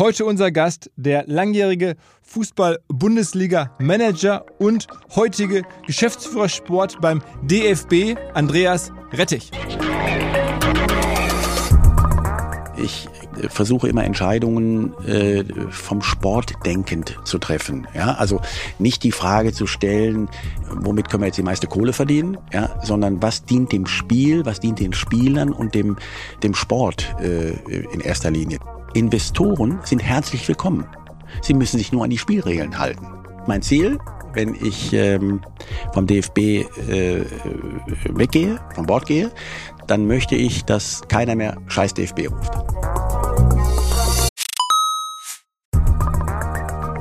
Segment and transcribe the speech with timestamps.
[0.00, 9.50] Heute unser Gast, der langjährige Fußball-Bundesliga-Manager und heutige Geschäftsführer Sport beim DFB, Andreas Rettich.
[12.82, 13.10] Ich
[13.50, 17.86] versuche immer Entscheidungen äh, vom Sport denkend zu treffen.
[17.92, 18.40] Ja, also
[18.78, 20.30] nicht die Frage zu stellen,
[20.70, 24.60] womit können wir jetzt die meiste Kohle verdienen, ja, sondern was dient dem Spiel, was
[24.60, 25.98] dient den Spielern und dem
[26.42, 27.50] dem Sport äh,
[27.92, 28.60] in erster Linie.
[28.94, 30.86] Investoren sind herzlich willkommen.
[31.42, 33.06] Sie müssen sich nur an die Spielregeln halten.
[33.46, 33.98] Mein Ziel,
[34.34, 35.40] wenn ich ähm,
[35.92, 37.24] vom DFB äh,
[38.10, 39.30] weggehe, vom Bord gehe,
[39.86, 43.19] dann möchte ich, dass keiner mehr Scheiß DFB ruft.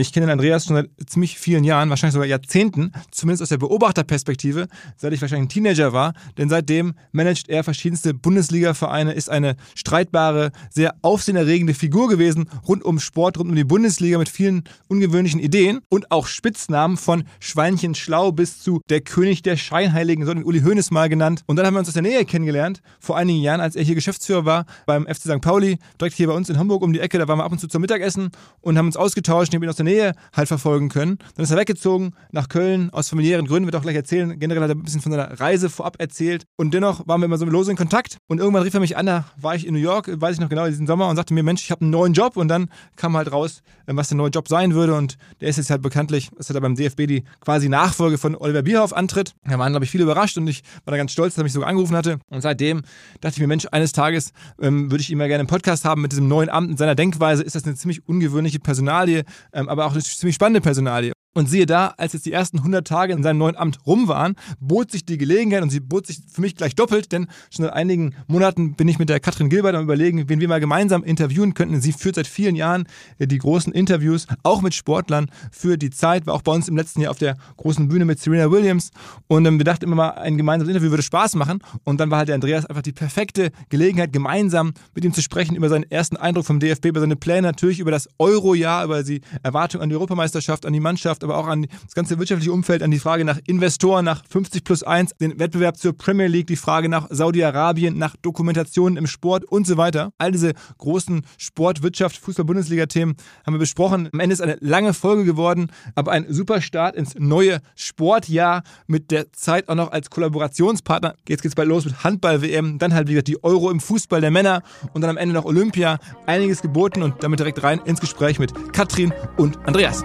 [0.00, 3.58] Ich kenne den Andreas schon seit ziemlich vielen Jahren, wahrscheinlich sogar Jahrzehnten, zumindest aus der
[3.58, 4.66] Beobachterperspektive,
[4.96, 6.14] seit ich wahrscheinlich ein Teenager war.
[6.38, 12.98] Denn seitdem managt er verschiedenste Bundesliga-Vereine, ist eine streitbare, sehr aufsehenerregende Figur gewesen, rund um
[12.98, 18.32] Sport, rund um die Bundesliga mit vielen ungewöhnlichen Ideen und auch Spitznamen von Schweinchen Schlau
[18.32, 21.42] bis zu der König der Scheinheiligen, so den Uli Hoeneß mal genannt.
[21.44, 23.96] Und dann haben wir uns aus der Nähe kennengelernt, vor einigen Jahren, als er hier
[23.96, 25.42] Geschäftsführer war beim FC St.
[25.42, 27.18] Pauli, direkt hier bei uns in Hamburg um die Ecke.
[27.18, 28.30] Da waren wir ab und zu zum Mittagessen
[28.62, 29.50] und haben uns ausgetauscht.
[29.50, 29.89] Ich habe ihn aus der Nähe
[30.34, 31.18] halt verfolgen können.
[31.34, 34.38] Dann ist er weggezogen nach Köln aus familiären Gründen, wird auch gleich erzählen.
[34.38, 36.44] Generell hat er ein bisschen von seiner Reise vorab erzählt.
[36.56, 38.18] Und dennoch waren wir immer so lose in Kontakt.
[38.28, 40.48] Und irgendwann rief er mich an, da war ich in New York, weiß ich noch
[40.48, 42.36] genau, diesen Sommer, und sagte mir, Mensch, ich habe einen neuen Job.
[42.36, 44.94] Und dann kam halt raus, äh, was der neue Job sein würde.
[44.94, 48.62] Und der ist jetzt halt bekanntlich, dass er beim DFB die quasi Nachfolge von Oliver
[48.62, 49.34] Bierhoff antritt.
[49.44, 51.52] Da waren, glaube ich, viele überrascht und ich war da ganz stolz, dass er mich
[51.52, 52.18] sogar angerufen hatte.
[52.30, 52.82] Und seitdem
[53.20, 56.02] dachte ich mir, Mensch, eines Tages ähm, würde ich ihn mal gerne im Podcast haben
[56.02, 56.70] mit diesem neuen Amt.
[56.70, 60.60] In seiner Denkweise ist das eine ziemlich ungewöhnliche Personalie, ähm, aber auch eine ziemlich spannende
[60.60, 61.12] Personalie.
[61.32, 64.34] Und siehe da, als jetzt die ersten 100 Tage in seinem neuen Amt rum waren,
[64.58, 67.72] bot sich die Gelegenheit und sie bot sich für mich gleich doppelt, denn schon seit
[67.72, 71.54] einigen Monaten bin ich mit der Katrin Gilbert am überlegen, wen wir mal gemeinsam interviewen
[71.54, 71.80] könnten.
[71.80, 72.88] Sie führt seit vielen Jahren
[73.18, 76.76] äh, die großen Interviews, auch mit Sportlern für die Zeit, war auch bei uns im
[76.76, 78.90] letzten Jahr auf der großen Bühne mit Serena Williams
[79.28, 82.18] und ähm, wir dachten immer mal, ein gemeinsames Interview würde Spaß machen und dann war
[82.18, 86.16] halt der Andreas einfach die perfekte Gelegenheit, gemeinsam mit ihm zu sprechen über seinen ersten
[86.16, 89.94] Eindruck vom DFB, über seine Pläne, natürlich über das Euro-Jahr, über die Erwartung an die
[89.94, 93.24] Europameisterschaft, an die Mannschaft, Wirtschaft, aber auch an das ganze wirtschaftliche Umfeld, an die Frage
[93.24, 97.96] nach Investoren, nach 50 plus 1, den Wettbewerb zur Premier League, die Frage nach Saudi-Arabien,
[97.98, 100.12] nach Dokumentationen im Sport und so weiter.
[100.18, 103.16] All diese großen Sport, Wirtschaft, Fußball-Bundesliga-Themen
[103.46, 104.08] haben wir besprochen.
[104.12, 109.10] Am Ende ist eine lange Folge geworden, aber ein super Start ins neue Sportjahr mit
[109.10, 111.14] der Zeit auch noch als Kollaborationspartner.
[111.28, 114.62] Jetzt geht's bald los mit Handball-WM, dann halt wieder die Euro im Fußball der Männer
[114.92, 115.98] und dann am Ende noch Olympia.
[116.26, 120.02] Einiges geboten und damit direkt rein ins Gespräch mit Katrin und Andreas.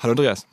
[0.00, 0.46] Hallo Andreas.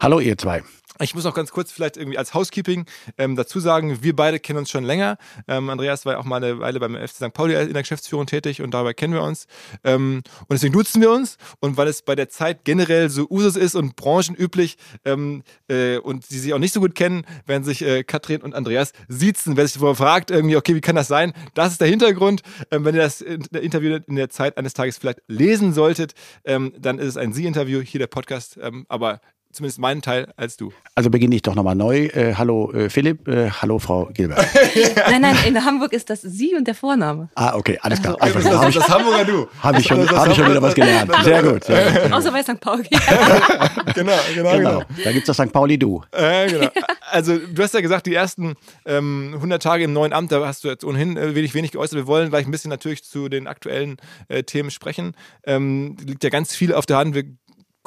[0.00, 0.64] Hallo ihr zwei.
[1.00, 2.86] Ich muss auch ganz kurz vielleicht irgendwie als Housekeeping
[3.18, 5.16] ähm, dazu sagen, wir beide kennen uns schon länger.
[5.46, 7.32] Ähm, Andreas war ja auch mal eine Weile beim FC St.
[7.32, 9.46] Pauli in der Geschäftsführung tätig und dabei kennen wir uns.
[9.84, 11.36] Ähm, und deswegen duzen wir uns.
[11.60, 16.26] Und weil es bei der Zeit generell so Usus ist und branchenüblich ähm, äh, und
[16.26, 19.56] sie sich auch nicht so gut kennen, werden sich äh, Katrin und Andreas siezen.
[19.56, 21.32] Wer sich fragt, irgendwie, okay, wie kann das sein?
[21.54, 22.42] Das ist der Hintergrund.
[22.72, 26.98] Ähm, wenn ihr das Interview in der Zeit eines Tages vielleicht lesen solltet, ähm, dann
[26.98, 28.58] ist es ein Sie-Interview, hier der Podcast.
[28.88, 29.20] aber
[29.52, 30.72] zumindest meinen Teil als du.
[30.94, 32.06] Also beginne ich doch nochmal neu.
[32.06, 34.46] Äh, hallo äh, Philipp, äh, hallo Frau Gilbert.
[35.10, 37.28] nein, nein, in Hamburg ist das Sie und der Vorname.
[37.34, 38.16] Ah, okay, alles klar.
[38.20, 39.48] Also, das, das, das Hamburger Du.
[39.62, 41.10] Habe ich, schon, hab ich schon wieder was gelernt.
[41.24, 41.64] Sehr gut.
[41.64, 42.12] Sehr gut.
[42.12, 42.60] Außer bei St.
[42.60, 42.88] Pauli.
[43.94, 45.52] genau, genau, genau, Da gibt es das St.
[45.52, 46.02] Pauli Du.
[46.12, 46.68] Äh, genau.
[47.10, 48.54] Also du hast ja gesagt, die ersten
[48.84, 51.96] ähm, 100 Tage im neuen Amt, da hast du jetzt ohnehin äh, wenig, wenig geäußert.
[51.96, 53.96] Wir wollen gleich ein bisschen natürlich zu den aktuellen
[54.28, 55.14] äh, Themen sprechen.
[55.44, 57.14] Ähm, liegt ja ganz viel auf der Hand.
[57.14, 57.24] Wir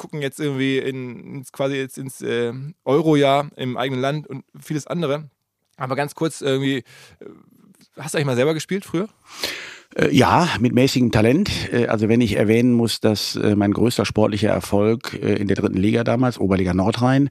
[0.02, 2.52] gucken jetzt irgendwie in, ins, quasi jetzt ins äh,
[2.84, 5.30] Euro-Jahr im eigenen Land und vieles andere.
[5.76, 6.84] Aber ganz kurz irgendwie, äh,
[7.96, 9.08] hast du eigentlich mal selber gespielt früher?
[9.94, 11.50] Äh, ja, mit mäßigem Talent.
[11.72, 15.76] Äh, also wenn ich erwähnen muss, dass äh, mein größter sportlicher Erfolg in der dritten
[15.76, 17.30] Liga damals, Oberliga Nordrhein,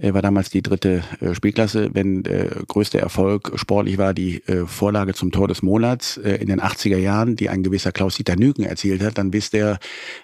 [0.00, 1.02] war damals die dritte
[1.32, 1.90] Spielklasse.
[1.92, 6.96] Wenn der größte Erfolg sportlich war, die Vorlage zum Tor des Monats in den 80er
[6.96, 9.78] Jahren, die ein gewisser Klaus-Dieter Nüken erzielt hat, dann wisst ihr,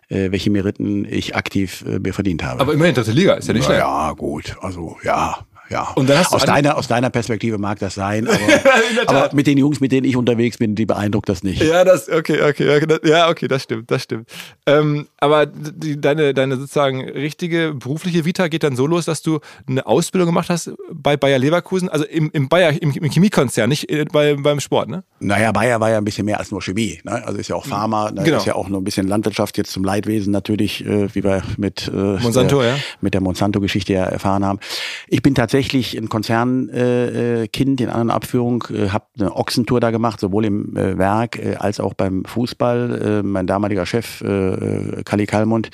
[0.09, 2.61] welche Meriten ich aktiv mir verdient habe.
[2.61, 3.81] Aber immerhin dritte Liga, ist ja nicht schlecht.
[3.81, 4.57] Ja, gut.
[4.61, 5.93] Also ja, ja.
[5.95, 8.29] Und dann hast aus, deiner, aus deiner Perspektive mag das sein,
[9.07, 11.63] aber, aber, mit den Jungs, mit denen ich unterwegs bin, die beeindruckt das nicht.
[11.63, 14.29] Ja, das, okay, okay, okay ja, okay, das stimmt, das stimmt.
[14.67, 19.41] Ähm, aber die, deine, deine sozusagen richtige berufliche Vita geht dann so los, dass du
[19.67, 23.91] eine Ausbildung gemacht hast bei Bayer Leverkusen, also im, im Bayer, im, im Chemiekonzern, nicht
[23.91, 25.03] äh, bei, beim Sport, ne?
[25.21, 27.25] Naja, Bayer war ja ein bisschen mehr als nur Chemie, ne?
[27.25, 28.23] Also ist ja auch Pharma, ne?
[28.23, 28.37] genau.
[28.37, 31.89] ist ja auch nur ein bisschen Landwirtschaft jetzt zum Leidwesen natürlich, äh, wie wir mit,
[31.89, 32.77] äh, Monsanto, der, ja.
[33.01, 34.61] mit der Monsanto-Geschichte ja erfahren haben.
[35.09, 39.91] Ich bin tatsächlich ein Konzernkind äh, äh in anderen Abführung, äh, habe eine Ochsentour da
[39.91, 43.23] gemacht, sowohl im Werk als auch beim Fußball.
[43.23, 45.71] Mein damaliger Chef, äh, Kali Kalmund,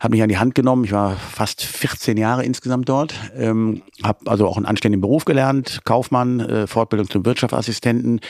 [0.00, 0.84] hat mich an die Hand genommen.
[0.84, 5.80] Ich war fast 14 Jahre insgesamt dort, ähm, habe also auch einen anständigen Beruf gelernt,
[5.84, 8.20] Kaufmann, Fortbildung zum Wirtschaftsassistenten.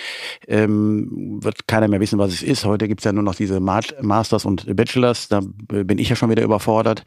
[0.47, 2.65] Ähm, wird keiner mehr wissen, was es ist.
[2.65, 6.43] Heute gibt's ja nur noch diese Masters und Bachelors, da bin ich ja schon wieder
[6.43, 7.05] überfordert.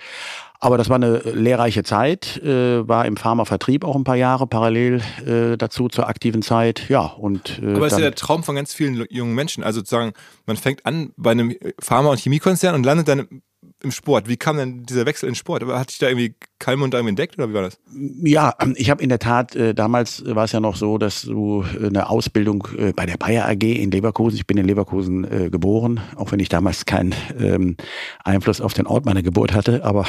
[0.60, 5.02] Aber das war eine lehrreiche Zeit, äh, war im Pharmavertrieb auch ein paar Jahre parallel
[5.26, 6.90] äh, dazu zur aktiven Zeit.
[6.90, 9.64] Ja, und, äh, Aber das ist ja der Traum von ganz vielen jungen Menschen.
[9.64, 10.14] Also sozusagen,
[10.46, 13.44] man fängt an bei einem Pharma- und Chemiekonzern und landet dann
[13.84, 14.28] im Sport.
[14.28, 15.64] Wie kam denn dieser Wechsel in Sport?
[15.66, 17.80] Hat sich da irgendwie Kalmund irgendwie entdeckt oder wie war das?
[18.24, 21.64] Ja, ich habe in der Tat, äh, damals war es ja noch so, dass du
[21.80, 25.50] äh, eine Ausbildung äh, bei der Bayer AG in Leverkusen, ich bin in Leverkusen äh,
[25.52, 27.78] geboren, auch wenn ich damals keinen ähm,
[28.24, 30.06] Einfluss auf den Ort meiner Geburt hatte, aber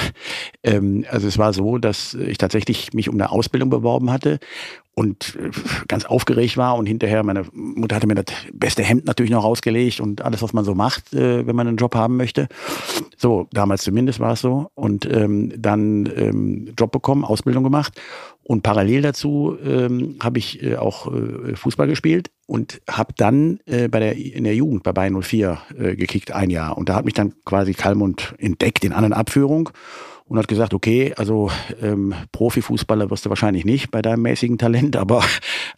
[0.62, 4.40] ähm, also es war so, dass ich tatsächlich mich um eine Ausbildung beworben hatte
[4.98, 5.50] und äh,
[5.86, 10.00] ganz aufgeregt war und hinterher meine Mutter hatte mir das beste Hemd natürlich noch rausgelegt
[10.00, 12.48] und alles, was man so macht, äh, wenn man einen Job haben möchte.
[13.16, 14.72] So, damals zumindest war es so.
[14.74, 17.92] Und ähm, dann ähm, Job bekommen, Ausbildung gemacht
[18.42, 23.86] und parallel dazu ähm, habe ich äh, auch äh, Fußball gespielt und habe dann äh,
[23.86, 27.04] bei der in der Jugend bei Bayern 04 äh, gekickt ein Jahr und da hat
[27.04, 29.70] mich dann quasi Kalmund entdeckt in anderen Abführung
[30.28, 31.50] und hat gesagt, okay, also
[31.82, 35.24] ähm, Profifußballer wirst du wahrscheinlich nicht bei deinem mäßigen Talent, aber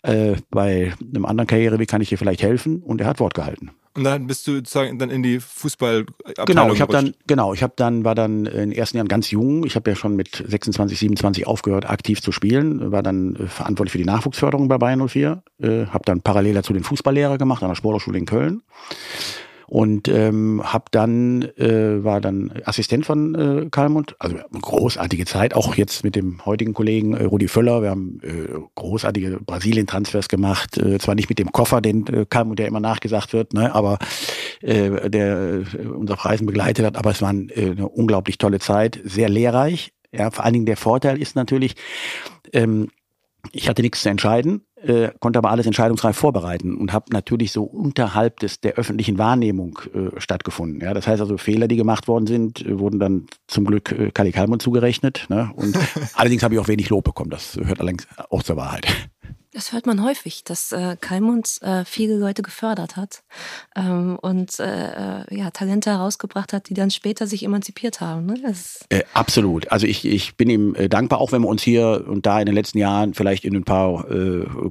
[0.03, 2.83] äh, bei einem anderen Karriere, wie kann ich dir vielleicht helfen?
[2.83, 3.71] Und er hat Wort gehalten.
[3.97, 6.07] Und dann bist du sozusagen dann in die Fußball
[6.47, 9.33] Genau, ich habe dann genau, ich habe dann war dann in den ersten Jahren ganz
[9.33, 9.67] jung.
[9.67, 13.91] Ich habe ja schon mit 26, 27 aufgehört aktiv zu spielen, war dann äh, verantwortlich
[13.91, 17.71] für die Nachwuchsförderung bei Bayern 04, äh, habe dann parallel dazu den Fußballlehrer gemacht an
[17.71, 18.63] der Sporthochschule in Köln
[19.71, 25.77] und ähm, habe dann äh, war dann Assistent von äh, Kalmund, also großartige Zeit, auch
[25.77, 30.99] jetzt mit dem heutigen Kollegen äh, Rudi Völler, wir haben äh, großartige Brasilien-Transfers gemacht, äh,
[30.99, 33.99] zwar nicht mit dem Koffer, den äh, Kalmund ja immer nachgesagt wird, ne, aber
[34.61, 39.01] äh, der äh, unser Reisen begleitet hat, aber es war äh, eine unglaublich tolle Zeit,
[39.05, 39.93] sehr lehrreich.
[40.11, 41.77] Ja, vor allen Dingen der Vorteil ist natürlich,
[42.53, 42.89] ähm,
[43.53, 47.65] ich hatte nichts zu entscheiden, äh, konnte aber alles entscheidungsreif vorbereiten und habe natürlich so
[47.65, 50.81] unterhalb des der öffentlichen Wahrnehmung äh, stattgefunden.
[50.81, 54.11] Ja, das heißt also Fehler, die gemacht worden sind, äh, wurden dann zum Glück äh,
[54.11, 55.27] Kali Kalmund zugerechnet.
[55.29, 55.51] Ne?
[55.55, 55.79] Und
[56.15, 57.31] allerdings habe ich auch wenig Lob bekommen.
[57.31, 58.87] Das hört allerdings auch zur Wahrheit.
[59.53, 63.25] Das hört man häufig, dass äh, Kalmund äh, viele Leute gefördert hat
[63.75, 68.27] ähm, und äh, äh ja, Talente herausgebracht hat, die dann später sich emanzipiert haben.
[68.27, 68.35] Ne?
[68.91, 69.73] Äh, absolut.
[69.73, 72.47] Also ich, ich bin ihm äh, dankbar, auch wenn wir uns hier und da in
[72.47, 74.05] den letzten Jahren vielleicht in ein paar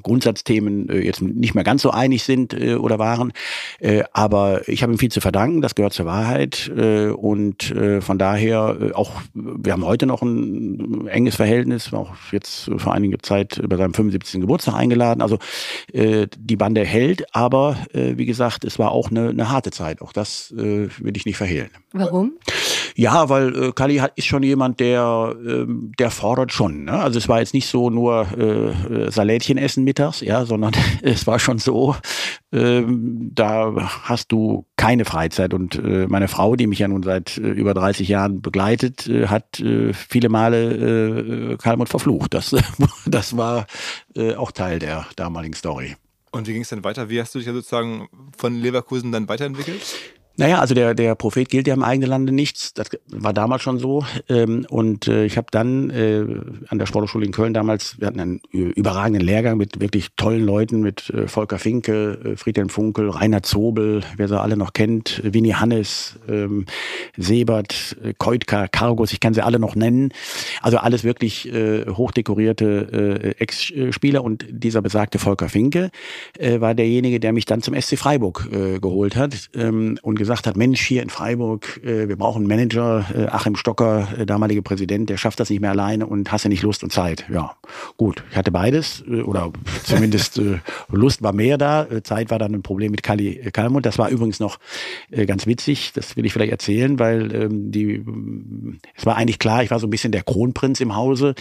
[0.02, 3.34] Grundsatzthemen jetzt nicht mehr ganz so einig sind oder waren.
[4.14, 6.70] aber ich habe ihm viel zu verdanken, das gehört zur Wahrheit.
[6.70, 13.20] und von daher auch, wir haben heute noch ein enges Verhältnis, auch jetzt vor einiger
[13.20, 14.42] Zeit bei seinem 75.
[14.42, 15.22] Geburtstag Geburtstag eingeladen.
[15.22, 15.38] Also
[15.94, 20.02] äh, die Bande hält, aber äh, wie gesagt, es war auch eine, eine harte Zeit.
[20.02, 21.70] Auch das äh, will ich nicht verhehlen.
[21.94, 22.34] Warum?
[23.00, 25.66] Ja, weil äh, Kali hat, ist schon jemand, der, äh,
[25.98, 26.84] der fordert schon.
[26.84, 26.92] Ne?
[26.92, 31.40] Also es war jetzt nicht so nur äh, Salätchen essen mittags, ja, sondern es war
[31.40, 31.96] schon so,
[32.52, 35.54] äh, da hast du keine Freizeit.
[35.54, 39.28] Und äh, meine Frau, die mich ja nun seit äh, über 30 Jahren begleitet, äh,
[39.28, 42.34] hat äh, viele Male äh, Kalmut verflucht.
[42.34, 42.54] Das,
[43.06, 43.66] das war
[44.14, 45.96] äh, auch Teil der damaligen Story.
[46.32, 47.10] Und wie ging es dann weiter?
[47.10, 49.82] Wie hast du dich ja sozusagen von Leverkusen dann weiterentwickelt?
[50.40, 52.74] Naja, also der, der Prophet gilt ja im eigenen Lande nichts.
[52.74, 54.06] Das war damals schon so.
[54.30, 56.24] Ähm, und äh, ich habe dann äh,
[56.70, 60.80] an der Sporthochschule in Köln damals, wir hatten einen überragenden Lehrgang mit wirklich tollen Leuten,
[60.80, 66.18] mit äh, Volker Finke, Friedhelm Funkel, Rainer Zobel, wer sie alle noch kennt, Winnie Hannes,
[66.30, 66.68] ähm,
[67.18, 70.14] Sebert, Keutka, Kargus, ich kann sie alle noch nennen.
[70.62, 74.24] Also alles wirklich hochdekorierte Ex-Spieler.
[74.24, 75.90] Und dieser besagte Volker Finke
[76.40, 78.50] war derjenige, der mich dann zum SC Freiburg
[78.82, 82.48] geholt hat ähm, und gesagt gesagt hat, Mensch, hier in Freiburg, äh, wir brauchen einen
[82.48, 86.44] Manager, äh, Achim Stocker, äh, damaliger Präsident, der schafft das nicht mehr alleine und hast
[86.44, 87.26] ja nicht Lust und Zeit.
[87.34, 87.56] Ja,
[87.98, 89.52] gut, ich hatte beides oder
[89.84, 90.40] zumindest
[90.92, 93.88] Lust war mehr da, Zeit war dann ein Problem mit Kali Kalmund.
[93.88, 94.60] Das war übrigens noch
[95.26, 98.06] ganz witzig, das will ich vielleicht erzählen, weil ähm, die,
[98.96, 101.34] es war eigentlich klar, ich war so ein bisschen der Kronprinz im Hause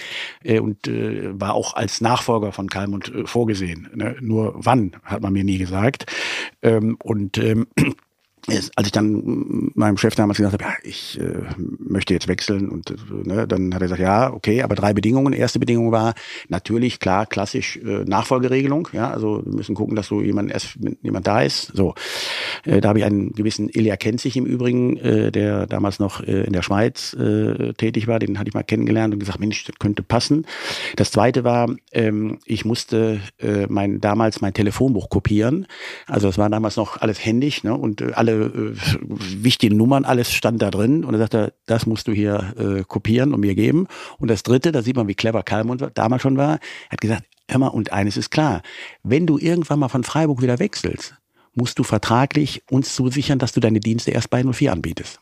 [0.45, 3.89] und war auch als Nachfolger von Kalmund vorgesehen.
[3.95, 4.17] Ne?
[4.21, 6.07] Nur wann, hat man mir nie gesagt.
[6.63, 7.67] Ähm, und ähm,
[8.49, 11.43] als ich dann meinem Chef damals gesagt habe, ja, ich äh,
[11.79, 15.33] möchte jetzt wechseln und äh, ne, dann hat er gesagt, ja, okay, aber drei Bedingungen.
[15.33, 16.15] Erste Bedingung war
[16.49, 18.89] natürlich klar, klassisch äh, Nachfolgeregelung.
[18.93, 21.73] Ja, also wir müssen gucken, dass so jemand erst jemand da ist.
[21.75, 21.95] So,
[22.65, 26.23] äh, da habe ich einen gewissen Ilya kennt sich im Übrigen, äh, der damals noch
[26.23, 28.19] äh, in der Schweiz äh, tätig war.
[28.19, 30.47] Den hatte ich mal kennengelernt und gesagt, Mensch, das könnte passen.
[30.97, 35.67] Das Zweite war, ähm, ich musste äh, mein damals mein Telefonbuch kopieren.
[36.07, 38.75] Also das war damals noch alles händisch ne, und äh, alle äh,
[39.43, 41.05] wichtige Nummern, alles stand da drin.
[41.05, 43.87] Und er sagte, das musst du hier äh, kopieren und mir geben.
[44.19, 46.55] Und das Dritte, da sieht man, wie clever Kalmund damals schon war,
[46.89, 48.63] er hat gesagt, hör mal, und eines ist klar,
[49.03, 51.15] wenn du irgendwann mal von Freiburg wieder wechselst,
[51.55, 55.21] musst du vertraglich uns zusichern, dass du deine Dienste erst bei 04 anbietest.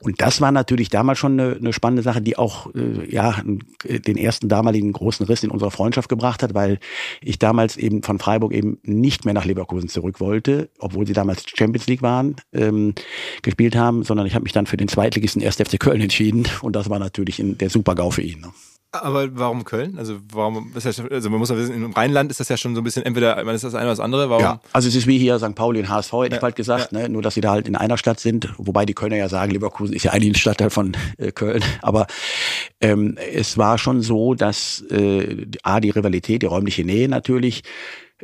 [0.00, 3.42] Und das war natürlich damals schon eine, eine spannende Sache, die auch äh, ja
[3.84, 6.78] den ersten damaligen großen Riss in unserer Freundschaft gebracht hat, weil
[7.20, 11.44] ich damals eben von Freiburg eben nicht mehr nach Leverkusen zurück wollte, obwohl sie damals
[11.46, 12.94] Champions League waren, ähm,
[13.42, 15.56] gespielt haben, sondern ich habe mich dann für den Zweitligisten 1.
[15.56, 18.40] FC Köln entschieden und das war natürlich der Super-GAU für ihn.
[18.40, 18.48] Ne?
[19.02, 19.98] Aber warum Köln?
[19.98, 22.84] Also warum also man muss ja wissen, im Rheinland ist das ja schon so ein
[22.84, 24.30] bisschen, entweder man ist das eine oder das andere.
[24.30, 24.42] Warum?
[24.42, 25.54] Ja, also es ist wie hier St.
[25.54, 27.00] Pauli und HSV, hätte ja, ich bald gesagt, ja.
[27.00, 27.08] ne?
[27.08, 29.94] nur dass sie da halt in einer Stadt sind, wobei die Kölner ja sagen, Leverkusen
[29.94, 31.64] ist ja eigentlich ein Stadtteil von äh, Köln.
[31.82, 32.06] Aber
[32.80, 37.62] ähm, es war schon so, dass äh, A, die Rivalität, die räumliche Nähe natürlich,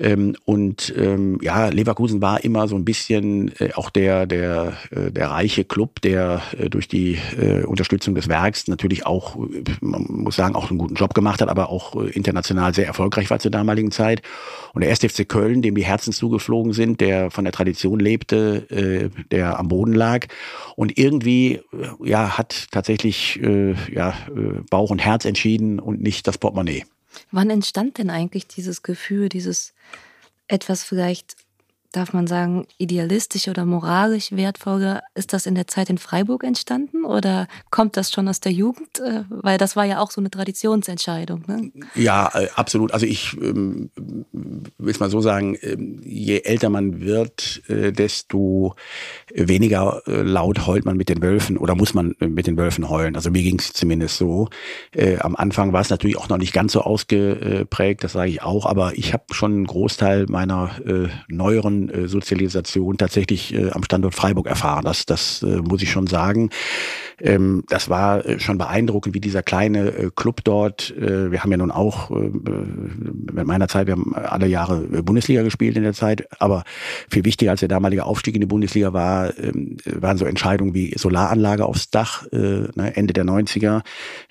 [0.00, 5.12] ähm, und ähm, ja, Leverkusen war immer so ein bisschen äh, auch der, der, äh,
[5.12, 9.36] der reiche Club, der äh, durch die äh, Unterstützung des Werks natürlich auch,
[9.82, 13.28] man muss sagen, auch einen guten Job gemacht hat, aber auch äh, international sehr erfolgreich
[13.28, 14.22] war zur damaligen Zeit.
[14.72, 15.00] Und der 1.
[15.00, 19.68] FC Köln, dem die Herzen zugeflogen sind, der von der Tradition lebte, äh, der am
[19.68, 20.28] Boden lag.
[20.76, 26.26] Und irgendwie äh, ja, hat tatsächlich äh, ja, äh, Bauch und Herz entschieden und nicht
[26.26, 26.84] das Portemonnaie.
[27.32, 29.72] Wann entstand denn eigentlich dieses Gefühl, dieses
[30.48, 31.36] etwas vielleicht
[31.92, 35.02] darf man sagen, idealistisch oder moralisch wertvoller?
[35.14, 39.00] Ist das in der Zeit in Freiburg entstanden oder kommt das schon aus der Jugend?
[39.00, 41.44] Äh, weil das war ja auch so eine Traditionsentscheidung.
[41.48, 41.72] Ne?
[41.94, 42.92] Ja, äh, absolut.
[42.92, 43.90] Also ich ähm,
[44.32, 48.74] will es mal so sagen, ähm, je älter man wird, äh, desto
[49.34, 53.16] weniger laut heult man mit den Wölfen oder muss man mit den Wölfen heulen.
[53.16, 54.48] Also mir ging es zumindest so.
[55.20, 58.66] Am Anfang war es natürlich auch noch nicht ganz so ausgeprägt, das sage ich auch,
[58.66, 60.70] aber ich habe schon einen Großteil meiner
[61.28, 64.84] neueren Sozialisation tatsächlich äh, am Standort Freiburg erfahren.
[64.84, 66.50] Das, das äh, muss ich schon sagen.
[67.20, 71.50] Ähm, das war äh, schon beeindruckend, wie dieser kleine äh, Club dort, äh, wir haben
[71.50, 75.92] ja nun auch äh, mit meiner Zeit, wir haben alle Jahre Bundesliga gespielt in der
[75.92, 76.64] Zeit, aber
[77.10, 80.94] viel wichtiger als der damalige Aufstieg in die Bundesliga war, ähm, waren so Entscheidungen wie
[80.96, 83.82] Solaranlage aufs Dach, äh, ne, Ende der 90er.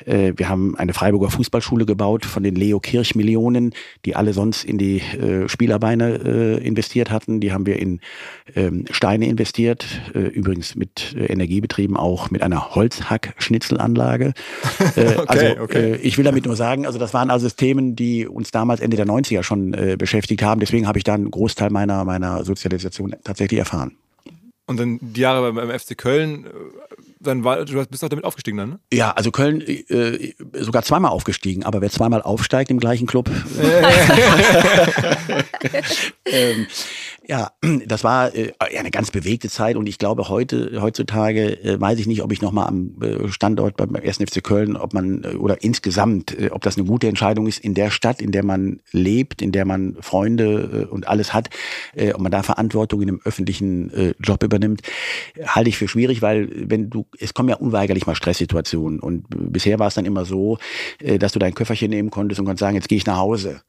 [0.05, 3.73] Äh, wir haben eine Freiburger Fußballschule gebaut von den Leo Kirch Millionen,
[4.05, 7.39] die alle sonst in die äh, Spielerbeine äh, investiert hatten.
[7.39, 7.99] Die haben wir in
[8.55, 14.33] ähm, Steine investiert, äh, übrigens mit äh, Energiebetrieben auch mit einer Holzhack-Schnitzelanlage.
[14.95, 15.91] Äh, okay, also okay.
[15.93, 18.97] Äh, ich will damit nur sagen, also das waren also Themen, die uns damals Ende
[18.97, 20.59] der 90er schon äh, beschäftigt haben.
[20.59, 23.97] Deswegen habe ich dann einen Großteil meiner, meiner Sozialisation tatsächlich erfahren.
[24.65, 26.47] Und dann die Jahre beim FC Köln,
[27.19, 28.79] dann war, du bist auch damit aufgestiegen dann, ne?
[28.93, 33.29] Ja, also Köln äh, sogar zweimal aufgestiegen, aber wer zweimal aufsteigt im gleichen Club.
[36.25, 36.67] ähm,
[37.29, 37.51] ja,
[37.85, 42.07] das war äh, eine ganz bewegte Zeit und ich glaube heute heutzutage äh, weiß ich
[42.07, 44.17] nicht, ob ich noch mal am äh, Standort beim 1.
[44.17, 47.75] FC Köln, ob man äh, oder insgesamt, äh, ob das eine gute Entscheidung ist in
[47.75, 51.49] der Stadt, in der man lebt, in der man Freunde äh, und alles hat,
[51.95, 54.81] äh, ob man da Verantwortung in einem öffentlichen äh, Job übernimmt,
[55.45, 59.77] halte ich für schwierig, weil wenn du es kommen ja unweigerlich mal Stresssituationen und bisher
[59.77, 60.57] war es dann immer so,
[60.99, 63.61] äh, dass du dein Köfferchen nehmen konntest und konntest sagen, jetzt gehe ich nach Hause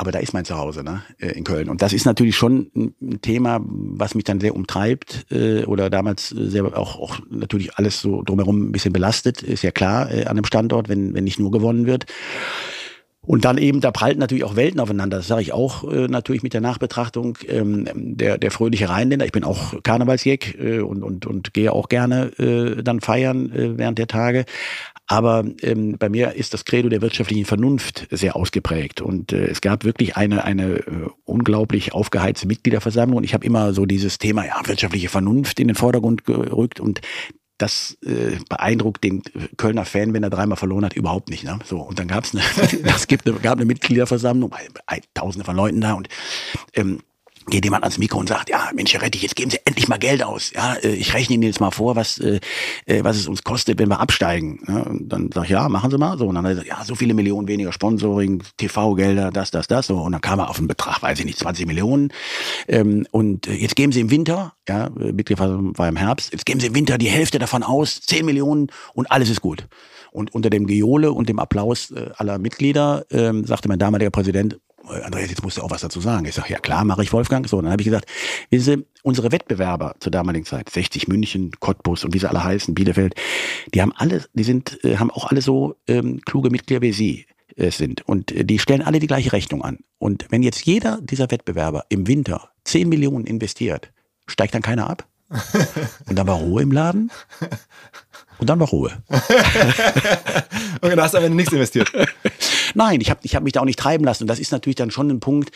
[0.00, 1.68] aber da ist mein Zuhause, ne, äh, in Köln.
[1.68, 2.70] Und das ist natürlich schon
[3.02, 8.00] ein Thema, was mich dann sehr umtreibt äh, oder damals sehr auch, auch natürlich alles
[8.00, 11.38] so drumherum ein bisschen belastet, ist ja klar äh, an einem Standort, wenn, wenn nicht
[11.38, 12.06] nur gewonnen wird.
[13.20, 15.18] Und dann eben, da prallt natürlich auch Welten aufeinander.
[15.18, 17.36] Das sage ich auch äh, natürlich mit der Nachbetrachtung.
[17.46, 21.90] Ähm, der, der fröhliche Rheinländer, ich bin auch Karnevalsjeck äh, und, und, und gehe auch
[21.90, 24.46] gerne äh, dann feiern äh, während der Tage.
[25.10, 29.00] Aber ähm, bei mir ist das Credo der wirtschaftlichen Vernunft sehr ausgeprägt.
[29.00, 33.16] Und äh, es gab wirklich eine, eine äh, unglaublich aufgeheizte Mitgliederversammlung.
[33.16, 36.78] Und ich habe immer so dieses Thema, ja, wirtschaftliche Vernunft in den Vordergrund gerückt.
[36.78, 37.00] Und
[37.58, 39.24] das äh, beeindruckt den
[39.56, 41.42] Kölner Fan, wenn er dreimal verloren hat, überhaupt nicht.
[41.42, 41.58] Ne?
[41.64, 42.44] So und dann gab's eine,
[42.84, 44.54] das gibt eine, gab eine Mitgliederversammlung,
[45.14, 46.08] Tausende von Leuten da und
[46.74, 47.00] ähm,
[47.50, 49.98] geht jemand ans Mikro und sagt, ja, Mensch, Herr Rettich, jetzt geben Sie endlich mal
[49.98, 50.52] Geld aus.
[50.54, 52.40] Ja, äh, ich rechne Ihnen jetzt mal vor, was, äh,
[52.86, 54.60] äh, was es uns kostet, wenn wir absteigen.
[54.66, 56.16] Ja, und dann sag ich, ja, machen Sie mal.
[56.18, 59.66] So, und dann hat er gesagt, ja, so viele Millionen weniger Sponsoring, TV-Gelder, das, das,
[59.66, 59.86] das.
[59.86, 62.12] So, und dann kam er auf einen Betrag, weiß ich nicht, 20 Millionen.
[62.68, 66.68] Ähm, und jetzt geben Sie im Winter, ja, Mitgliederversammlung war im Herbst, jetzt geben Sie
[66.68, 69.66] im Winter die Hälfte davon aus, 10 Millionen und alles ist gut.
[70.12, 75.30] Und unter dem Geole und dem Applaus aller Mitglieder ähm, sagte mein damaliger Präsident, Andreas,
[75.30, 76.26] jetzt musst du auch was dazu sagen.
[76.26, 77.48] Ich sage, ja klar, mache ich Wolfgang.
[77.48, 78.06] So, dann habe ich gesagt,
[78.50, 82.74] wissen Sie, unsere Wettbewerber zur damaligen Zeit, 60 München, Cottbus und wie sie alle heißen,
[82.74, 83.14] Bielefeld,
[83.74, 87.26] die haben alle, die sind, äh, haben auch alle so ähm, kluge Mitglieder wie Sie
[87.56, 88.06] äh, sind.
[88.06, 89.78] Und äh, die stellen alle die gleiche Rechnung an.
[89.98, 93.92] Und wenn jetzt jeder dieser Wettbewerber im Winter 10 Millionen investiert,
[94.26, 95.06] steigt dann keiner ab?
[96.08, 97.10] Und dann war Ruhe im Laden.
[98.38, 98.90] Und dann war Ruhe.
[100.80, 101.92] und dann hast du am Ende nichts investiert.
[102.74, 104.24] Nein, ich habe ich hab mich da auch nicht treiben lassen.
[104.24, 105.50] Und das ist natürlich dann schon ein Punkt.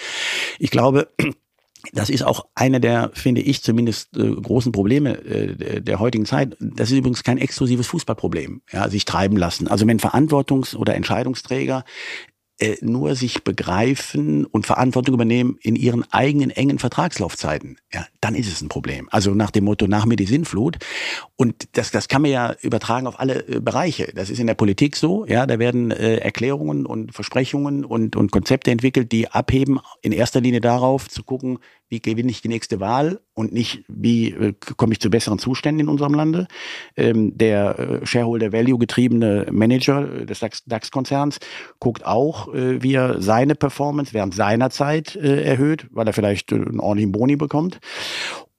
[0.59, 1.09] Ich glaube,
[1.92, 6.56] das ist auch einer der, finde ich zumindest, äh, großen Probleme äh, der heutigen Zeit.
[6.61, 9.68] Das ist übrigens kein exklusives Fußballproblem, ja, sich treiben lassen.
[9.68, 11.85] Also wenn Verantwortungs- oder Entscheidungsträger
[12.61, 18.47] äh, nur sich begreifen und Verantwortung übernehmen in ihren eigenen engen Vertragslaufzeiten, ja, dann ist
[18.47, 19.09] es ein Problem.
[19.11, 20.79] Also nach dem Motto, nach mir die Sinnflut.
[21.35, 24.12] Und das, das kann man ja übertragen auf alle äh, Bereiche.
[24.14, 28.31] Das ist in der Politik so, ja, da werden äh, Erklärungen und Versprechungen und, und
[28.31, 32.81] Konzepte entwickelt, die abheben in erster Linie darauf zu gucken, wie gewinne ich die nächste
[32.81, 36.49] Wahl und nicht, wie äh, komme ich zu besseren Zuständen in unserem Lande.
[36.97, 41.38] Ähm, der äh, Shareholder Value getriebene Manager des DAX-Konzerns
[41.79, 46.53] guckt auch, äh, wie er seine Performance während seiner Zeit äh, erhöht, weil er vielleicht
[46.53, 47.81] äh, einen ordentlichen Boni bekommt.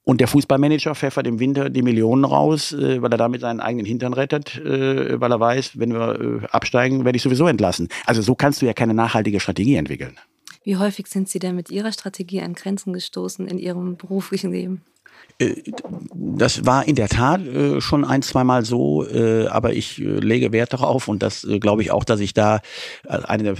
[0.08, 3.86] Und der Fußballmanager pfeffert im Winter die Millionen raus, äh, weil er damit seinen eigenen
[3.86, 7.88] Hintern rettet, äh, weil er weiß, wenn wir äh, absteigen, werde ich sowieso entlassen.
[8.06, 10.16] Also so kannst du ja keine nachhaltige Strategie entwickeln.
[10.66, 14.82] Wie häufig sind Sie denn mit Ihrer Strategie an Grenzen gestoßen in Ihrem beruflichen Leben?
[15.38, 15.62] Äh,
[16.12, 20.72] das war in der Tat äh, schon ein, zweimal so, äh, aber ich lege Wert
[20.72, 22.62] darauf und das glaube ich auch, dass ich da
[23.04, 23.54] eine,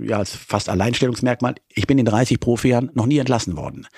[0.00, 3.88] ja, als fast Alleinstellungsmerkmal, ich bin in 30 Profijahren noch nie entlassen worden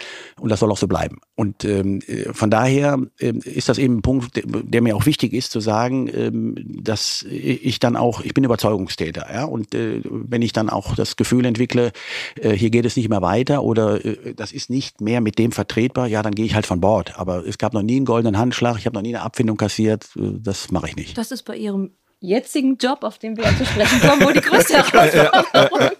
[0.41, 1.19] und das soll auch so bleiben.
[1.37, 2.01] Und ähm,
[2.33, 6.11] von daher ähm, ist das eben ein Punkt, der mir auch wichtig ist, zu sagen,
[6.12, 11.16] ähm, dass ich dann auch, ich bin Überzeugungstäter, ja, und wenn ich dann auch das
[11.16, 11.92] Gefühl entwickle,
[12.40, 13.99] hier geht es nicht mehr weiter oder
[14.35, 17.18] das ist nicht mehr mit dem vertretbar, ja, dann gehe ich halt von Bord.
[17.18, 20.09] Aber es gab noch nie einen goldenen Handschlag, ich habe noch nie eine Abfindung kassiert.
[20.14, 21.18] Das mache ich nicht.
[21.18, 24.40] Das ist bei Ihrem jetzigen Job, auf den wir ja zu sprechen kommen, wo die
[24.40, 25.90] größte Herausforderung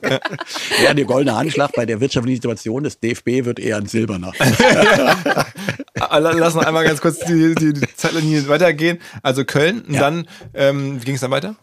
[0.83, 4.33] Ja, der goldene Handschlag bei der wirtschaftlichen Situation des DFB wird eher ein silberner.
[5.95, 8.99] Lass noch einmal ganz kurz die, die, die Zeitlinie weitergehen.
[9.23, 10.01] Also Köln, und Ja.
[10.01, 11.55] dann, ähm, wie ging es dann weiter?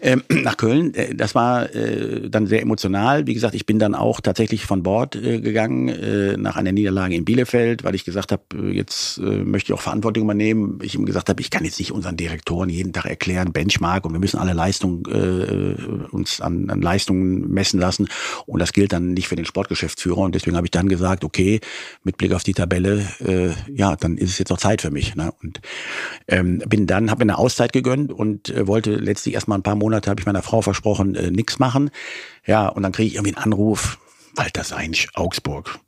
[0.00, 3.26] Ähm, nach Köln, äh, das war äh, dann sehr emotional.
[3.26, 7.14] Wie gesagt, ich bin dann auch tatsächlich von Bord äh, gegangen äh, nach einer Niederlage
[7.14, 10.78] in Bielefeld, weil ich gesagt habe, äh, jetzt äh, möchte ich auch Verantwortung übernehmen.
[10.82, 14.12] Ich ihm gesagt habe, ich kann jetzt nicht unseren Direktoren jeden Tag erklären, Benchmark und
[14.12, 18.08] wir müssen alle Leistungen äh, uns an, an Leistungen messen lassen.
[18.46, 20.18] Und das gilt dann nicht für den Sportgeschäftsführer.
[20.18, 21.60] Und deswegen habe ich dann gesagt, okay,
[22.04, 25.14] mit Blick auf die Tabelle, äh, ja, dann ist es jetzt auch Zeit für mich.
[25.14, 25.32] Ne?
[25.42, 25.60] Und
[26.28, 29.62] ähm, bin dann, habe mir eine Auszeit gegönnt und äh, wollte letztlich erst mal ein
[29.62, 31.90] paar Monate, habe ich meiner Frau versprochen, äh, nichts machen.
[32.46, 33.98] Ja, und dann kriege ich irgendwie einen Anruf,
[34.34, 35.78] Walter Seinsch, Augsburg.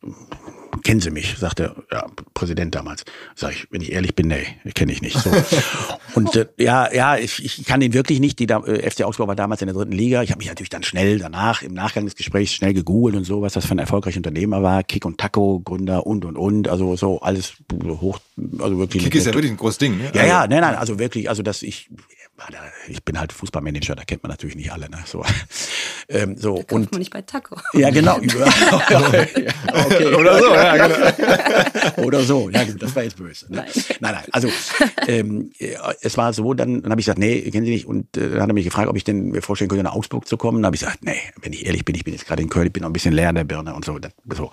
[0.84, 1.36] Kennen Sie mich?
[1.38, 3.04] sagte ja, Präsident damals.
[3.34, 5.18] Sag ich, wenn ich ehrlich bin, nee, kenne ich nicht.
[5.18, 5.30] So.
[6.14, 8.38] Und äh, ja, ja, ich, ich kann den wirklich nicht.
[8.38, 10.22] Die äh, FC Augsburg war damals in der dritten Liga.
[10.22, 13.42] Ich habe mich natürlich dann schnell danach, im Nachgang des Gesprächs, schnell gegoogelt und so,
[13.42, 14.82] was das für ein erfolgreicher Unternehmer war.
[14.82, 16.68] Kick und Taco, Gründer und und und.
[16.68, 17.54] Also so alles
[18.00, 18.18] hoch,
[18.58, 19.04] also wirklich.
[19.04, 20.10] Kick ist ja wirklich ein großes Ding, ne?
[20.14, 21.90] Ja, ja, nein, nein, also wirklich, also dass ich,
[22.88, 24.98] ich bin halt Fußballmanager, da kennt man natürlich nicht alle, ne?
[25.06, 25.24] So,
[26.08, 27.56] ähm, so Kauft und man nicht bei Taco.
[27.74, 28.16] ja, genau.
[28.18, 30.14] okay.
[30.14, 32.06] Oder so, ja, genau.
[32.06, 33.52] Oder so, ja gut, das war jetzt böse.
[33.52, 33.58] Ne?
[33.58, 33.84] Nein.
[34.00, 34.48] nein, nein, also
[35.06, 37.86] ähm, äh, es war so, dann, dann habe ich gesagt, nee, kennen Sie nicht.
[37.86, 40.26] Und äh, dann hat er mich gefragt, ob ich denn mir vorstellen könnte, nach Augsburg
[40.26, 40.58] zu kommen.
[40.58, 42.66] Dann habe ich gesagt, nee, wenn ich ehrlich bin, ich bin jetzt gerade in Köln,
[42.66, 43.98] ich bin noch ein bisschen leer in der Birne und so.
[43.98, 44.50] Das, so.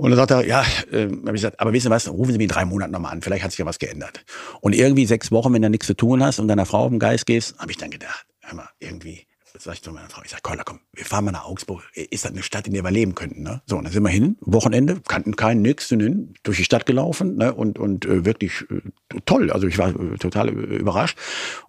[0.00, 2.38] Und dann sagt er, ja, äh, habe ich gesagt, aber wissen Sie was, rufen Sie
[2.38, 4.24] mich in drei Monaten nochmal an, vielleicht hat sich ja was geändert.
[4.62, 6.98] Und irgendwie sechs Wochen, wenn du nichts zu tun hast und deiner Frau auf den
[6.98, 9.26] Geist gehst, habe ich dann gedacht, hör mal, irgendwie,
[9.58, 12.24] sag ich zu meiner Frau, ich sag, Kolla, komm, wir fahren mal nach Augsburg, ist
[12.24, 13.60] das eine Stadt, in der wir leben könnten, ne?
[13.66, 16.86] So, und dann sind wir hin, Wochenende, kannten keinen, nix, sind hin, durch die Stadt
[16.86, 17.52] gelaufen, ne?
[17.52, 18.80] Und, und äh, wirklich äh,
[19.26, 21.18] toll, also ich war äh, total äh, überrascht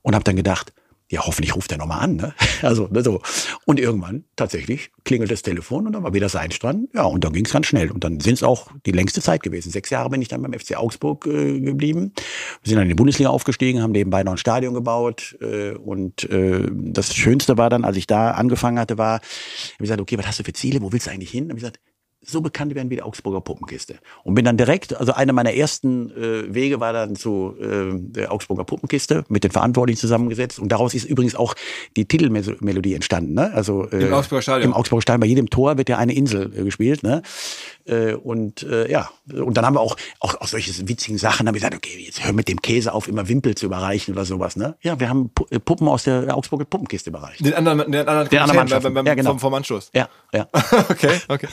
[0.04, 0.72] und habe dann gedacht,
[1.12, 2.16] ja, hoffentlich ruft er nochmal an.
[2.16, 2.34] Ne?
[2.62, 3.22] Also, ne, so.
[3.66, 6.88] Und irgendwann tatsächlich klingelt das Telefon und dann war wieder sein dran.
[6.94, 7.92] Ja, und dann ging es ganz schnell.
[7.92, 9.72] Und dann sind es auch die längste Zeit gewesen.
[9.72, 12.14] Sechs Jahre bin ich dann beim FC Augsburg äh, geblieben.
[12.62, 15.38] Wir sind dann in die Bundesliga aufgestiegen, haben nebenbei noch ein Stadion gebaut.
[15.42, 19.24] Äh, und äh, das Schönste war dann, als ich da angefangen hatte, war, habe
[19.74, 20.82] ich gesagt, okay, was hast du für Ziele?
[20.82, 21.46] Wo willst du eigentlich hin?
[21.46, 21.80] Habe ich gesagt,
[22.24, 23.96] so bekannt werden wie die Augsburger Puppenkiste.
[24.24, 28.32] Und bin dann direkt, also einer meiner ersten äh, Wege war dann zu äh, der
[28.32, 30.60] Augsburger Puppenkiste mit den Verantwortlichen zusammengesetzt.
[30.60, 31.56] Und daraus ist übrigens auch
[31.98, 33.34] die Titelmelodie entstanden.
[33.34, 33.52] Ne?
[33.54, 34.70] Also, äh, Im Augsburger Stadion.
[34.70, 35.22] Im Augsburger Stadion.
[35.22, 37.02] Bei jedem Tor wird ja eine Insel äh, gespielt.
[37.02, 37.24] Ne?
[37.86, 41.54] Äh, und äh, ja, und dann haben wir auch, auch, auch solche witzigen Sachen, haben
[41.54, 44.56] wir gesagt, okay, jetzt hör mit dem Käse auf, immer Wimpel zu überreichen oder sowas.
[44.56, 44.76] Ne?
[44.82, 47.46] Ja, wir haben äh, Puppen aus der Augsburger Puppenkiste überreicht.
[47.46, 48.84] Den anderen, den anderen, Den anderen Mannschaften.
[48.84, 49.32] beim, beim, Ja, genau.
[49.32, 49.92] vom, vom Anstoß.
[49.94, 50.48] Ja, ja.
[50.90, 51.48] okay, okay.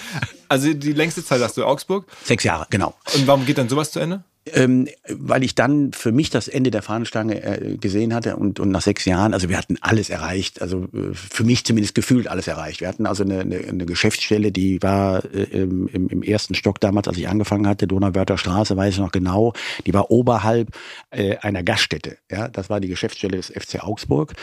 [0.49, 2.07] Also die längste Zeit hast du Augsburg.
[2.25, 2.95] Sechs Jahre, genau.
[3.15, 4.25] Und warum geht dann sowas zu Ende?
[4.55, 8.71] Ähm, weil ich dann für mich das Ende der Fahnenstange äh, gesehen hatte und, und
[8.71, 12.47] nach sechs Jahren, also wir hatten alles erreicht, also äh, für mich zumindest gefühlt alles
[12.47, 12.81] erreicht.
[12.81, 17.09] Wir hatten also eine, eine, eine Geschäftsstelle, die war äh, im, im ersten Stock damals,
[17.09, 19.53] als ich angefangen hatte, Donauwörther Straße, weiß ich noch genau,
[19.87, 20.69] die war oberhalb
[21.11, 22.19] äh, einer Gaststätte.
[22.31, 24.35] Ja, das war die Geschäftsstelle des FC Augsburg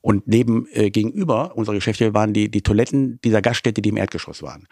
[0.00, 4.42] und neben äh, gegenüber unserer Geschäftsstelle waren die die Toiletten dieser Gaststätte, die im Erdgeschoss
[4.42, 4.66] waren.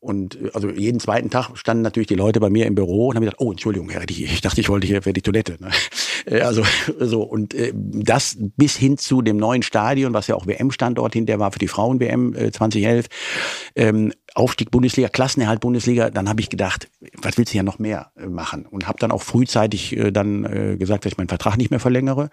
[0.00, 3.16] Und äh, also jeden zweiten Tag standen natürlich die Leute bei mir im Büro und
[3.16, 5.56] haben gesagt, oh, Entschuldigung, Herr, ich, ich dachte, ich wollte hier für die Toilette.
[5.60, 5.70] Ne?
[6.26, 6.62] Äh, Also
[6.98, 11.40] so und äh, das bis hin zu dem neuen Stadion, was ja auch WM-Standort hinterher
[11.40, 13.06] war für die Frauen-WM äh, 2011,
[13.74, 16.90] ähm, Aufstieg Bundesliga, Klassenerhalt Bundesliga, dann habe ich gedacht,
[17.22, 18.66] was willst du ja noch mehr äh, machen?
[18.66, 22.28] Und habe dann auch frühzeitig äh, dann gesagt, dass ich meinen Vertrag nicht mehr verlängere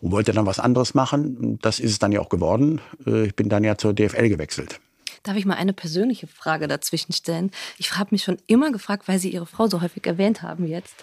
[0.00, 1.36] und wollte dann was anderes machen.
[1.36, 2.80] Und das ist es dann ja auch geworden.
[3.04, 4.80] Ich bin dann ja zur DFL gewechselt.
[5.26, 7.50] Darf ich mal eine persönliche Frage dazwischen stellen?
[7.78, 10.94] Ich habe mich schon immer gefragt, weil Sie Ihre Frau so häufig erwähnt haben jetzt.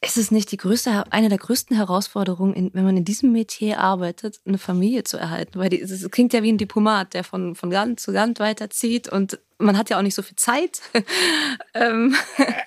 [0.00, 4.40] Ist es nicht die größte, eine der größten Herausforderungen, wenn man in diesem Metier arbeitet,
[4.46, 5.58] eine Familie zu erhalten?
[5.58, 9.38] Weil es klingt ja wie ein Diplomat, der von, von Land zu Land weiterzieht und
[9.58, 10.80] man hat ja auch nicht so viel Zeit.
[11.74, 12.14] ähm,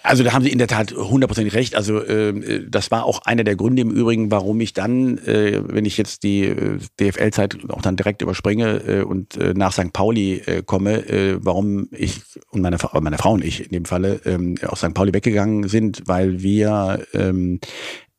[0.03, 1.75] Also da haben Sie in der Tat hundertprozentig recht.
[1.75, 5.61] Also ähm, äh, das war auch einer der Gründe im Übrigen, warum ich dann, äh,
[5.65, 9.93] wenn ich jetzt die äh, DFL-Zeit auch dann direkt überspringe äh, und äh, nach St.
[9.93, 14.55] Pauli äh, komme, warum ich und meine, meine Frau und ich in dem Falle ähm,
[14.65, 14.93] aus St.
[14.93, 17.05] Pauli weggegangen sind, weil wir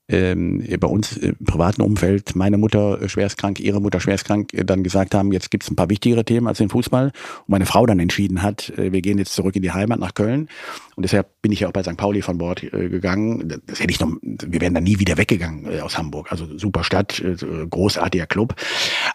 [0.09, 4.64] ähm, ähm, bei uns im privaten Umfeld, meine Mutter äh, schwerstkrank, ihre Mutter schwerstkrank, äh,
[4.64, 7.07] dann gesagt haben, jetzt gibt's ein paar wichtigere Themen als den Fußball.
[7.07, 10.14] Und meine Frau dann entschieden hat, äh, wir gehen jetzt zurück in die Heimat nach
[10.14, 10.49] Köln.
[10.98, 11.96] Und deshalb bin ich ja auch bei St.
[11.96, 13.62] Pauli von Bord äh, gegangen.
[13.68, 16.32] Das hätte ich noch, wir wären dann nie wieder weggegangen äh, aus Hamburg.
[16.32, 17.37] Also super Stadt, äh,
[17.70, 18.56] großartiger Club.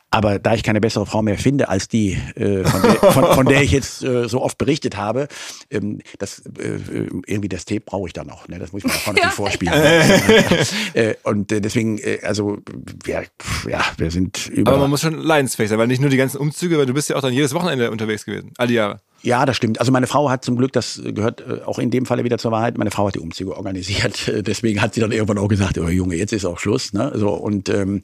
[0.10, 3.46] Aber da ich keine bessere Frau mehr finde als die, äh, von, der, von, von,
[3.48, 5.28] der ich jetzt äh, so oft berichtet habe,
[5.72, 6.80] ähm, das äh,
[7.28, 8.48] irgendwie das Tape brauche ich dann noch.
[8.48, 8.60] Ne?
[8.60, 9.30] Das muss ich mir auch natürlich ja.
[9.32, 9.74] vorspielen.
[10.94, 12.60] äh, und äh, deswegen, äh, also
[13.06, 13.24] ja,
[13.68, 14.72] ja, wir sind über.
[14.72, 17.10] Aber man muss schon leidensfähig sein, weil nicht nur die ganzen Umzüge, weil du bist
[17.10, 19.02] ja auch dann jedes Wochenende unterwegs gewesen, all die Jahre.
[19.24, 19.80] Ja, das stimmt.
[19.80, 22.52] Also meine Frau hat zum Glück, das gehört äh, auch in dem Falle wieder zur
[22.52, 24.32] Wahrheit, meine Frau hat die Umzüge organisiert.
[24.46, 26.92] Deswegen hat sie dann irgendwann auch gesagt, oh Junge, jetzt ist auch Schluss.
[26.92, 27.14] Ne?
[27.16, 28.02] So, und ähm,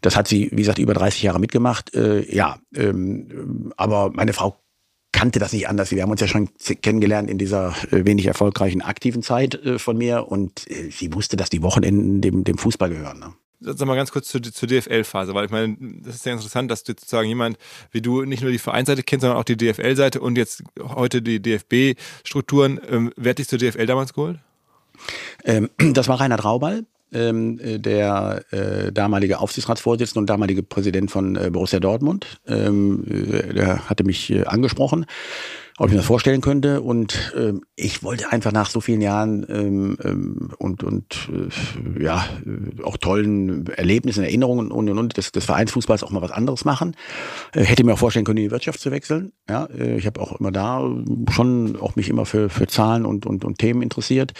[0.00, 1.94] das hat sie, wie gesagt, über 30 Jahre mitgemacht.
[1.94, 4.56] Äh, ja, ähm, aber meine Frau
[5.12, 5.90] kannte das nicht anders.
[5.90, 6.48] Wir haben uns ja schon
[6.80, 11.50] kennengelernt in dieser äh, wenig erfolgreichen aktiven Zeit äh, von mir und sie wusste, dass
[11.50, 13.18] die Wochenenden dem, dem Fußball gehören.
[13.18, 13.32] Ne?
[13.60, 16.82] Sag mal ganz kurz zur, zur DFL-Phase, weil ich meine, das ist ja interessant, dass
[16.82, 17.58] du sozusagen jemand
[17.90, 21.40] wie du nicht nur die Vereinsseite kennst, sondern auch die DFL-Seite und jetzt heute die
[21.40, 22.80] DFB-Strukturen.
[22.88, 24.38] Ähm, wer hat dich zur DFL damals geholt?
[25.44, 31.36] Ähm, das war Reinhard Raubal, ähm, äh, der äh, damalige Aufsichtsratsvorsitzende und damalige Präsident von
[31.36, 32.40] äh, Borussia Dortmund.
[32.46, 35.06] Ähm, äh, der hatte mich äh, angesprochen,
[35.80, 36.82] ob ich mir das vorstellen könnte.
[36.82, 42.22] Und ähm, ich wollte einfach nach so vielen Jahren ähm, ähm, und, und äh, ja,
[42.84, 46.94] auch tollen Erlebnissen, Erinnerungen und, und, und des, des Vereinsfußballs auch mal was anderes machen.
[47.54, 49.32] hätte mir auch vorstellen können, in die Wirtschaft zu wechseln.
[49.48, 50.86] Ja, ich habe auch immer da
[51.30, 54.34] schon auch mich immer für, für Zahlen und, und, und Themen interessiert.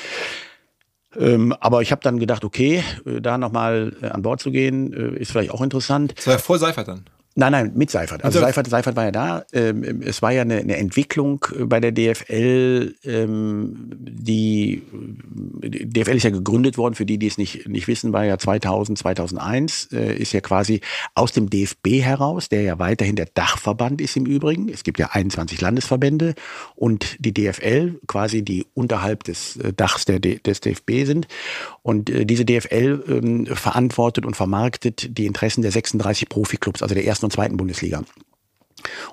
[1.16, 4.92] Ähm, aber ich habe dann gedacht, okay, äh, da nochmal äh, an Bord zu gehen,
[4.92, 6.12] äh, ist vielleicht auch interessant.
[6.18, 7.04] Das war ja voll Seifert dann.
[7.36, 8.24] Nein, nein, mit Seifert.
[8.24, 9.44] Also Seifert, Seifert war ja da.
[9.52, 14.82] Ähm, es war ja eine, eine Entwicklung äh, bei der DFL, ähm, die,
[15.62, 18.36] die DFL ist ja gegründet worden, für die, die es nicht, nicht wissen, war ja
[18.36, 20.80] 2000, 2001, äh, ist ja quasi
[21.14, 24.68] aus dem DFB heraus, der ja weiterhin der Dachverband ist im Übrigen.
[24.68, 26.34] Es gibt ja 21 Landesverbände
[26.74, 31.28] und die DFL quasi, die unterhalb des äh, Dachs der, des DFB sind.
[31.82, 37.19] Und diese DFL ähm, verantwortet und vermarktet die Interessen der 36 Profiklubs, also der ersten
[37.24, 38.02] und zweiten Bundesliga.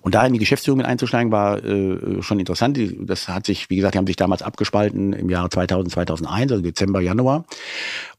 [0.01, 2.79] Und da in die Geschäftsführung einzusteigen, war äh, schon interessant.
[3.01, 6.63] Das hat sich, wie gesagt, die haben sich damals abgespalten im Jahre 2000, 2001, also
[6.63, 7.45] Dezember, Januar.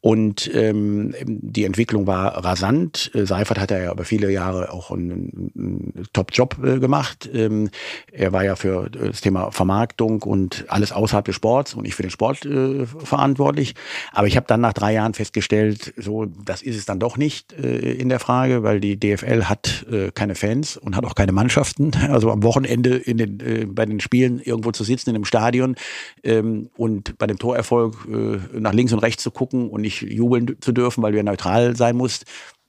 [0.00, 3.11] Und ähm, die Entwicklung war rasant.
[3.14, 7.28] Äh, Seifert hat ja über viele Jahre auch einen, einen Top-Job äh, gemacht.
[7.32, 7.70] Ähm,
[8.12, 12.02] er war ja für das Thema Vermarktung und alles außerhalb des Sports und ich für
[12.02, 13.74] den Sport äh, verantwortlich.
[14.12, 17.52] Aber ich habe dann nach drei Jahren festgestellt, so das ist es dann doch nicht
[17.54, 21.32] äh, in der Frage, weil die DFL hat äh, keine Fans und hat auch keine
[21.32, 21.90] Mannschaften.
[22.08, 25.76] Also am Wochenende in den, äh, bei den Spielen irgendwo zu sitzen in einem Stadion
[26.24, 30.57] ähm, und bei dem Torerfolg äh, nach links und rechts zu gucken und nicht jubeln
[30.61, 32.24] zu dürfen, weil du ja neutral sein musst,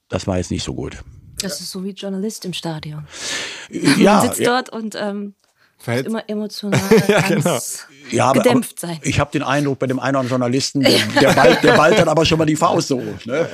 [0.10, 0.98] das war jetzt nicht so gut.
[1.42, 3.08] Das ist so wie Journalist im Stadion.
[3.70, 4.62] Ja, Man sitzt ja.
[4.62, 5.36] dort und ähm,
[5.86, 7.60] muss immer emotional ja, genau.
[8.12, 9.02] ja, aber, gedämpft aber sein.
[9.04, 11.98] Ich habe den Eindruck, bei dem einen oder anderen Journalisten, der, der, bald, der bald
[11.98, 13.02] dann aber schon mal die Faust so.
[13.26, 13.48] Ne?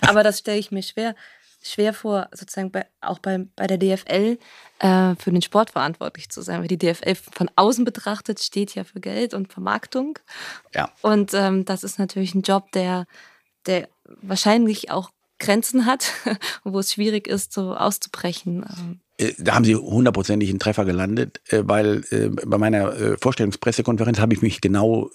[0.00, 1.14] aber das stelle ich mir schwer,
[1.62, 4.38] schwer vor, sozusagen bei, auch bei, bei der DFL
[4.82, 8.82] äh, für den Sport verantwortlich zu sein, weil die DFL von außen betrachtet steht ja
[8.82, 10.18] für Geld und Vermarktung.
[10.74, 10.90] Ja.
[11.02, 13.06] Und ähm, das ist natürlich ein Job, der,
[13.66, 16.10] der wahrscheinlich auch Grenzen hat,
[16.64, 19.00] wo es schwierig ist, so auszubrechen.
[19.22, 24.34] Äh, da haben Sie hundertprozentig einen Treffer gelandet, äh, weil äh, bei meiner Vorstellungspressekonferenz habe
[24.34, 25.10] ich mich genau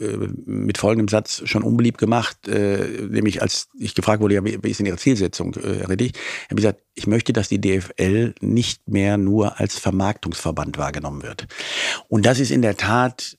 [0.46, 4.86] mit folgendem Satz schon unbeliebt gemacht, nämlich als ich gefragt wurde, ja, wie ist denn
[4.86, 6.14] Ihre Zielsetzung, Herr Rettich?
[6.14, 11.48] Ich habe gesagt, ich möchte, dass die DFL nicht mehr nur als Vermarktungsverband wahrgenommen wird.
[12.08, 13.38] Und das ist in der Tat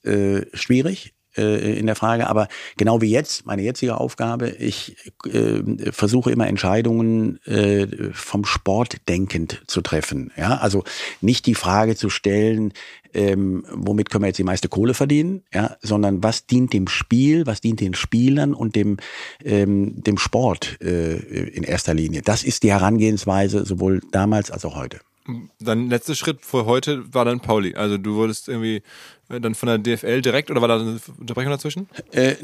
[0.53, 2.27] schwierig in der Frage.
[2.29, 9.09] Aber genau wie jetzt, meine jetzige Aufgabe, ich äh, versuche immer Entscheidungen äh, vom Sport
[9.09, 10.33] denkend zu treffen.
[10.37, 10.85] Ja, also
[11.21, 12.73] nicht die Frage zu stellen,
[13.15, 17.47] ähm, womit können wir jetzt die meiste Kohle verdienen, ja, sondern was dient dem Spiel,
[17.47, 18.99] was dient den Spielern und dem,
[19.45, 22.23] ähm, dem Sport äh, in erster Linie.
[22.23, 25.01] Das ist die Herangehensweise sowohl damals als auch heute.
[25.61, 27.75] Dein letzter Schritt für heute war dann Pauli.
[27.75, 28.81] Also du wurdest irgendwie äh,
[29.29, 31.89] dann von der DFL direkt oder war da eine Unterbrechung dazwischen?
[32.13, 32.37] Äh,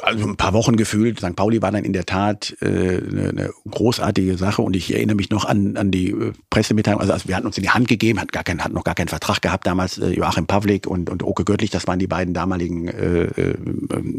[0.00, 1.18] also ein paar Wochen gefühlt.
[1.18, 1.36] St.
[1.36, 5.30] Pauli war dann in der Tat äh, eine, eine, großartige Sache und ich erinnere mich
[5.30, 7.00] noch an, an die äh, Pressemitteilung.
[7.00, 8.94] Also, also wir hatten uns in die Hand gegeben, hat gar kein, hat noch gar
[8.94, 9.98] keinen Vertrag gehabt damals.
[9.98, 13.54] Äh, Joachim Pavlik und, und Oke Göttlich, das waren die beiden damaligen äh, äh,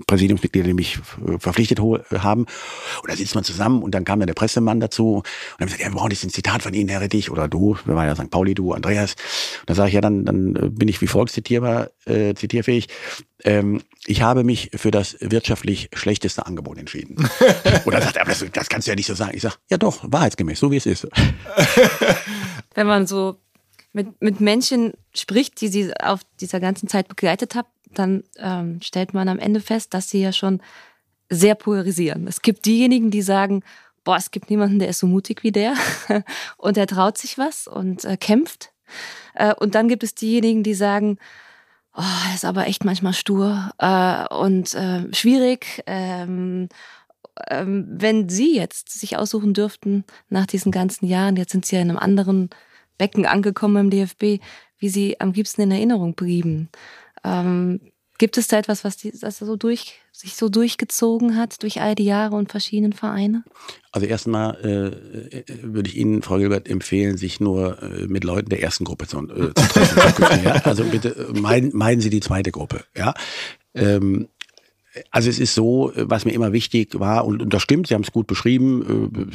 [0.05, 0.99] Präsidiumsmitglieder, die mich
[1.39, 2.41] verpflichtet haben.
[2.41, 5.25] Und da sitzt man zusammen und dann kam dann der Pressemann dazu und
[5.57, 7.95] dann gesagt, ja, wir brauchen jetzt ein Zitat von Ihnen, Herr Rettich, oder du, wir
[7.95, 8.29] waren ja St.
[8.29, 9.15] Pauli, du, Andreas.
[9.61, 12.87] Und da sage ich, ja, dann, dann bin ich wie folgt zitierbar äh, zitierfähig.
[13.43, 17.15] Ähm, ich habe mich für das wirtschaftlich schlechteste Angebot entschieden.
[17.85, 19.35] Und dann sagt er, das, das kannst du ja nicht so sagen.
[19.35, 21.07] Ich sage, ja doch, wahrheitsgemäß, so wie es ist.
[22.75, 23.37] Wenn man so
[23.93, 29.13] mit, mit Menschen spricht, die sie auf dieser ganzen Zeit begleitet hat, dann ähm, stellt
[29.13, 30.61] man am Ende fest, dass sie ja schon
[31.29, 32.27] sehr polarisieren.
[32.27, 33.63] Es gibt diejenigen, die sagen,
[34.03, 35.75] boah, es gibt niemanden, der ist so mutig wie der
[36.57, 38.71] und der traut sich was und äh, kämpft.
[39.35, 41.17] Äh, und dann gibt es diejenigen, die sagen,
[41.95, 45.83] oh, ist aber echt manchmal stur äh, und äh, schwierig.
[45.85, 46.69] Ähm,
[47.49, 51.81] ähm, wenn Sie jetzt sich aussuchen dürften nach diesen ganzen Jahren, jetzt sind Sie ja
[51.81, 52.49] in einem anderen
[52.97, 54.43] Becken angekommen im DFB,
[54.77, 56.69] wie Sie am liebsten in Erinnerung blieben.
[57.23, 57.79] Ähm,
[58.17, 61.95] gibt es da etwas, was die, das so durch, sich so durchgezogen hat durch all
[61.95, 63.43] die Jahre und verschiedenen Vereine?
[63.91, 68.61] Also erstmal äh, würde ich Ihnen, Frau Gilbert, empfehlen, sich nur äh, mit Leuten der
[68.61, 70.25] ersten Gruppe zu, äh, zu treffen.
[70.43, 70.53] ja?
[70.63, 72.83] Also bitte meiden, meiden Sie die zweite Gruppe.
[72.95, 73.13] Ja.
[73.75, 74.27] Ähm,
[75.11, 78.11] also es ist so, was mir immer wichtig war, und, das stimmt, Sie haben es
[78.11, 79.31] gut beschrieben,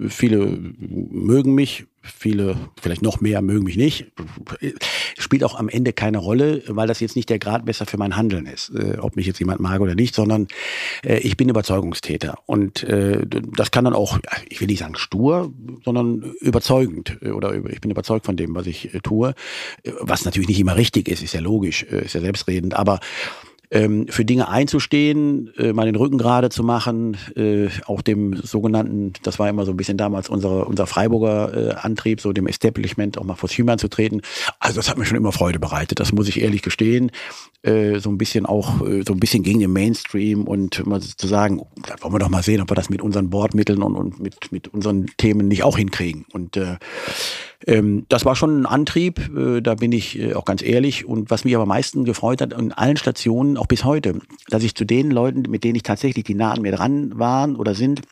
[0.00, 4.12] äh, viele mögen mich, viele vielleicht noch mehr mögen mich nicht.
[5.18, 8.46] Spielt auch am Ende keine Rolle, weil das jetzt nicht der Gradmesser für mein Handeln
[8.46, 10.48] ist, äh, ob mich jetzt jemand mag oder nicht, sondern
[11.04, 12.38] äh, ich bin Überzeugungstäter.
[12.46, 12.86] Und
[13.56, 15.52] das kann dann auch, ich will nicht sagen stur,
[15.84, 19.34] sondern überzeugend oder ich bin überzeugt von dem, was ich tue,
[20.00, 23.00] was natürlich nicht immer richtig ist, ist ja logisch, ist ja selbstredend, aber
[23.74, 29.12] ähm, für Dinge einzustehen, äh, mal den Rücken gerade zu machen, äh, auch dem sogenannten,
[29.24, 33.18] das war immer so ein bisschen damals unsere, unser Freiburger äh, Antrieb, so dem Establishment
[33.18, 34.22] auch mal vors Hühnern zu treten.
[34.60, 37.10] Also das hat mir schon immer Freude bereitet, das muss ich ehrlich gestehen.
[37.62, 41.26] Äh, so ein bisschen auch, äh, so ein bisschen gegen den Mainstream und mal zu
[41.26, 44.20] sagen, dann wollen wir doch mal sehen, ob wir das mit unseren Bordmitteln und, und
[44.20, 46.26] mit, mit unseren Themen nicht auch hinkriegen.
[46.32, 46.76] Und äh,
[47.66, 51.06] ähm, das war schon ein Antrieb, äh, da bin ich äh, auch ganz ehrlich.
[51.06, 54.62] Und was mich aber am meisten gefreut hat, in allen Stationen, auch bis heute, dass
[54.62, 57.74] ich zu den Leuten, mit denen ich tatsächlich, die nah an mir dran waren oder
[57.74, 58.02] sind,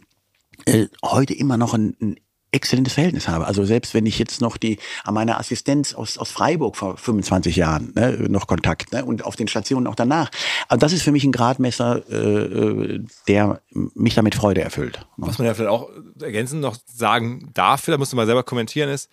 [0.64, 2.16] äh, heute immer noch ein, ein
[2.52, 3.46] exzellentes Verhältnis habe.
[3.46, 7.56] Also selbst wenn ich jetzt noch die an meiner Assistenz aus, aus Freiburg vor 25
[7.56, 10.30] Jahren ne, noch Kontakt ne, und auf den Stationen auch danach.
[10.68, 15.06] Also das ist für mich ein Gradmesser, äh, der mich damit Freude erfüllt.
[15.16, 15.88] Was man ja vielleicht auch
[16.20, 19.10] ergänzend noch sagen darf, da musst du mal selber kommentieren, ist,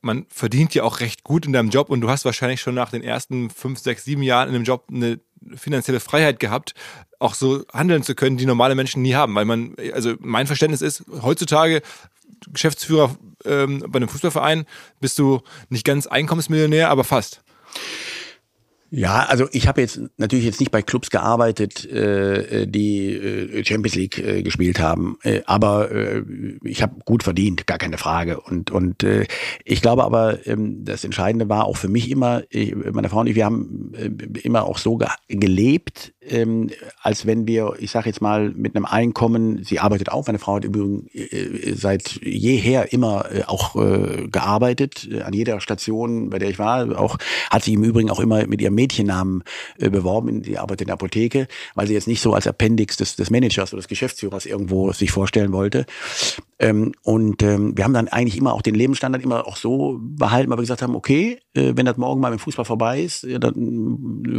[0.00, 2.90] man verdient ja auch recht gut in deinem Job und du hast wahrscheinlich schon nach
[2.90, 5.18] den ersten fünf, sechs, sieben Jahren in dem Job eine
[5.54, 6.74] finanzielle Freiheit gehabt,
[7.18, 9.34] auch so handeln zu können, die normale Menschen nie haben.
[9.34, 11.82] Weil man, also mein Verständnis ist, heutzutage
[12.48, 14.66] Geschäftsführer ähm, bei einem Fußballverein
[15.00, 17.42] bist du nicht ganz Einkommensmillionär, aber fast.
[18.90, 23.96] Ja, also ich habe jetzt natürlich jetzt nicht bei Clubs gearbeitet, äh, die äh, Champions
[23.96, 26.22] League äh, gespielt haben, äh, aber äh,
[26.62, 28.40] ich habe gut verdient, gar keine Frage.
[28.40, 29.26] Und und äh,
[29.64, 33.26] ich glaube aber, ähm, das Entscheidende war auch für mich immer, ich, meine Frau und
[33.26, 38.08] ich, wir haben äh, immer auch so ge gelebt, ähm, als wenn wir, ich sage
[38.08, 42.92] jetzt mal, mit einem Einkommen, sie arbeitet auch, meine Frau hat übrigens äh, seit jeher
[42.92, 47.16] immer äh, auch äh, gearbeitet, äh, an jeder Station, bei der ich war, auch
[47.50, 49.44] hat sie im Übrigen auch immer mit ihrem Mädchennamen
[49.78, 53.16] äh, beworben, die arbeitet in der Apotheke, weil sie jetzt nicht so als Appendix des,
[53.16, 55.86] des Managers oder des Geschäftsführers irgendwo sich vorstellen wollte.
[56.58, 60.50] Ähm, und ähm, wir haben dann eigentlich immer auch den Lebensstandard immer auch so behalten,
[60.50, 63.38] weil wir gesagt haben, okay, äh, wenn das morgen mal mit Fußball vorbei ist, ja,
[63.38, 63.54] dann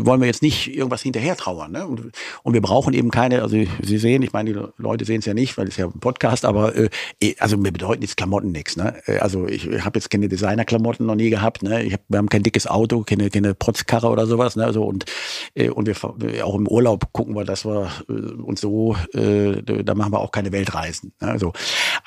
[0.05, 1.71] wollen wir jetzt nicht irgendwas hinterher trauern.
[1.71, 1.85] Ne?
[1.85, 2.11] Und,
[2.43, 5.33] und wir brauchen eben keine, also Sie sehen, ich meine, die Leute sehen es ja
[5.33, 6.89] nicht, weil es ja ein Podcast, aber äh,
[7.21, 8.77] eh, also mir bedeuten jetzt Klamotten nichts.
[8.77, 8.95] Ne?
[9.05, 11.61] Äh, also ich habe jetzt keine Designerklamotten noch nie gehabt.
[11.61, 11.83] Ne?
[11.83, 14.55] Ich hab, wir haben kein dickes Auto, keine, keine Protzkarre oder sowas.
[14.55, 14.65] Ne?
[14.65, 15.05] Also, und
[15.53, 19.93] äh, und wir auch im Urlaub gucken wir, dass wir äh, uns so, äh, da
[19.95, 21.13] machen wir auch keine Weltreisen.
[21.21, 21.29] Ne?
[21.29, 21.53] Also,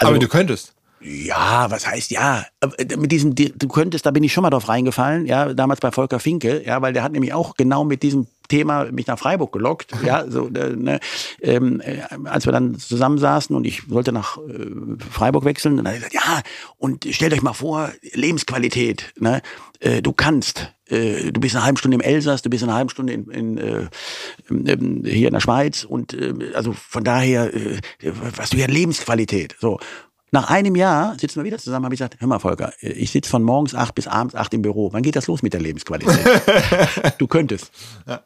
[0.00, 0.74] also, Aber du könntest.
[1.00, 2.44] Ja, was heißt ja?
[2.60, 5.90] Äh, mit diesem, du könntest, da bin ich schon mal drauf reingefallen, ja, damals bei
[5.90, 9.52] Volker Finke, ja, weil der hat nämlich auch genau mit diesem Thema mich nach Freiburg
[9.52, 11.00] gelockt, ja, so, äh, ne,
[11.40, 14.66] ähm, äh, als wir dann zusammensaßen und ich sollte nach äh,
[15.10, 16.42] Freiburg wechseln, dann hat er gesagt, ja,
[16.76, 19.40] und stellt euch mal vor, Lebensqualität, ne,
[19.80, 22.90] äh, du kannst, äh, du bist eine halbe Stunde im Elsass, du bist eine halbe
[22.90, 23.88] Stunde in, in, äh,
[24.48, 27.80] in hier in der Schweiz und äh, also von daher, äh,
[28.36, 29.78] was du ja Lebensqualität, so.
[30.32, 33.28] Nach einem Jahr sitzen wir wieder zusammen, habe ich gesagt, hör mal Volker, ich sitze
[33.28, 34.92] von morgens acht bis abends acht im Büro.
[34.92, 36.20] Wann geht das los mit der Lebensqualität?
[37.18, 37.72] du könntest.
[38.06, 38.22] Ja.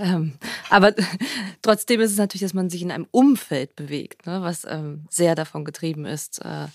[0.00, 0.32] Ähm,
[0.70, 0.94] aber
[1.62, 5.34] trotzdem ist es natürlich, dass man sich in einem Umfeld bewegt, ne, was ähm, sehr
[5.34, 6.66] davon getrieben ist, äh,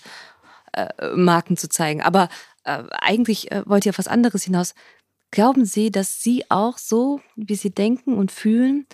[0.72, 2.02] äh, Marken zu zeigen.
[2.02, 2.28] Aber
[2.64, 4.74] äh, eigentlich äh, wollt ihr auf was anderes hinaus.
[5.32, 8.86] Glauben Sie, dass Sie auch so, wie Sie denken und fühlen,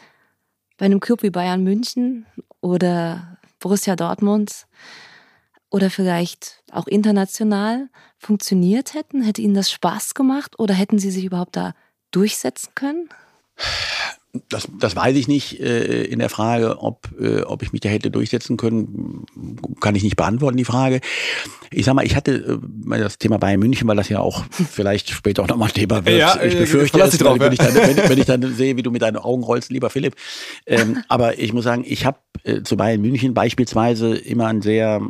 [0.78, 2.26] bei einem Club wie Bayern München
[2.60, 4.66] oder Borussia Dortmund
[5.70, 9.22] oder vielleicht auch international funktioniert hätten?
[9.22, 11.74] Hätte Ihnen das Spaß gemacht oder hätten Sie sich überhaupt da
[12.12, 13.08] durchsetzen können?
[14.48, 17.90] Das, das weiß ich nicht äh, in der Frage, ob, äh, ob ich mich da
[17.90, 19.26] hätte durchsetzen können,
[19.80, 21.02] kann ich nicht beantworten, die Frage.
[21.70, 25.10] Ich sag mal, ich hatte äh, das Thema Bayern München, weil das ja auch vielleicht
[25.10, 26.18] später auch nochmal ein Thema wird.
[26.18, 27.52] Ja, ich äh, befürchte es, drauf, wenn, ja.
[27.52, 30.16] ich dann, wenn, wenn, ich dann sehe, wie du mit deinen Augen rollst, lieber Philipp.
[30.64, 35.02] Ähm, aber ich muss sagen, ich habe äh, zu Bayern München beispielsweise immer ein sehr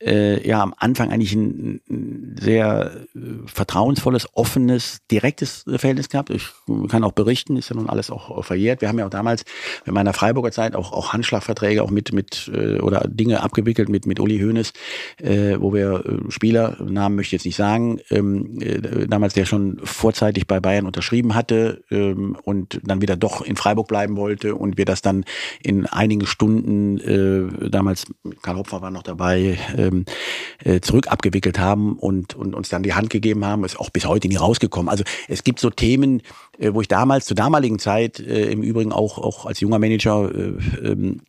[0.00, 6.30] äh, ja am Anfang eigentlich ein, ein sehr äh, vertrauensvolles, offenes, direktes Verhältnis gehabt.
[6.30, 6.48] Ich
[6.88, 8.80] kann auch berichten, ist ja nun alles auch, verjährt.
[8.80, 9.44] Wir haben ja auch damals
[9.84, 14.06] in meiner Freiburger Zeit auch, auch Handschlagverträge auch mit mit äh, oder Dinge abgewickelt mit
[14.06, 14.72] mit Uli Hoeneß,
[15.18, 19.46] äh, wo wir äh, Spieler, Namen möchte ich jetzt nicht sagen, ähm, äh, damals der
[19.46, 24.54] schon vorzeitig bei Bayern unterschrieben hatte ähm, und dann wieder doch in Freiburg bleiben wollte
[24.54, 25.24] und wir das dann
[25.62, 28.06] in einigen Stunden äh, damals
[28.42, 30.04] Karl Hopfer war noch dabei äh, ähm,
[30.64, 34.06] äh, zurück abgewickelt haben und, und uns dann die Hand gegeben haben, ist auch bis
[34.06, 34.88] heute nie rausgekommen.
[34.88, 36.22] Also es gibt so Themen,
[36.58, 40.30] äh, wo ich damals, zur damaligen Zeit, äh, im Übrigen auch, auch als junger Manager,
[40.34, 41.20] äh, ähm,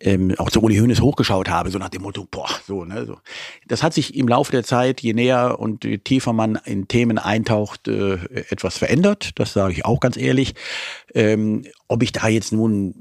[0.00, 3.18] ähm, auch zu Uli Hoeneß hochgeschaut habe, so nach dem Motto, boah, so, ne, so.
[3.66, 7.18] Das hat sich im Laufe der Zeit, je näher und je tiefer man in Themen
[7.18, 8.14] eintaucht, äh,
[8.50, 9.32] etwas verändert.
[9.34, 10.54] Das sage ich auch ganz ehrlich.
[11.14, 12.94] Ähm, ob ich da jetzt nun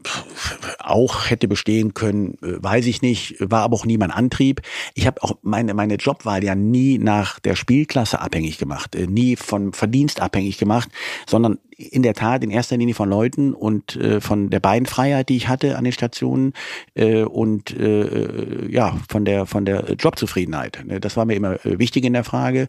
[0.79, 4.61] auch hätte bestehen können, äh, weiß ich nicht, war aber auch nie mein Antrieb.
[4.95, 9.35] Ich habe auch meine, meine Jobwahl ja nie nach der Spielklasse abhängig gemacht, äh, nie
[9.35, 10.89] von Verdienst abhängig gemacht,
[11.27, 15.37] sondern in der Tat in erster Linie von Leuten und äh, von der Beinfreiheit, die
[15.37, 16.53] ich hatte an den Stationen
[16.93, 20.83] äh, und äh, ja von der von der Jobzufriedenheit.
[20.85, 22.67] Ne, das war mir immer äh, wichtig in der Frage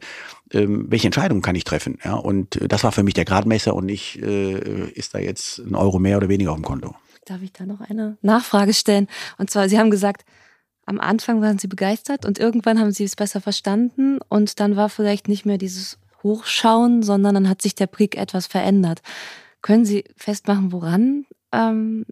[0.53, 1.99] ähm, welche Entscheidung kann ich treffen?
[2.05, 5.59] Ja, und äh, das war für mich der Gradmesser und nicht, äh, ist da jetzt
[5.59, 6.95] ein Euro mehr oder weniger auf dem Konto.
[7.25, 9.07] Darf ich da noch eine Nachfrage stellen?
[9.39, 10.25] Und zwar, Sie haben gesagt,
[10.87, 14.89] am Anfang waren Sie begeistert und irgendwann haben Sie es besser verstanden und dann war
[14.89, 19.01] vielleicht nicht mehr dieses Hochschauen, sondern dann hat sich der Blick etwas verändert.
[19.63, 22.05] Können Sie festmachen, woran ähm,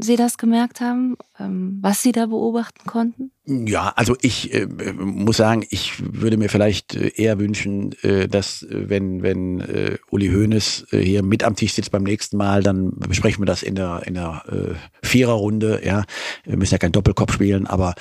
[0.00, 3.30] Sie das gemerkt haben, ähm, was Sie da beobachten konnten?
[3.50, 8.62] Ja, also ich äh, muss sagen, ich würde mir vielleicht äh, eher wünschen, äh, dass
[8.62, 12.62] äh, wenn wenn äh, Uli Hoeneß äh, hier mit am Tisch sitzt beim nächsten Mal,
[12.62, 15.80] dann besprechen wir das in der in der äh, Viererrunde.
[15.82, 16.04] Ja,
[16.44, 17.94] wir müssen ja keinen Doppelkopf spielen, aber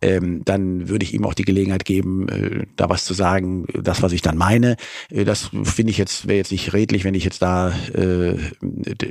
[0.00, 4.00] ähm, dann würde ich ihm auch die Gelegenheit geben, äh, da was zu sagen, das
[4.00, 4.76] was ich dann meine.
[5.10, 8.36] Das finde ich jetzt wäre jetzt nicht redlich, wenn ich jetzt da äh,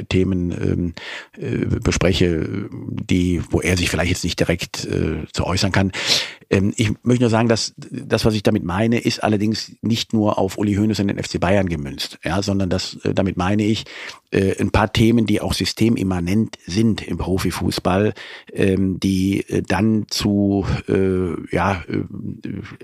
[0.10, 0.94] Themen
[1.38, 5.83] äh, äh, bespreche, die wo er sich vielleicht jetzt nicht direkt äh, zu äußern kann
[5.92, 6.02] kann.
[6.50, 10.38] Ähm, ich möchte nur sagen, dass das, was ich damit meine, ist allerdings nicht nur
[10.38, 13.86] auf Uli Hoeneß und den FC Bayern gemünzt, ja, sondern das, äh, damit meine ich
[14.32, 18.14] äh, ein paar Themen, die auch systemimmanent sind im Profifußball,
[18.52, 22.04] ähm, die äh, dann zu, äh, ja, äh,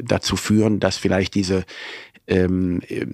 [0.01, 1.65] dazu führen, dass vielleicht diese
[2.29, 3.07] ähm, äh,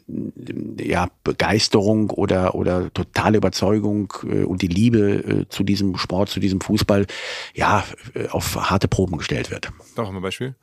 [0.79, 6.39] ja, Begeisterung oder, oder totale Überzeugung äh, und die Liebe äh, zu diesem Sport, zu
[6.39, 7.05] diesem Fußball,
[7.53, 9.71] ja, äh, auf harte Proben gestellt wird.
[9.95, 10.55] Doch, mal ein Beispiel.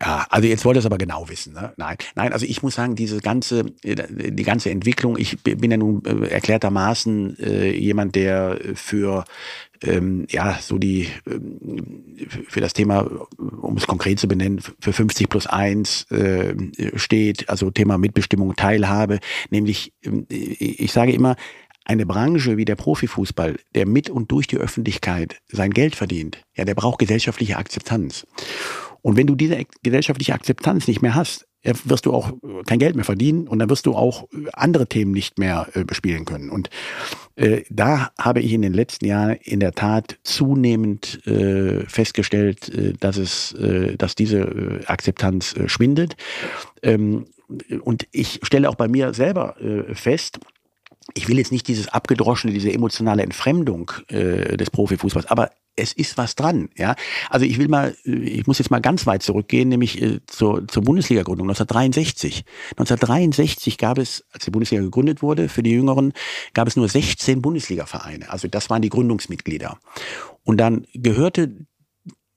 [0.00, 1.52] Ja, also jetzt wollte es aber genau wissen.
[1.52, 1.72] Ne?
[1.76, 3.94] Nein, nein, also ich muss sagen, diese ganze, äh,
[4.32, 9.24] die ganze Entwicklung, ich bin ja nun erklärtermaßen äh, jemand, der für
[9.82, 12.16] ähm, ja, so die, ähm,
[12.48, 16.54] für das Thema, um es konkret zu benennen, für 50 plus 1 äh,
[16.96, 19.20] steht, also Thema Mitbestimmung, Teilhabe,
[19.50, 21.36] nämlich, äh, ich sage immer,
[21.84, 26.64] eine Branche wie der Profifußball, der mit und durch die Öffentlichkeit sein Geld verdient, ja,
[26.64, 28.26] der braucht gesellschaftliche Akzeptanz.
[29.02, 31.46] Und wenn du diese gesellschaftliche Akzeptanz nicht mehr hast,
[31.84, 32.32] wirst du auch
[32.66, 35.84] kein Geld mehr verdienen und dann wirst du auch äh, andere Themen nicht mehr äh,
[35.84, 36.50] bespielen können.
[36.50, 36.70] Und
[37.36, 42.92] äh, da habe ich in den letzten Jahren in der Tat zunehmend äh, festgestellt, äh,
[42.98, 46.16] dass es, äh, dass diese äh, Akzeptanz äh, schwindet.
[46.82, 47.26] Ähm,
[47.82, 50.40] und ich stelle auch bei mir selber äh, fest,
[51.14, 56.16] ich will jetzt nicht dieses abgedroschene, diese emotionale Entfremdung äh, des Profifußballs, aber es ist
[56.16, 56.96] was dran, ja.
[57.30, 60.82] Also ich will mal, ich muss jetzt mal ganz weit zurückgehen, nämlich äh, zur, zur
[60.82, 62.44] Bundesliga-Gründung 1963.
[62.70, 66.12] 1963 gab es, als die Bundesliga gegründet wurde, für die Jüngeren,
[66.54, 68.30] gab es nur 16 Bundesliga-Vereine.
[68.30, 69.78] Also das waren die Gründungsmitglieder.
[70.44, 71.66] Und dann gehörte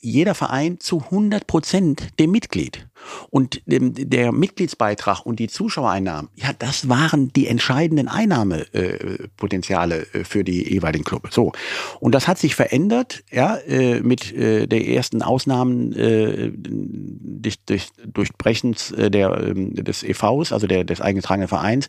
[0.02, 2.88] jeder Verein zu 100 Prozent dem Mitglied.
[3.30, 10.70] Und der Mitgliedsbeitrag und die Zuschauereinnahmen, ja, das waren die entscheidenden Einnahmepotenziale äh, für die
[10.70, 11.34] jeweiligen Clubs.
[11.34, 11.54] So.
[12.00, 18.94] Und das hat sich verändert, ja, äh, mit äh, der ersten Ausnahmen durch, durch, Durchbrechens
[18.96, 21.88] der, ähm, des EVs, also der, des eingetragenen Vereins,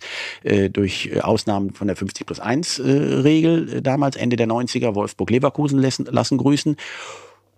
[0.72, 6.38] durch Ausnahmen von der 50 plus 1 Regel damals, Ende der 90er, Wolfsburg-Leverkusen lassen, lassen
[6.38, 6.76] grüßen.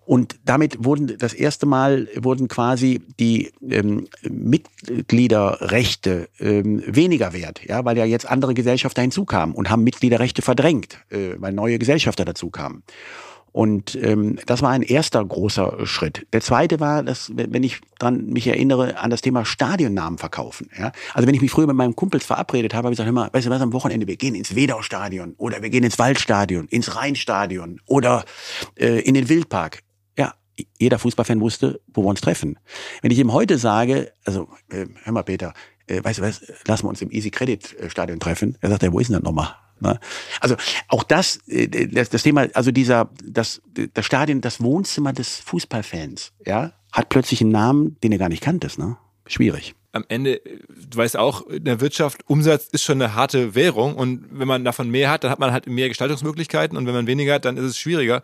[0.05, 7.85] Und damit wurden das erste Mal wurden quasi die ähm, Mitgliederrechte ähm, weniger wert, ja,
[7.85, 12.49] weil ja jetzt andere Gesellschafter hinzukamen und haben Mitgliederrechte verdrängt, äh, weil neue Gesellschafter dazu
[12.49, 12.83] kamen.
[13.53, 16.25] Und ähm, das war ein erster großer Schritt.
[16.33, 20.69] Der zweite war, dass, wenn ich dran mich erinnere, an das Thema Stadionnamen verkaufen.
[20.77, 20.91] Ja?
[21.13, 23.29] Also wenn ich mich früher mit meinem Kumpels verabredet habe, habe ich gesagt, hör mal,
[23.31, 26.95] weißt du was, am Wochenende, wir gehen ins Wedau-Stadion oder wir gehen ins Waldstadion, ins
[26.95, 28.25] Rheinstadion oder
[28.75, 29.83] äh, in den Wildpark.
[30.79, 32.59] Jeder Fußballfan wusste, wo wir uns treffen.
[33.01, 35.53] Wenn ich ihm heute sage, also äh, hör mal Peter,
[35.87, 38.57] äh, weißt du was, lassen wir uns im Easy Credit äh, Stadion treffen.
[38.61, 39.55] Er sagt, ja, wo ist denn das nochmal?
[39.79, 39.99] Ne?
[40.39, 40.55] Also
[40.87, 43.61] auch das, äh, das, das Thema, also dieser, das,
[43.93, 48.43] das Stadion, das Wohnzimmer des Fußballfans, ja, hat plötzlich einen Namen, den er gar nicht
[48.43, 48.97] kanntest, ne?
[49.25, 53.95] Schwierig am Ende, du weißt auch, in der Wirtschaft, Umsatz ist schon eine harte Währung
[53.95, 57.07] und wenn man davon mehr hat, dann hat man halt mehr Gestaltungsmöglichkeiten und wenn man
[57.07, 58.23] weniger hat, dann ist es schwieriger.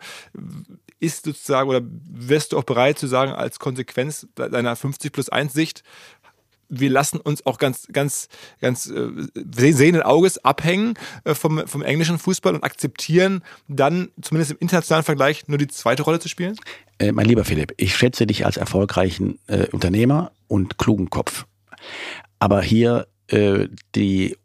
[0.98, 5.52] Ist sozusagen, oder wärst du auch bereit zu sagen, als Konsequenz deiner 50 plus 1
[5.52, 5.84] Sicht,
[6.70, 8.28] wir lassen uns auch ganz, ganz,
[8.60, 9.10] ganz äh,
[9.72, 10.94] sehenden Auges abhängen
[11.24, 16.02] äh, vom, vom englischen Fußball und akzeptieren dann zumindest im internationalen Vergleich nur die zweite
[16.02, 16.56] Rolle zu spielen?
[16.98, 21.44] Äh, mein lieber Philipp, ich schätze dich als erfolgreichen äh, Unternehmer und klugen Kopf.
[22.38, 24.36] Aber hier äh, die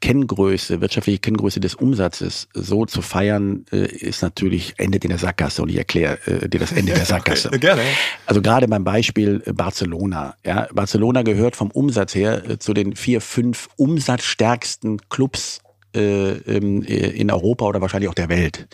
[0.00, 5.62] Kenngröße, wirtschaftliche Kenngröße des Umsatzes so zu feiern, äh, ist natürlich, endet in der Sackgasse
[5.62, 7.48] und ich erkläre äh, dir das Ende der Sackgasse.
[7.48, 7.82] Okay, gerne.
[8.26, 10.36] Also gerade beim Beispiel äh, Barcelona.
[10.44, 15.60] Ja, Barcelona gehört vom Umsatz her äh, zu den vier, fünf umsatzstärksten Clubs
[15.94, 18.68] in Europa oder wahrscheinlich auch der Welt.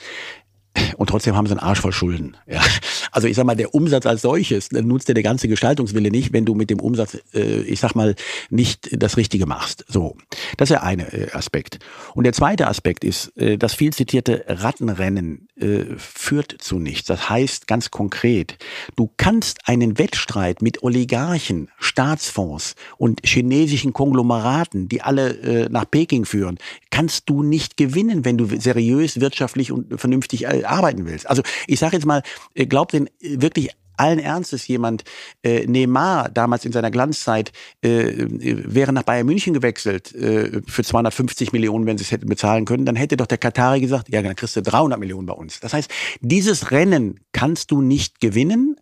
[0.97, 2.37] Und trotzdem haben sie einen Arsch voll Schulden.
[2.47, 2.61] Ja.
[3.13, 6.45] Also ich sag mal, der Umsatz als solches nutzt dir der ganze Gestaltungswille nicht, wenn
[6.45, 8.17] du mit dem Umsatz, äh, ich sag mal,
[8.51, 9.85] nicht das Richtige machst.
[9.89, 10.17] So,
[10.57, 11.79] das ist der eine äh, Aspekt.
[12.15, 17.07] Und der zweite Aspekt ist, äh, das viel zitierte Rattenrennen äh, führt zu nichts.
[17.07, 18.59] Das heißt ganz konkret,
[18.97, 26.25] du kannst einen Wettstreit mit Oligarchen, Staatsfonds und chinesischen Konglomeraten, die alle äh, nach Peking
[26.25, 26.59] führen,
[26.91, 31.29] kannst du nicht gewinnen, wenn du seriös, wirtschaftlich und vernünftig äh, arbeiten willst.
[31.29, 32.23] Also ich sage jetzt mal,
[32.55, 35.05] äh, glaubt denn äh, wirklich allen Ernstes jemand,
[35.43, 37.53] äh, Neymar damals in seiner Glanzzeit,
[37.83, 42.65] äh, wäre nach Bayern München gewechselt äh, für 250 Millionen, wenn sie es hätten bezahlen
[42.65, 45.61] können, dann hätte doch der Katari gesagt, ja, dann kriegst du 300 Millionen bei uns.
[45.61, 45.91] Das heißt,
[46.21, 48.77] dieses Rennen kannst du nicht gewinnen,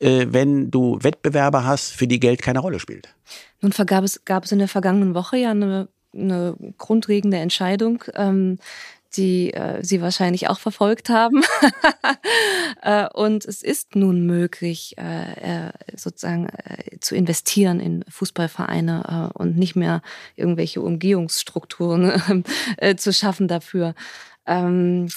[0.00, 3.14] äh, wenn du Wettbewerber hast, für die Geld keine Rolle spielt.
[3.60, 8.58] Nun gab es, gab es in der vergangenen Woche ja eine, eine grundlegende Entscheidung, ähm,
[9.16, 11.42] die äh, Sie wahrscheinlich auch verfolgt haben.
[12.82, 19.38] äh, und es ist nun möglich, äh, äh sozusagen äh, zu investieren in Fußballvereine äh,
[19.38, 20.02] und nicht mehr
[20.36, 22.44] irgendwelche Umgehungsstrukturen
[22.76, 23.94] äh, zu schaffen dafür.
[24.46, 25.08] Ähm,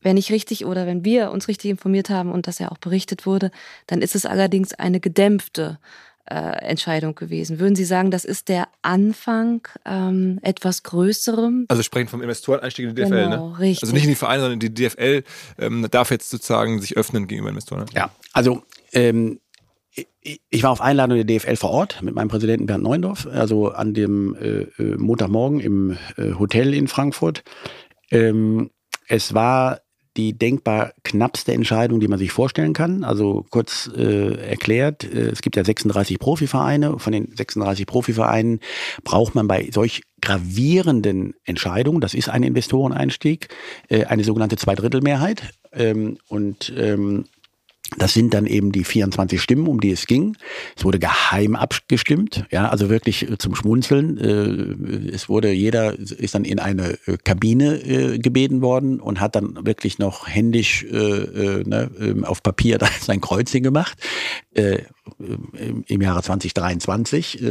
[0.00, 3.26] wenn ich richtig oder wenn wir uns richtig informiert haben und das ja auch berichtet
[3.26, 3.50] wurde,
[3.86, 5.78] dann ist es allerdings eine gedämpfte
[6.26, 7.58] äh, Entscheidung gewesen.
[7.58, 11.66] Würden Sie sagen, das ist der Anfang ähm, etwas Größerem?
[11.68, 13.58] Also sprechen vom Investoreneinstieg in die DFL, genau, ne?
[13.58, 13.82] Richtig.
[13.82, 15.22] Also nicht in die Vereine, sondern die DFL
[15.58, 17.80] ähm, darf jetzt sozusagen sich öffnen gegenüber Investoren.
[17.80, 17.86] Ne?
[17.94, 18.62] Ja, also
[18.92, 19.40] ähm,
[20.50, 23.94] ich war auf Einladung der DFL vor Ort mit meinem Präsidenten Bernd Neundorf, also an
[23.94, 27.44] dem äh, äh Montagmorgen im äh, Hotel in Frankfurt.
[28.10, 28.70] Ähm,
[29.06, 29.80] es war
[30.16, 33.04] die denkbar knappste Entscheidung, die man sich vorstellen kann.
[33.04, 36.98] Also kurz äh, erklärt, äh, es gibt ja 36 Profivereine.
[36.98, 38.60] Von den 36 Profivereinen
[39.02, 43.48] braucht man bei solch gravierenden Entscheidungen, das ist ein Investoreneinstieg,
[43.88, 45.42] äh, eine sogenannte Zweidrittelmehrheit.
[45.72, 47.26] Ähm, und ähm,
[47.98, 50.36] das sind dann eben die 24 Stimmen, um die es ging.
[50.76, 54.18] Es wurde geheim abgestimmt, ja, also wirklich äh, zum Schmunzeln.
[54.18, 59.66] Äh, es wurde jeder ist dann in eine äh, Kabine gebeten worden und hat dann
[59.66, 63.98] wirklich noch händisch ne, ähm, auf Papier sein Kreuzchen gemacht.
[64.54, 67.44] Im Jahre 2023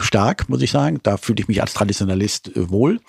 [0.00, 0.98] stark, muss ich sagen.
[1.02, 3.00] Da fühle ich mich als Traditionalist wohl,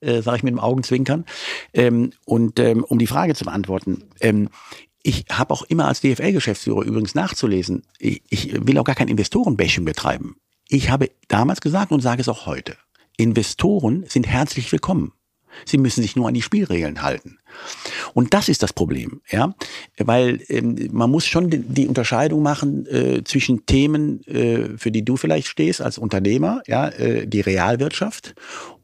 [0.00, 1.24] sage ich mit dem Augenzwinkern.
[1.72, 4.04] Ähm, und ähm, um die Frage zu beantworten,
[5.02, 9.84] ich habe auch immer als DFL-Geschäftsführer übrigens nachzulesen, ich, ich will auch gar kein Investorenbashing
[9.84, 10.36] betreiben.
[10.68, 12.76] Ich habe damals gesagt und sage es auch heute,
[13.16, 15.12] Investoren sind herzlich willkommen.
[15.64, 17.38] Sie müssen sich nur an die Spielregeln halten.
[18.14, 19.54] Und das ist das Problem, ja,
[19.98, 25.16] weil ähm, man muss schon die, Unterscheidung machen äh, zwischen Themen, äh, für die du
[25.16, 28.34] vielleicht stehst als Unternehmer, ja, äh, die Realwirtschaft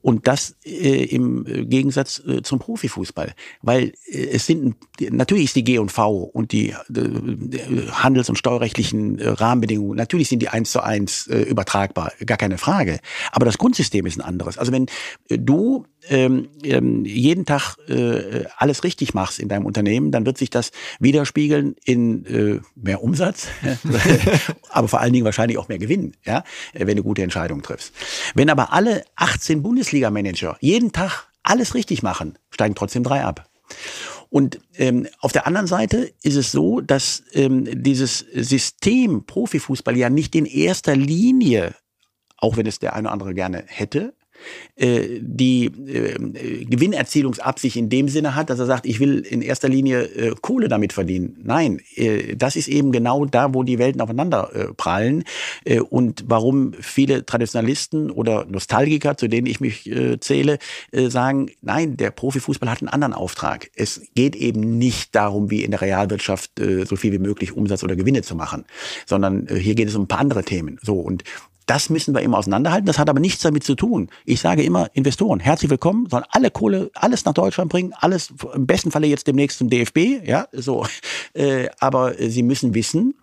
[0.06, 5.64] und das äh, im Gegensatz äh, zum Profifußball, weil äh, es sind natürlich ist die
[5.64, 6.76] G&V und die äh,
[7.90, 12.56] handels- und steuerrechtlichen äh, Rahmenbedingungen natürlich sind die eins zu eins äh, übertragbar, gar keine
[12.58, 13.00] Frage.
[13.32, 14.58] Aber das Grundsystem ist ein anderes.
[14.58, 14.86] Also wenn
[15.28, 20.38] äh, du ähm, ähm, jeden Tag äh, alles richtig machst in deinem Unternehmen, dann wird
[20.38, 23.48] sich das widerspiegeln in äh, mehr Umsatz,
[24.70, 27.92] aber vor allen Dingen wahrscheinlich auch mehr Gewinn, ja, wenn du gute Entscheidungen triffst.
[28.34, 33.48] Wenn aber alle 18 Bundesliga-Manager jeden Tag alles richtig machen, steigen trotzdem drei ab.
[34.28, 40.10] Und ähm, auf der anderen Seite ist es so, dass ähm, dieses System Profifußball ja
[40.10, 41.74] nicht in erster Linie,
[42.36, 44.14] auch wenn es der eine oder andere gerne hätte,
[44.76, 49.68] äh, die äh, Gewinnerzielungsabsicht in dem Sinne hat, dass er sagt, ich will in erster
[49.68, 51.38] Linie äh, Kohle damit verdienen.
[51.42, 55.24] Nein, äh, das ist eben genau da, wo die Welten aufeinander äh, prallen
[55.64, 60.58] äh, und warum viele Traditionalisten oder Nostalgiker, zu denen ich mich äh, zähle,
[60.92, 63.70] äh, sagen, nein, der Profifußball hat einen anderen Auftrag.
[63.74, 67.82] Es geht eben nicht darum, wie in der Realwirtschaft äh, so viel wie möglich Umsatz
[67.82, 68.64] oder Gewinne zu machen,
[69.06, 70.78] sondern äh, hier geht es um ein paar andere Themen.
[70.82, 71.24] So und
[71.66, 72.86] das müssen wir immer auseinanderhalten.
[72.86, 74.08] Das hat aber nichts damit zu tun.
[74.24, 78.66] Ich sage immer, Investoren, herzlich willkommen, sollen alle Kohle, alles nach Deutschland bringen, alles im
[78.66, 80.86] besten Falle jetzt demnächst zum DFB, ja, so.
[81.34, 83.14] Äh, aber sie müssen wissen,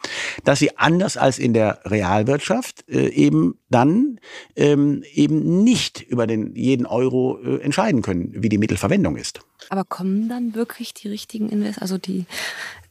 [0.44, 4.20] dass sie anders als in der Realwirtschaft äh, eben dann
[4.56, 9.40] ähm, eben nicht über den jeden Euro äh, entscheiden können, wie die Mittelverwendung ist.
[9.70, 12.26] Aber kommen dann wirklich die richtigen Investoren, also die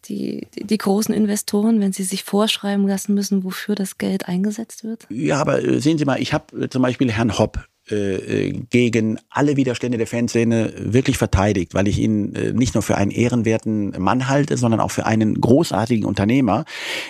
[0.09, 5.07] die, die, großen Investoren, wenn sie sich vorschreiben lassen müssen, wofür das Geld eingesetzt wird?
[5.11, 9.19] Ja, aber äh, sehen Sie mal, ich habe äh, zum Beispiel Herrn Hopp äh, gegen
[9.31, 14.29] alle Widerstände der Fanszene wirklich verteidigt, weil ich ihn nicht nur für einen ehrenwerten Mann
[14.29, 16.65] halte, sondern auch für einen großartigen Unternehmer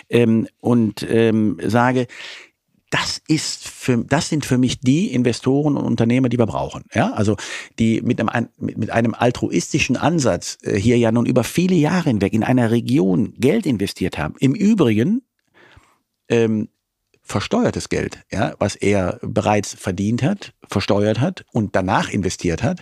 [0.09, 2.07] ähm, und ähm, sage,
[2.93, 6.85] das ist für, das sind für mich die Investoren und Unternehmer, die wir brauchen.
[6.93, 7.37] Ja, also
[7.79, 12.35] die mit einem, mit einem altruistischen Ansatz äh, hier ja nun über viele Jahre hinweg
[12.35, 14.35] in einer Region Geld investiert haben.
[14.39, 15.23] Im Übrigen
[16.29, 16.69] ähm,
[17.23, 22.81] versteuertes Geld, ja, was er bereits verdient hat, versteuert hat und danach investiert hat,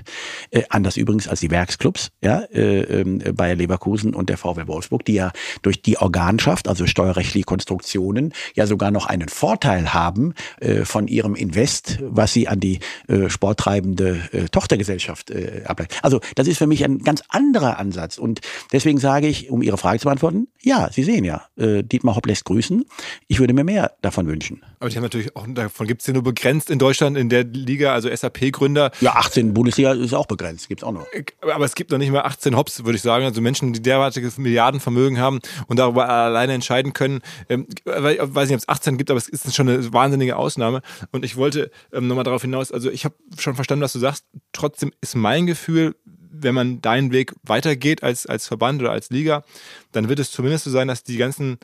[0.51, 5.05] äh, anders übrigens als die Werksclubs, ja, äh, äh, Bayer Leverkusen und der VW Wolfsburg,
[5.05, 5.33] die ja
[5.63, 11.35] durch die Organschaft, also steuerrechtliche Konstruktionen, ja sogar noch einen Vorteil haben äh, von ihrem
[11.35, 15.99] Invest, was sie an die äh, sporttreibende äh, Tochtergesellschaft äh, ableitet.
[16.03, 18.41] Also das ist für mich ein ganz anderer Ansatz und
[18.73, 22.27] deswegen sage ich, um Ihre Frage zu beantworten, ja, Sie sehen ja, äh, Dietmar Hopp
[22.27, 22.85] lässt grüßen.
[23.29, 24.63] Ich würde mir mehr davon wünschen.
[24.79, 27.45] Aber die haben natürlich auch, davon gibt es ja nur begrenzt in Deutschland in der
[27.45, 28.91] Liga, also SAP-Gründer.
[29.01, 31.07] Ja, 18 Bundesliga ist auch begrenzt, gibt es auch noch.
[31.41, 33.25] Aber es gibt noch nicht mal 18 Hops, würde ich sagen.
[33.25, 37.21] Also Menschen, die derartiges Milliardenvermögen haben und darüber alleine entscheiden können.
[37.49, 40.83] Ähm, ich weiß nicht, ob es 18 gibt, aber es ist schon eine wahnsinnige Ausnahme.
[41.13, 44.25] Und ich wollte ähm, nochmal darauf hinaus, also ich habe schon verstanden, was du sagst.
[44.53, 45.95] Trotzdem ist mein Gefühl,
[46.31, 49.45] wenn man deinen Weg weitergeht als, als Verband oder als Liga,
[49.93, 51.59] dann wird es zumindest so sein, dass die ganzen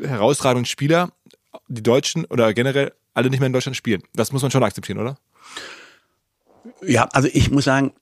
[0.00, 1.12] herausragenden Spieler
[1.68, 4.02] die Deutschen oder generell alle nicht mehr in Deutschland spielen.
[4.14, 5.16] Das muss man schon akzeptieren, oder?
[6.82, 7.92] Ja, also ich muss sagen,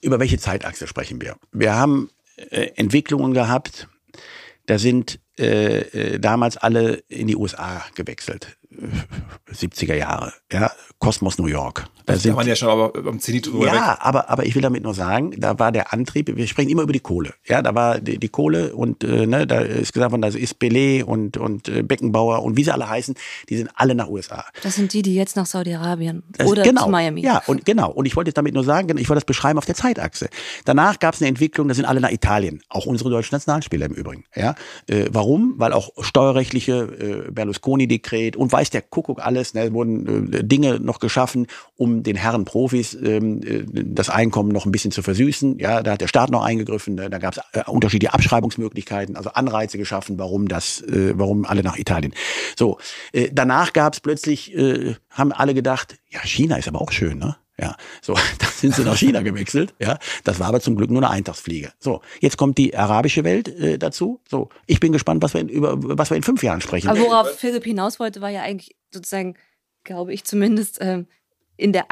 [0.00, 1.36] über welche Zeitachse sprechen wir?
[1.52, 3.88] Wir haben äh, Entwicklungen gehabt,
[4.66, 8.57] da sind äh, äh damals alle in die USA gewechselt.
[9.52, 11.88] 70er Jahre, ja, Kosmos New York.
[12.08, 13.98] Da sind, man ja schon aber am Zenit drüber Ja, weg.
[14.00, 16.94] aber, aber ich will damit nur sagen, da war der Antrieb, wir sprechen immer über
[16.94, 17.34] die Kohle.
[17.44, 20.58] Ja, da war die, die Kohle und äh, ne, da ist gesagt worden, da ist
[20.58, 23.14] Belay und, und äh, Beckenbauer und wie sie alle heißen,
[23.50, 24.46] die sind alle nach USA.
[24.62, 27.20] Das sind die, die jetzt nach Saudi-Arabien oder genau, zu Miami.
[27.20, 27.90] Ja, und genau.
[27.90, 30.30] Und ich wollte damit nur sagen, ich wollte das beschreiben auf der Zeitachse.
[30.64, 33.92] Danach gab es eine Entwicklung, da sind alle nach Italien, auch unsere deutschen Nationalspieler im
[33.92, 34.24] Übrigen.
[34.34, 34.54] Ja,
[34.86, 35.54] äh, warum?
[35.58, 40.98] Weil auch steuerrechtliche äh, Berlusconi-Dekret und weiß der Kuckuck alles, ne, wurden äh, Dinge noch
[40.98, 41.46] geschaffen,
[41.76, 45.58] um den Herren Profis ähm, äh, das Einkommen noch ein bisschen zu versüßen.
[45.58, 49.30] Ja, da hat der Staat noch eingegriffen, ne, da gab es äh, unterschiedliche Abschreibungsmöglichkeiten, also
[49.30, 52.14] Anreize geschaffen, warum das, äh, warum alle nach Italien.
[52.56, 52.78] So,
[53.12, 57.18] äh, danach gab es plötzlich, äh, haben alle gedacht, ja, China ist aber auch schön,
[57.18, 57.36] ne?
[57.60, 59.74] Ja, so, dann sind sie nach China gewechselt.
[59.78, 61.72] Ja, das war aber zum Glück nur eine Eintagsfliege.
[61.78, 64.20] So, jetzt kommt die arabische Welt äh, dazu.
[64.28, 66.88] So, ich bin gespannt, was wir in, über was wir in fünf Jahren sprechen.
[66.88, 69.34] Aber worauf Philipp hinaus wollte, war ja eigentlich sozusagen,
[69.84, 71.06] glaube ich zumindest, ähm,
[71.58, 71.86] in der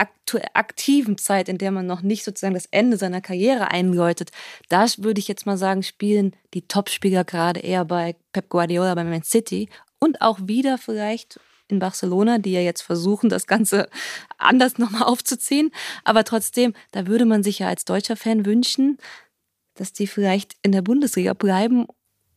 [0.55, 4.31] aktiven Zeit, in der man noch nicht sozusagen das Ende seiner Karriere einläutet,
[4.69, 9.03] da würde ich jetzt mal sagen, spielen die Topspieler gerade eher bei Pep Guardiola, bei
[9.03, 13.89] Man City und auch wieder vielleicht in Barcelona, die ja jetzt versuchen, das Ganze
[14.39, 15.71] anders nochmal aufzuziehen.
[16.05, 18.99] Aber trotzdem, da würde man sich ja als deutscher Fan wünschen,
[19.75, 21.87] dass die vielleicht in der Bundesliga bleiben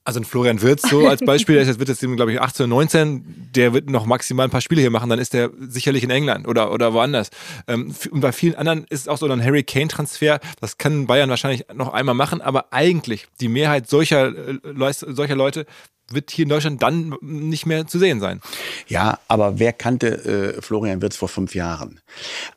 [0.09, 3.51] also ein Florian Wirtz so als Beispiel, der wird jetzt, glaube ich, 18 oder 19,
[3.55, 6.47] der wird noch maximal ein paar Spiele hier machen, dann ist der sicherlich in England
[6.47, 7.29] oder, oder woanders.
[7.67, 11.29] Ähm, und bei vielen anderen ist es auch so ein Harry Kane-Transfer, das kann Bayern
[11.29, 15.67] wahrscheinlich noch einmal machen, aber eigentlich die Mehrheit solcher, äh, solcher Leute
[16.13, 18.41] wird hier in Deutschland dann nicht mehr zu sehen sein.
[18.87, 21.99] Ja, aber wer kannte äh, Florian Wirtz vor fünf Jahren?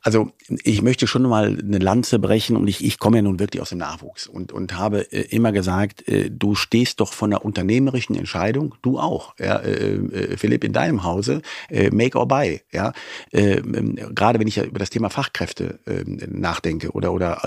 [0.03, 0.32] Also
[0.62, 3.70] ich möchte schon mal eine Lanze brechen und ich, ich komme ja nun wirklich aus
[3.70, 8.16] dem Nachwuchs und, und habe äh, immer gesagt, äh, du stehst doch von einer unternehmerischen
[8.16, 12.92] Entscheidung, du auch, ja, äh, äh, Philipp, in deinem Hause, äh, make or buy, ja,
[13.32, 17.42] äh, ähm, gerade wenn ich ja über das Thema Fachkräfte äh, nachdenke oder, oder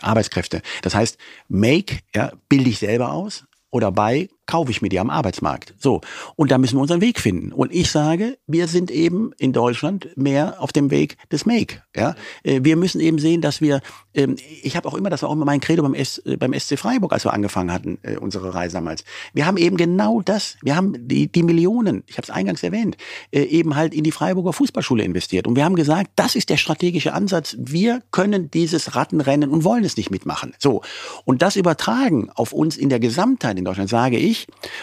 [0.00, 0.62] Arbeitskräfte.
[0.82, 5.10] Das heißt, make, ja, bilde ich selber aus, oder bei kaufe ich mir die am
[5.10, 5.74] Arbeitsmarkt.
[5.78, 6.00] So.
[6.36, 7.52] Und da müssen wir unseren Weg finden.
[7.52, 11.82] Und ich sage, wir sind eben in Deutschland mehr auf dem Weg des Make.
[11.96, 12.14] Ja?
[12.42, 13.80] Äh, wir müssen eben sehen, dass wir,
[14.14, 16.52] ähm, ich habe auch immer, das war auch immer mein Credo beim, S, äh, beim
[16.52, 19.04] SC Freiburg, als wir angefangen hatten, äh, unsere Reise damals.
[19.32, 22.96] Wir haben eben genau das, wir haben die, die Millionen, ich habe es eingangs erwähnt,
[23.32, 25.46] eben halt in die Freiburger Fußballschule investiert.
[25.46, 27.56] Und wir haben gesagt, das ist der strategische Ansatz.
[27.58, 30.54] Wir können dieses Rattenrennen und wollen es nicht mitmachen.
[30.58, 30.82] So.
[31.24, 34.33] Und das übertragen auf uns in der Gesamtheit in Deutschland, sage ich,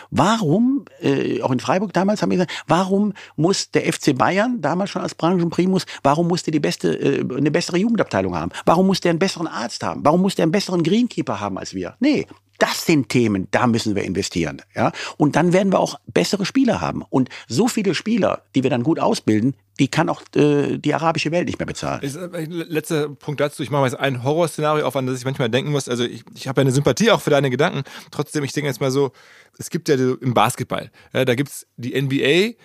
[0.10, 4.90] warum, äh, auch in Freiburg damals haben wir gesagt, warum muss der FC Bayern, damals
[4.90, 8.52] schon als Branchenprimus, warum muss der die beste, äh, eine bessere Jugendabteilung haben?
[8.66, 10.02] Warum muss der einen besseren Arzt haben?
[10.04, 11.96] Warum muss der einen besseren Greenkeeper haben als wir?
[12.00, 12.28] Nee,
[12.62, 14.62] das sind Themen, da müssen wir investieren.
[14.76, 14.92] Ja?
[15.18, 17.04] Und dann werden wir auch bessere Spieler haben.
[17.10, 21.32] Und so viele Spieler, die wir dann gut ausbilden, die kann auch äh, die arabische
[21.32, 22.04] Welt nicht mehr bezahlen.
[22.04, 23.64] Äh, letzter Punkt dazu.
[23.64, 25.90] Ich mache mal jetzt ein Horrorszenario auf, an das ich manchmal denken muss.
[25.90, 27.82] Also ich, ich habe ja eine Sympathie auch für deine Gedanken.
[28.12, 29.12] Trotzdem, ich denke jetzt mal so,
[29.58, 32.62] es gibt ja im Basketball, ja, da gibt es die NBA,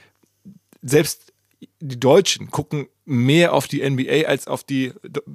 [0.83, 1.33] selbst
[1.81, 4.93] die Deutschen gucken mehr auf die NBA als auf die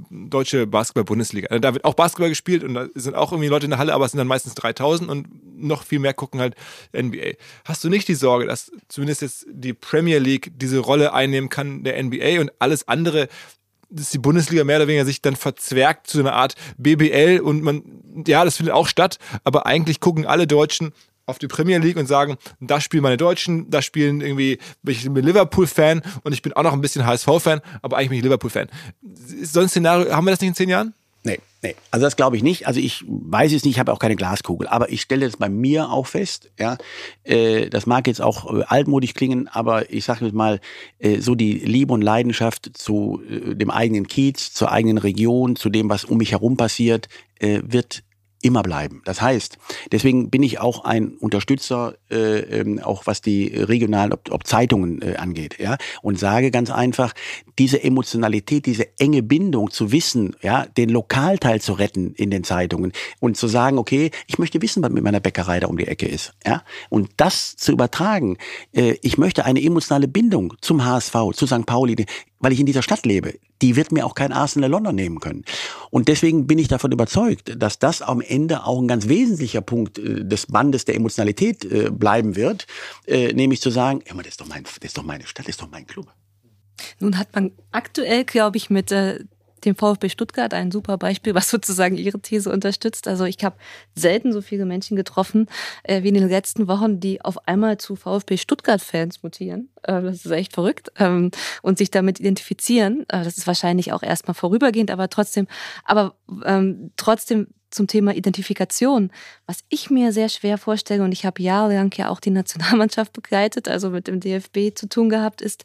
[0.10, 1.48] deutsche Basketball-Bundesliga.
[1.48, 3.94] Also da wird auch Basketball gespielt und da sind auch irgendwie Leute in der Halle,
[3.94, 5.28] aber es sind dann meistens 3000 und
[5.58, 6.56] noch viel mehr gucken halt
[6.94, 7.34] NBA.
[7.64, 11.84] Hast du nicht die Sorge, dass zumindest jetzt die Premier League diese Rolle einnehmen kann
[11.84, 13.28] der NBA und alles andere
[13.94, 17.84] dass die Bundesliga mehr oder weniger sich dann verzwergt zu einer Art BBL und man,
[18.26, 20.94] ja, das findet auch statt, aber eigentlich gucken alle Deutschen
[21.26, 25.26] auf die Premier League und sagen, da spielen meine Deutschen, da spielen irgendwie, ich bin
[25.26, 28.68] Liverpool-Fan und ich bin auch noch ein bisschen HSV-Fan, aber eigentlich bin ich Liverpool-Fan.
[29.44, 30.94] So ein Szenario, haben wir das nicht in zehn Jahren?
[31.24, 31.76] Nee, nee.
[31.92, 32.66] Also das glaube ich nicht.
[32.66, 34.68] Also ich weiß es nicht, ich habe auch keine Glaskugel.
[34.68, 36.78] Aber ich stelle es bei mir auch fest, ja,
[37.24, 40.60] äh, das mag jetzt auch äh, altmodisch klingen, aber ich sage jetzt mal,
[40.98, 45.70] äh, so die Liebe und Leidenschaft zu äh, dem eigenen Kiez, zur eigenen Region, zu
[45.70, 47.08] dem, was um mich herum passiert,
[47.40, 48.04] äh, wird
[48.42, 49.02] immer bleiben.
[49.06, 49.58] Das heißt,
[49.92, 55.02] deswegen bin ich auch ein Unterstützer, äh, ähm, auch was die regionalen, ob, ob Zeitungen
[55.02, 57.14] äh, angeht, ja, und sage ganz einfach,
[57.60, 62.92] diese Emotionalität, diese enge Bindung zu wissen, ja, den Lokalteil zu retten in den Zeitungen
[63.20, 66.08] und zu sagen, okay, ich möchte wissen, was mit meiner Bäckerei da um die Ecke
[66.08, 68.38] ist, ja, und das zu übertragen,
[68.74, 71.66] äh, ich möchte eine emotionale Bindung zum HSV, zu St.
[71.66, 72.06] Pauli,
[72.42, 75.46] weil ich in dieser Stadt lebe, die wird mir auch kein Arsenal London nehmen können.
[75.90, 79.98] Und deswegen bin ich davon überzeugt, dass das am Ende auch ein ganz wesentlicher Punkt
[80.00, 82.68] äh, des Bandes der Emotionalität äh, bleiben wird,
[83.08, 85.62] äh, nämlich zu sagen, das ist doch mein, das ist doch meine Stadt, das ist
[85.62, 86.08] doch mein Club.
[87.00, 88.92] Nun hat man aktuell, glaube ich, mit
[89.66, 93.08] dem VfB Stuttgart ein super Beispiel, was sozusagen ihre These unterstützt.
[93.08, 93.56] Also ich habe
[93.96, 95.48] selten so viele Menschen getroffen
[95.84, 99.70] äh, wie in den letzten Wochen, die auf einmal zu VfB Stuttgart-Fans mutieren.
[99.84, 100.92] Äh, das ist echt verrückt.
[100.98, 101.32] Ähm,
[101.62, 103.02] und sich damit identifizieren.
[103.10, 105.48] Äh, das ist wahrscheinlich auch erstmal vorübergehend, aber trotzdem,
[105.84, 109.12] aber ähm, trotzdem zum Thema Identifikation,
[109.46, 113.68] was ich mir sehr schwer vorstelle, und ich habe jahrelang ja auch die Nationalmannschaft begleitet,
[113.68, 115.64] also mit dem DFB zu tun gehabt, ist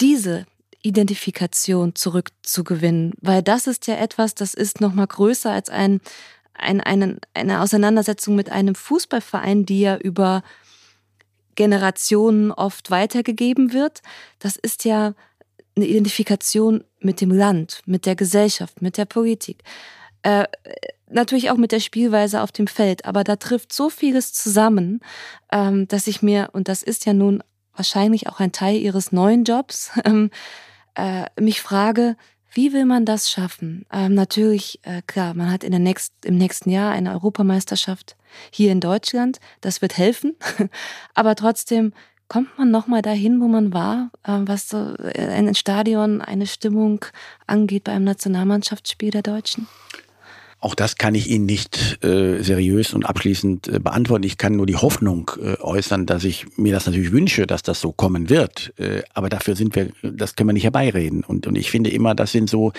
[0.00, 0.46] diese
[0.82, 6.00] Identifikation zurückzugewinnen, weil das ist ja etwas, das ist noch mal größer als ein,
[6.54, 10.42] ein, eine, eine Auseinandersetzung mit einem Fußballverein, die ja über
[11.54, 14.00] Generationen oft weitergegeben wird.
[14.38, 15.14] Das ist ja
[15.76, 19.62] eine Identifikation mit dem Land, mit der Gesellschaft, mit der Politik.
[20.22, 20.44] Äh,
[21.08, 25.00] natürlich auch mit der Spielweise auf dem Feld, aber da trifft so vieles zusammen,
[25.52, 27.42] ähm, dass ich mir, und das ist ja nun
[27.74, 30.30] wahrscheinlich auch ein Teil ihres neuen Jobs, ähm,
[30.94, 32.16] äh, mich frage,
[32.52, 33.86] wie will man das schaffen?
[33.92, 38.16] Ähm, natürlich, äh, klar, man hat in der nächst, im nächsten Jahr eine Europameisterschaft
[38.50, 39.38] hier in Deutschland.
[39.60, 40.34] Das wird helfen.
[41.14, 41.92] Aber trotzdem
[42.28, 47.04] kommt man nochmal dahin, wo man war, äh, was so äh, ein Stadion, eine Stimmung
[47.46, 49.68] angeht bei einem Nationalmannschaftsspiel der Deutschen?
[50.60, 54.24] Auch das kann ich Ihnen nicht äh, seriös und abschließend äh, beantworten.
[54.24, 57.80] Ich kann nur die Hoffnung äh, äußern, dass ich mir das natürlich wünsche, dass das
[57.80, 58.74] so kommen wird.
[58.78, 61.24] Äh, aber dafür sind wir, das können wir nicht herbeireden.
[61.24, 62.72] Und, und ich finde immer, das sind so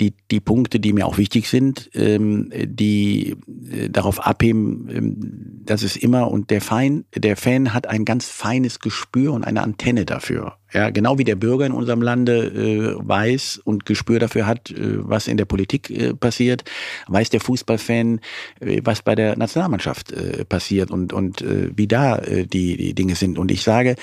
[0.00, 3.36] die, die Punkte, die mir auch wichtig sind, ähm, die
[3.70, 5.16] äh, darauf abheben, ähm,
[5.64, 9.62] dass es immer und der Fein, der Fan hat ein ganz feines Gespür und eine
[9.62, 14.46] Antenne dafür Ja, genau wie der Bürger in unserem Lande äh, weiß und Gespür dafür
[14.46, 16.64] hat, äh, was in der Politik äh, passiert,
[17.08, 18.20] weiß der Fußballfan,
[18.60, 22.94] äh, was bei der Nationalmannschaft äh, passiert und, und äh, wie da äh, die, die
[22.94, 23.38] Dinge sind.
[23.38, 23.96] Und ich sage,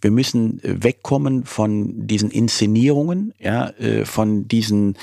[0.00, 4.96] wir müssen wegkommen von diesen Inszenierungen, ja, äh, von diesen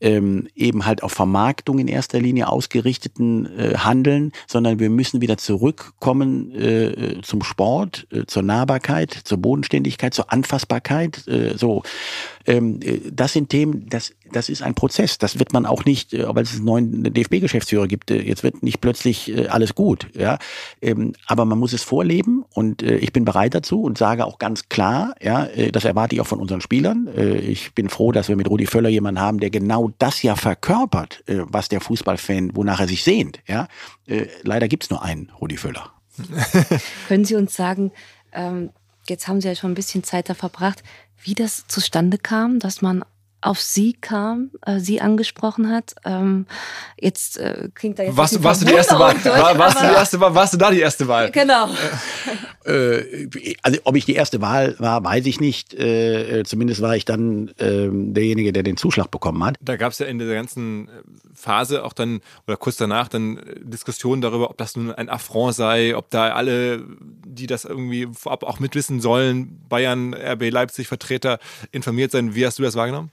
[0.00, 5.36] ähm, eben halt auf Vermarktung in erster Linie ausgerichteten äh, Handeln, sondern wir müssen wieder
[5.36, 11.26] zurückkommen äh, zum Sport, äh, zur Nahbarkeit, zur Bodenständigkeit, zur Anfassbarkeit.
[11.28, 15.18] Äh, so, äh, das sind Themen, das, das ist ein Prozess.
[15.18, 18.62] Das wird man auch nicht, äh, weil es einen neuen DFB-Geschäftsführer gibt, äh, jetzt wird
[18.62, 20.08] nicht plötzlich äh, alles gut.
[20.14, 20.38] Ja,
[20.80, 24.38] ähm, aber man muss es vorleben und äh, ich bin bereit dazu und sage auch
[24.38, 27.08] ganz klar, ja, äh, das erwarte ich auch von unseren Spielern.
[27.16, 30.36] Äh, ich bin froh, dass wir mit Rudi Völler jemanden haben, der genau das ja
[30.36, 33.40] verkörpert, äh, was der Fußballfan, wonach er sich sehnt.
[33.46, 33.68] Ja,
[34.06, 35.92] äh, leider gibt's nur einen Rudi Völler.
[37.08, 37.92] Können Sie uns sagen,
[38.32, 38.70] ähm,
[39.08, 40.82] jetzt haben Sie ja schon ein bisschen Zeit da verbracht,
[41.22, 43.04] wie das zustande kam, dass man
[43.42, 45.94] auf sie kam, äh, sie angesprochen hat.
[46.04, 46.46] Ähm,
[46.98, 49.24] jetzt äh, klingt da jetzt warst, ein du, warst du die erste Wahl?
[49.24, 50.34] War, warst, du die erste Wahl?
[50.34, 51.30] Warst du da die erste Wahl?
[51.30, 51.68] Genau.
[52.66, 53.28] Äh,
[53.62, 55.72] also ob ich die erste Wahl war, weiß ich nicht.
[55.72, 59.56] Äh, äh, zumindest war ich dann ähm, derjenige, der den Zuschlag bekommen hat.
[59.62, 60.90] Da gab es ja in dieser ganzen äh,
[61.32, 65.54] Phase auch dann, oder kurz danach, dann äh, Diskussionen darüber, ob das nun ein Affront
[65.54, 66.84] sei, ob da alle,
[67.24, 71.38] die das irgendwie vorab auch mitwissen sollen, Bayern, RB Leipzig Vertreter
[71.72, 72.34] informiert sein.
[72.34, 73.10] Wie hast du das wahrgenommen?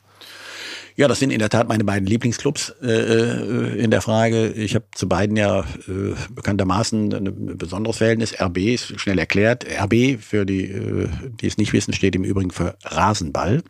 [1.00, 4.48] Ja, das sind in der Tat meine beiden Lieblingsclubs äh, äh, in der Frage.
[4.48, 8.34] Ich habe zu beiden ja äh, bekanntermaßen ein besonderes Verhältnis.
[8.42, 9.64] RB ist schnell erklärt.
[9.64, 11.08] RB, für die, äh,
[11.40, 13.62] die es nicht wissen, steht im Übrigen für Rasenball.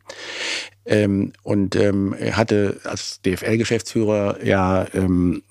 [0.89, 5.43] Ähm, und ähm, hatte als DFL-Geschäftsführer ja ähm,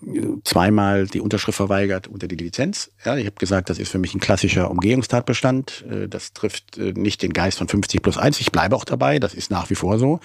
[0.44, 2.90] zweimal die Unterschrift verweigert unter die Lizenz.
[3.04, 5.84] Ja, ich habe gesagt, das ist für mich ein klassischer Umgehungstatbestand.
[5.90, 8.40] Äh, das trifft äh, nicht den Geist von 50 plus 1.
[8.40, 10.20] Ich bleibe auch dabei, das ist nach wie vor so.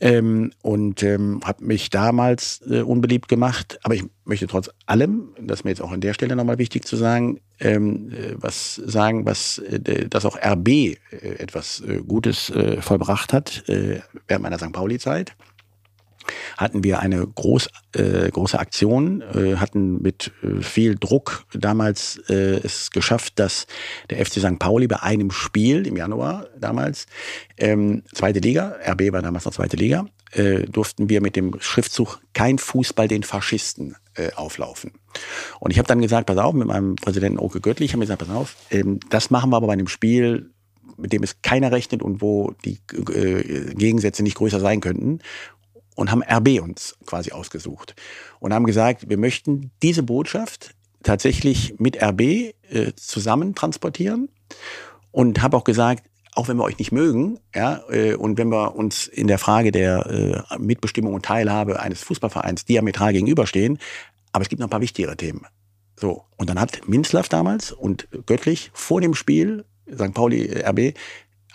[0.00, 3.78] Ähm, und ähm, habe mich damals äh, unbeliebt gemacht.
[3.84, 6.84] Aber ich möchte trotz allem, das ist mir jetzt auch an der Stelle nochmal wichtig
[6.84, 10.96] zu sagen, ähm, äh, was sagen, was äh, dass auch RB äh,
[11.38, 14.72] etwas Gutes äh, vollbracht hat äh, während meiner St.
[14.72, 15.34] Pauli-Zeit
[16.56, 22.90] hatten wir eine groß, äh, große Aktion, äh, hatten mit äh, viel Druck damals es
[22.90, 23.66] geschafft, dass
[24.10, 24.58] der FC St.
[24.58, 27.06] Pauli bei einem Spiel im Januar damals,
[27.56, 30.06] ähm, zweite Liga, RB war damals noch zweite Liga,
[30.68, 33.96] durften wir mit dem Schriftzug Kein Fußball den Faschisten
[34.36, 34.92] auflaufen.
[35.60, 38.26] Und ich habe dann gesagt, pass auf, mit meinem Präsidenten Oke Göttlich, haben wir gesagt,
[38.26, 40.50] pass auf, ähm, das machen wir aber bei einem Spiel,
[40.96, 42.78] mit dem es keiner rechnet und wo die
[43.12, 45.20] äh, Gegensätze nicht größer sein könnten
[45.94, 47.94] und haben RB uns quasi ausgesucht
[48.40, 52.52] und haben gesagt, wir möchten diese Botschaft tatsächlich mit RB äh,
[52.96, 54.28] zusammen transportieren
[55.10, 56.04] und habe auch gesagt,
[56.38, 59.72] auch wenn wir euch nicht mögen, ja, äh, und wenn wir uns in der Frage
[59.72, 63.78] der äh, Mitbestimmung und Teilhabe eines Fußballvereins diametral gegenüberstehen,
[64.32, 65.46] aber es gibt noch ein paar wichtigere Themen.
[65.96, 70.14] So, und dann hat Minzlaff damals und Göttlich vor dem Spiel St.
[70.14, 70.96] Pauli äh, RB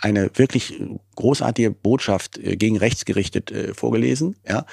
[0.00, 0.80] eine wirklich
[1.14, 4.36] großartige Botschaft äh, gegen rechts gerichtet äh, vorgelesen.
[4.48, 4.64] Ja?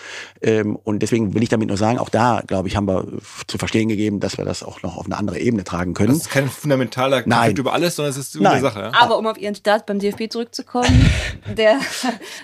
[0.42, 3.08] Ähm, und deswegen will ich damit nur sagen, auch da, glaube ich, haben wir
[3.48, 6.10] zu verstehen gegeben, dass wir das auch noch auf eine andere Ebene tragen können.
[6.10, 7.56] Das ist kein fundamentaler Konflikt Nein.
[7.56, 8.80] über alles, sondern es ist eine Sache.
[8.80, 8.92] Ja?
[9.00, 11.10] Aber um auf Ihren Start beim DFB zurückzukommen,
[11.58, 11.80] der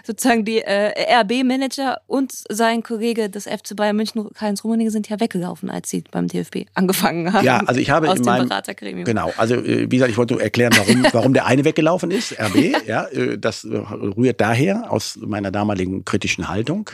[0.04, 0.92] sozusagen die äh,
[1.22, 6.04] RB-Manager und sein Kollege des FC Bayern München, Heinz Rummenigge, sind ja weggelaufen, als sie
[6.12, 7.46] beim DFB angefangen haben.
[7.46, 9.06] Ja, also ich habe aus in dem meinem Beratergremium.
[9.06, 12.34] genau, also äh, wie gesagt, ich wollte nur erklären, warum, warum der eine weggelaufen ist,
[12.40, 12.58] RB.
[12.88, 16.90] Ja, äh, das äh, rührt daher aus meiner damaligen kritischen Haltung.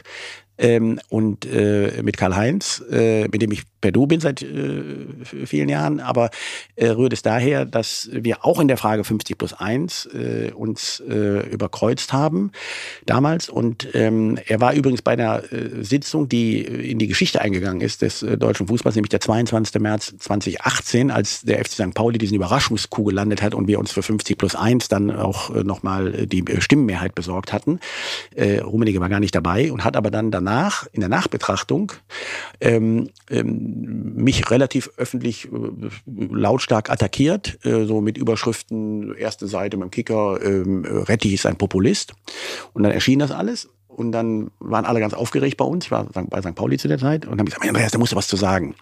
[0.57, 4.93] Ähm, und äh, mit Karl-Heinz, äh, mit dem ich per Du bin seit äh,
[5.45, 6.29] vielen Jahren, aber
[6.77, 11.01] äh, rührt es daher, dass wir auch in der Frage 50 plus 1 äh, uns
[11.01, 12.53] äh, überkreuzt haben
[13.05, 13.49] damals.
[13.49, 18.01] Und ähm, er war übrigens bei einer äh, Sitzung, die in die Geschichte eingegangen ist
[18.01, 19.81] des äh, deutschen Fußballs, nämlich der 22.
[19.81, 21.93] März 2018, als der FC St.
[21.93, 25.65] Pauli diesen Überraschungskuh gelandet hat und wir uns für 50 plus 1 dann auch äh,
[25.65, 27.81] nochmal die äh, Stimmenmehrheit besorgt hatten.
[28.33, 31.91] Äh, Rummenigge war gar nicht dabei und hat aber dann danach, in der Nachbetrachtung,
[32.61, 35.49] ähm, ähm, mich relativ öffentlich äh,
[36.05, 42.13] lautstark attackiert, äh, so mit Überschriften, erste Seite beim Kicker, ähm, Retti ist ein Populist.
[42.73, 43.69] Und dann erschien das alles.
[43.87, 45.85] Und dann waren alle ganz aufgeregt bei uns.
[45.85, 46.55] Ich war bei St.
[46.55, 48.75] Pauli zu der Zeit und haben gesagt, Andreas, da musst du was zu sagen.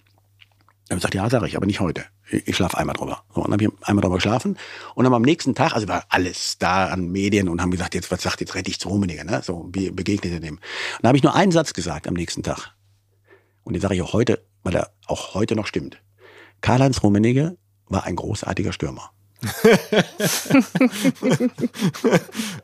[0.87, 2.05] Dann habe ich gesagt, ja, sage ich, aber nicht heute.
[2.29, 3.23] Ich, schlafe einmal drüber.
[3.33, 4.57] So, und dann habe ich einmal drüber geschlafen.
[4.95, 8.11] Und dann am nächsten Tag, also war alles da an Medien und haben gesagt, jetzt,
[8.11, 9.41] was sagt jetzt Rettich zu Rummenigge, ne?
[9.43, 10.55] So, wie begegnet er dem?
[10.55, 10.61] Und
[11.01, 12.73] dann habe ich nur einen Satz gesagt am nächsten Tag.
[13.63, 16.01] Und den sage ich auch heute, weil er auch heute noch stimmt.
[16.61, 17.57] Karl-Heinz Rummenigge
[17.87, 19.11] war ein großartiger Stürmer.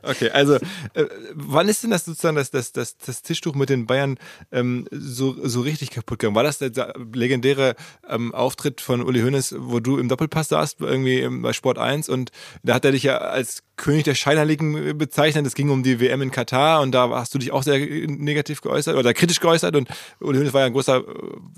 [0.02, 0.54] okay, also
[0.94, 4.16] äh, wann ist denn das sozusagen das, das, das, das Tischtuch mit den Bayern
[4.52, 6.36] ähm, so, so richtig kaputt gegangen?
[6.36, 7.74] War das der, der legendäre
[8.08, 12.30] ähm, Auftritt von Uli Hoeneß, wo du im Doppelpass saßt, irgendwie bei Sport 1 und
[12.62, 15.46] da hat er dich ja als König der Scheinheiligen bezeichnet.
[15.46, 18.60] Es ging um die WM in Katar und da hast du dich auch sehr negativ
[18.60, 19.88] geäußert oder kritisch geäußert und
[20.20, 21.02] Uli Hoeneß war ja ein großer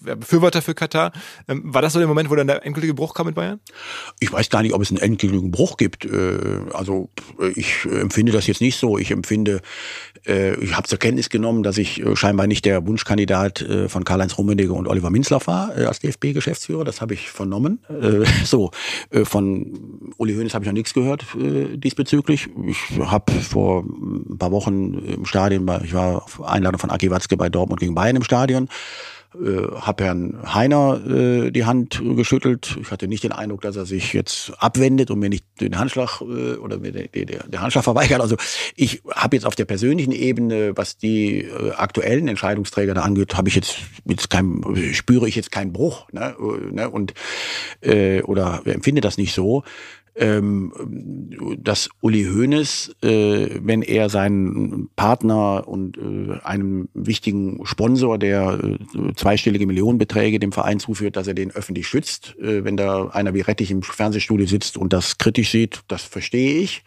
[0.06, 1.12] äh, Befürworter für Katar.
[1.48, 3.58] Ähm, war das so der Moment, wo dann der endgültige Bruch kam mit Bayern?
[4.20, 6.04] Ich weiß gar nicht, ob es einen endgültigen Bruch gibt.
[6.04, 7.08] Äh, also
[7.56, 8.98] ich empfinde das jetzt nicht so.
[8.98, 9.62] Ich empfinde,
[10.26, 14.72] äh, ich habe zur Kenntnis genommen, dass ich scheinbar nicht der Wunschkandidat von Karl-Heinz Rummenigge
[14.72, 16.84] und Oliver Minzlaff war als DFB-Geschäftsführer.
[16.84, 17.80] Das habe ich vernommen.
[18.44, 18.70] So,
[19.24, 22.09] von Uli Hoeneß habe ich noch nichts gehört diesbezüglich.
[22.12, 22.48] Ich
[23.00, 27.48] habe vor ein paar Wochen im Stadion, ich war auf Einladung von Aki Watzke bei
[27.48, 28.68] Dortmund gegen Bayern im Stadion
[29.34, 32.76] äh, habe Herrn Heiner äh, die Hand geschüttelt.
[32.80, 36.20] Ich hatte nicht den Eindruck, dass er sich jetzt abwendet und mir nicht den Handschlag
[36.20, 38.20] äh, oder mir den, Handschlag verweigert.
[38.20, 38.36] Also
[38.74, 43.54] ich habe jetzt auf der persönlichen Ebene, was die aktuellen Entscheidungsträger da angeht, habe ich
[43.54, 46.34] jetzt jetzt kein spüre ich jetzt keinen Bruch ne,
[46.72, 47.14] ne, und
[48.24, 49.62] oder empfinde das nicht so
[50.20, 50.72] ähm,
[51.58, 59.14] dass Uli Hoeneß, äh, wenn er seinen Partner und äh, einem wichtigen Sponsor, der äh,
[59.14, 63.40] zweistellige Millionenbeträge dem Verein zuführt, dass er den öffentlich schützt, äh, wenn da einer wie
[63.40, 66.84] Rettich im Fernsehstudio sitzt und das kritisch sieht, das verstehe ich.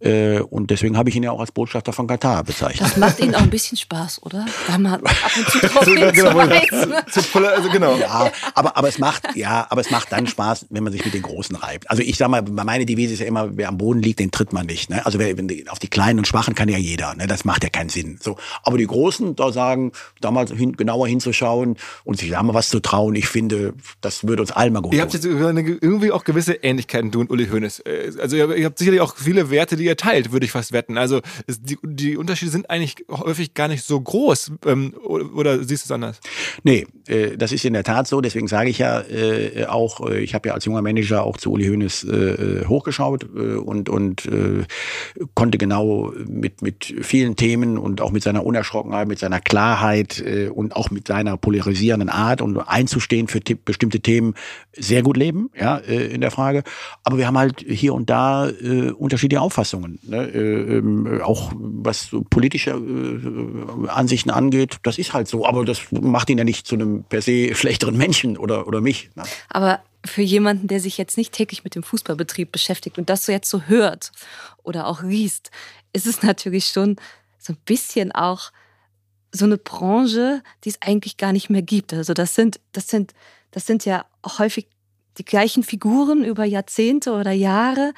[0.00, 2.90] Äh, und deswegen habe ich ihn ja auch als Botschafter von Katar bezeichnet.
[2.90, 4.46] Das macht Ihnen auch ein bisschen Spaß, oder?
[4.66, 5.02] Da mal ab
[5.36, 7.96] und zu drauf genau, also genau.
[7.96, 11.12] Ja, aber, aber es macht, ja, aber es macht dann Spaß, wenn man sich mit
[11.12, 11.90] den Großen reibt.
[11.90, 14.52] Also ich sag mal, meine Devise ist ja immer, wer am Boden liegt, den tritt
[14.52, 14.90] man nicht.
[14.90, 15.04] Ne?
[15.04, 17.14] Also wer, wenn, auf die Kleinen und Schwachen kann ja jeder.
[17.14, 17.26] Ne?
[17.26, 18.18] Das macht ja keinen Sinn.
[18.22, 22.54] So, aber die Großen, da sagen, da mal hin, genauer hinzuschauen und sich da mal
[22.54, 26.12] was zu trauen, ich finde, das würde uns allen mal gut Ihr habt jetzt irgendwie
[26.12, 27.80] auch gewisse Ähnlichkeiten, du und Uli Hoeneß.
[27.80, 30.98] Äh, also ihr habt sicherlich auch viele Werte, die ihr teilt, würde ich fast wetten.
[30.98, 34.52] Also die, die Unterschiede sind eigentlich häufig gar nicht so groß.
[34.66, 36.20] Ähm, oder, siehst du es anders?
[36.62, 38.20] Nee, äh, das ist in der Tat so.
[38.20, 41.52] Deswegen sage ich ja äh, auch, äh, ich habe ja als junger Manager auch zu
[41.52, 44.64] Uli Hoeneß äh, hochgeschaut äh, und, und äh,
[45.34, 50.48] konnte genau mit, mit vielen Themen und auch mit seiner Unerschrockenheit, mit seiner Klarheit äh,
[50.48, 54.34] und auch mit seiner polarisierenden Art und einzustehen für bestimmte Themen
[54.76, 56.62] sehr gut leben, ja, äh, in der Frage.
[57.02, 59.98] Aber wir haben halt hier und da äh, unterschiedliche Auffassungen.
[60.02, 60.28] Ne?
[60.28, 65.46] Äh, ähm, auch was so politische äh, Ansichten angeht, das ist halt so.
[65.46, 69.10] Aber das macht ihn ja nicht zu einem per se schlechteren Menschen oder, oder mich.
[69.16, 69.24] Ne?
[69.48, 73.32] Aber für jemanden, der sich jetzt nicht täglich mit dem Fußballbetrieb beschäftigt und das so
[73.32, 74.12] jetzt so hört
[74.62, 75.50] oder auch liest,
[75.92, 76.96] ist es natürlich schon
[77.38, 78.52] so ein bisschen auch
[79.32, 81.92] so eine Branche, die es eigentlich gar nicht mehr gibt.
[81.92, 83.14] Also das sind, das sind,
[83.50, 84.04] das sind ja
[84.38, 84.68] häufig
[85.18, 87.92] die gleichen Figuren über Jahrzehnte oder Jahre,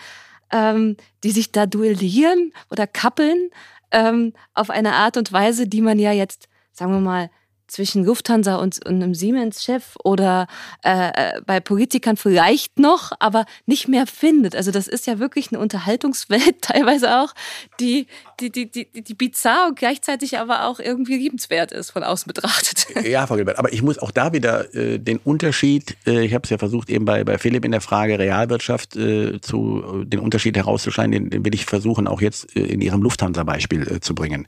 [0.50, 3.50] ähm, die sich da duellieren oder kappeln
[3.90, 7.30] ähm, auf eine Art und Weise, die man ja jetzt, sagen wir mal,
[7.72, 10.46] zwischen Lufthansa und, und einem Siemens-Chef oder
[10.84, 14.54] äh, äh, bei Politikern vielleicht noch, aber nicht mehr findet.
[14.54, 17.32] Also das ist ja wirklich eine Unterhaltungswelt teilweise auch,
[17.80, 18.06] die,
[18.40, 22.86] die, die, die, die bizarr und gleichzeitig aber auch irgendwie liebenswert ist von außen betrachtet.
[23.12, 26.44] Ja, Frau Gilbert, aber ich muss auch da wieder äh, den Unterschied, äh, ich habe
[26.44, 30.56] es ja versucht eben bei, bei Philipp in der Frage Realwirtschaft äh, zu den Unterschied
[30.56, 34.46] herauszuscheinen, den, den will ich versuchen auch jetzt äh, in Ihrem Lufthansa-Beispiel äh, zu bringen.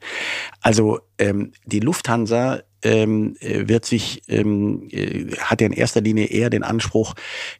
[0.61, 6.27] Also ähm, die Lufthansa ähm, äh, wird sich, ähm, äh, hat ja in erster Linie
[6.27, 7.15] eher den Anspruch,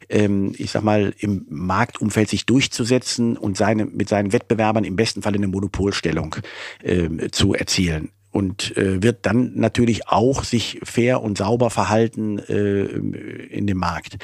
[0.09, 5.21] ähm, ich sag mal, im Marktumfeld sich durchzusetzen und seine, mit seinen Wettbewerbern im besten
[5.21, 6.37] Fall eine Monopolstellung
[6.83, 12.83] äh, zu erzielen und äh, wird dann natürlich auch sich fair und sauber verhalten äh,
[12.83, 14.17] in dem Markt.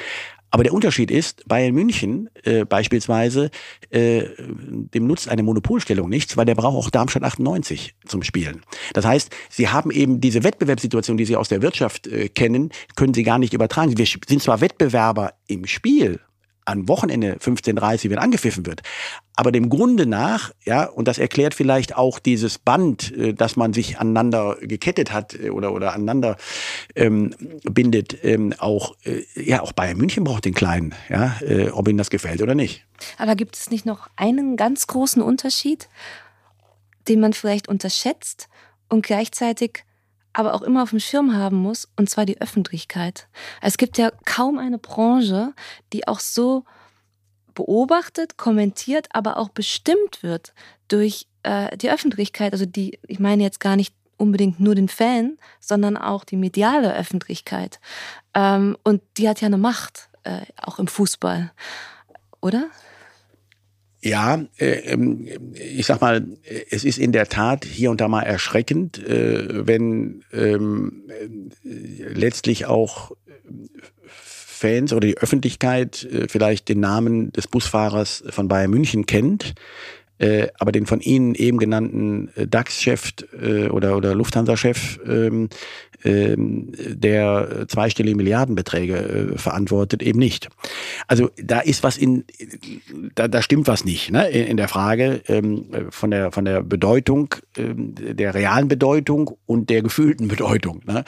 [0.52, 3.50] Aber der Unterschied ist, Bayern München äh, beispielsweise,
[3.88, 8.60] äh, dem nutzt eine Monopolstellung nichts, weil der braucht auch Darmstadt 98 zum Spielen.
[8.92, 13.14] Das heißt, sie haben eben diese Wettbewerbssituation, die sie aus der Wirtschaft äh, kennen, können
[13.14, 13.96] sie gar nicht übertragen.
[13.96, 16.20] Wir sind zwar Wettbewerber im Spiel,
[16.64, 18.82] an Wochenende 15.30 wenn angepfiffen wird.
[19.34, 23.72] Aber dem Grunde nach, ja, und das erklärt vielleicht auch dieses Band, äh, dass man
[23.72, 26.36] sich aneinander gekettet hat äh, oder, oder aneinander
[26.94, 27.34] ähm,
[27.64, 31.98] bindet, ähm, auch, äh, ja, auch Bayern München braucht den Kleinen, ja, äh, ob Ihnen
[31.98, 32.84] das gefällt oder nicht.
[33.18, 35.88] Aber gibt es nicht noch einen ganz großen Unterschied,
[37.08, 38.48] den man vielleicht unterschätzt
[38.88, 39.84] und gleichzeitig
[40.32, 43.28] aber auch immer auf dem Schirm haben muss, und zwar die Öffentlichkeit.
[43.60, 45.52] Es gibt ja kaum eine Branche,
[45.92, 46.64] die auch so
[47.54, 50.54] beobachtet, kommentiert, aber auch bestimmt wird
[50.88, 52.52] durch äh, die Öffentlichkeit.
[52.52, 56.94] Also die, ich meine jetzt gar nicht unbedingt nur den Fan, sondern auch die mediale
[56.94, 57.80] Öffentlichkeit.
[58.34, 61.52] Ähm, und die hat ja eine Macht, äh, auch im Fußball,
[62.40, 62.68] oder?
[64.02, 66.26] Ja, äh, ähm, ich sag mal,
[66.70, 71.04] es ist in der Tat hier und da mal erschreckend, äh, wenn ähm,
[71.62, 73.12] letztlich auch
[74.62, 79.54] Fans oder die Öffentlichkeit äh, vielleicht den Namen des Busfahrers von Bayern München kennt,
[80.22, 83.12] äh, aber den von Ihnen eben genannten äh, DAX-Chef
[83.42, 85.48] äh, oder, oder Lufthansa-Chef, ähm,
[86.04, 88.96] ähm, der zweistellige Milliardenbeträge
[89.34, 90.48] äh, verantwortet, eben nicht.
[91.08, 92.24] Also da ist was in,
[93.16, 96.62] da, da stimmt was nicht ne, in, in der Frage ähm, von, der, von der
[96.62, 100.82] Bedeutung, ähm, der realen Bedeutung und der gefühlten Bedeutung.
[100.86, 101.04] Ne?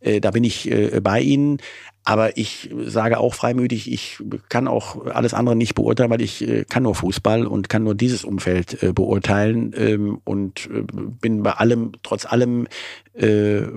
[0.00, 1.58] Äh, da bin ich äh, bei Ihnen.
[2.04, 4.18] Aber ich sage auch freimütig, ich
[4.50, 7.94] kann auch alles andere nicht beurteilen, weil ich äh, kann nur Fußball und kann nur
[7.94, 10.82] dieses Umfeld äh, beurteilen ähm, und äh,
[11.20, 12.68] bin bei allem, trotz allem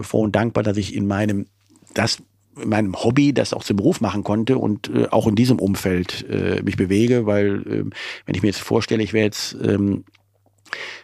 [0.01, 1.45] froh und dankbar, dass ich in meinem,
[1.93, 2.17] das
[2.59, 6.25] in meinem Hobby das auch zum Beruf machen konnte und auch in diesem Umfeld
[6.63, 7.84] mich bewege, weil äh,
[8.25, 10.05] wenn ich mir jetzt vorstelle, ich wäre jetzt ähm,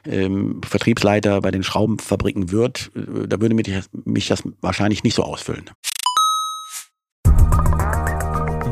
[0.05, 3.69] ähm, Vertriebsleiter bei den Schraubenfabriken wird, äh, da würde mich,
[4.03, 5.69] mich das wahrscheinlich nicht so ausfüllen.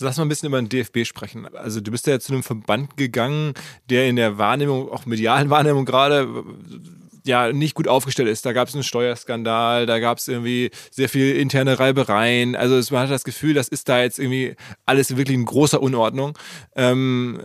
[0.00, 1.46] Lass mal ein bisschen über den DFB sprechen.
[1.54, 3.54] Also du bist ja zu einem Verband gegangen,
[3.88, 6.44] der in der Wahrnehmung, auch medialen Wahrnehmung gerade
[7.26, 8.46] ja nicht gut aufgestellt ist.
[8.46, 12.56] Da gab es einen Steuerskandal, da gab es irgendwie sehr viel interne Reibereien.
[12.56, 14.54] Also man hat das Gefühl, das ist da jetzt irgendwie
[14.86, 16.38] alles wirklich in großer Unordnung.
[16.74, 17.40] Ähm,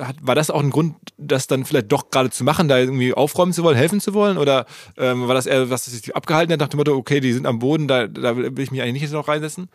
[0.00, 3.14] hat, war das auch ein Grund, das dann vielleicht doch gerade zu machen, da irgendwie
[3.14, 4.38] aufräumen zu wollen, helfen zu wollen?
[4.38, 4.66] Oder
[4.96, 7.58] ähm, war das eher, was sich abgehalten hat nach dem Motto, okay, die sind am
[7.58, 9.68] Boden, da, da will ich mich eigentlich nicht jetzt noch reinsetzen?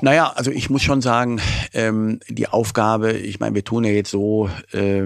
[0.00, 1.40] Naja, also ich muss schon sagen,
[1.72, 5.02] ähm, die Aufgabe, ich meine, wir tun ja jetzt so, äh,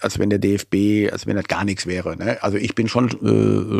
[0.00, 2.16] als wenn der DFB, als wenn das gar nichts wäre.
[2.16, 2.38] Ne?
[2.42, 3.08] Also ich bin schon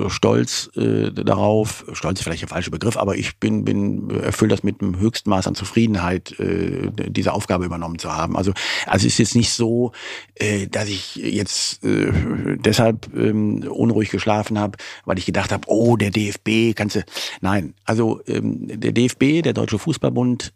[0.06, 4.50] äh, stolz äh, darauf, stolz ist vielleicht der falsche Begriff, aber ich bin, bin erfüllt
[4.50, 8.36] das mit dem höchsten Maß an Zufriedenheit, äh, diese Aufgabe übernommen zu haben.
[8.36, 8.52] Also,
[8.86, 9.92] also es ist jetzt nicht so,
[10.34, 12.10] äh, dass ich jetzt äh,
[12.56, 17.04] deshalb äh, unruhig geschlafen habe, weil ich gedacht habe, oh, der DFB, kannst du.
[17.40, 20.52] Nein, also ähm, der DFB, der Deutsche Fußballbund, und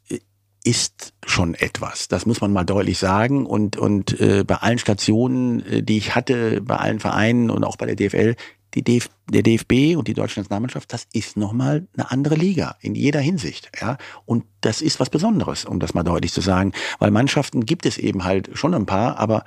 [0.65, 2.09] ist schon etwas.
[2.09, 3.47] Das muss man mal deutlich sagen.
[3.47, 7.77] Und, und äh, bei allen Stationen, äh, die ich hatte, bei allen Vereinen und auch
[7.77, 8.37] bei der DFL,
[8.75, 12.95] die DF der DFB und die deutsche Nationalmannschaft, das ist nochmal eine andere Liga in
[12.95, 13.71] jeder Hinsicht.
[13.81, 13.99] Ja?
[14.25, 16.73] Und das ist was Besonderes, um das mal deutlich zu sagen.
[16.99, 19.45] Weil Mannschaften gibt es eben halt schon ein paar, aber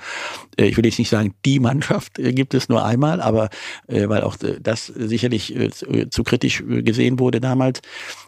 [0.57, 3.49] äh, ich will jetzt nicht sagen, die Mannschaft äh, gibt es nur einmal, aber
[3.87, 5.69] äh, weil auch äh, das sicherlich äh,
[6.09, 7.81] zu kritisch gesehen wurde damals.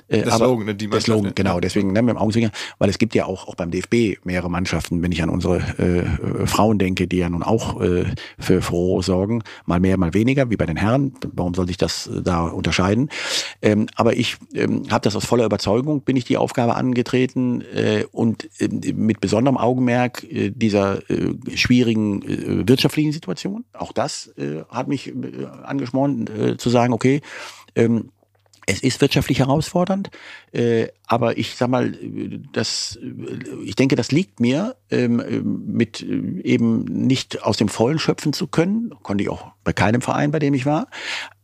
[0.08, 1.08] Äh, der Slogan, ne, die Mannschaft.
[1.08, 3.72] Der Slogan, genau, deswegen ne, mit dem Augenzwinkern, weil es gibt ja auch, auch beim
[3.72, 8.06] DFB mehrere Mannschaften, wenn ich an unsere äh, Frauen denke, die ja nun auch äh,
[8.40, 11.14] für Froh sorgen, mal mehr, mal weniger, wie bei den Herren.
[11.34, 13.10] Warum soll sich das äh, da unterscheiden?
[13.62, 18.06] Ähm, aber ich ähm, habe das aus voller Überzeugung, bin ich die Aufgabe angetreten äh,
[18.12, 23.66] und äh, mit besonderem Augenmerk äh, dieser äh, schwierigen äh, wirtschaftlichen Situation.
[23.74, 25.14] Auch das äh, hat mich äh,
[25.64, 27.22] angeschmort, äh, zu sagen, okay,
[27.76, 28.10] ähm,
[28.68, 30.12] es ist wirtschaftlich herausfordernd,
[30.52, 31.98] äh, aber ich sag mal,
[32.52, 33.00] das,
[33.64, 38.46] ich denke, das liegt mir, ähm, mit äh, eben nicht aus dem Vollen schöpfen zu
[38.46, 40.88] können, konnte ich auch bei keinem Verein, bei dem ich war,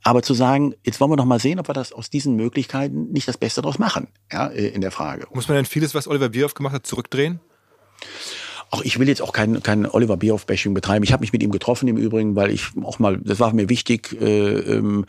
[0.03, 3.11] aber zu sagen, jetzt wollen wir noch mal sehen, ob wir das aus diesen Möglichkeiten
[3.11, 5.25] nicht das Beste daraus machen, ja, äh, in der Frage.
[5.33, 7.39] Muss man denn vieles, was Oliver Bierhoff gemacht hat, zurückdrehen?
[8.69, 11.03] Auch ich will jetzt auch kein, kein Oliver Bierhoff-Bashing betreiben.
[11.03, 13.69] Ich habe mich mit ihm getroffen im Übrigen, weil ich auch mal, das war mir
[13.69, 15.05] wichtig, äh, ähm,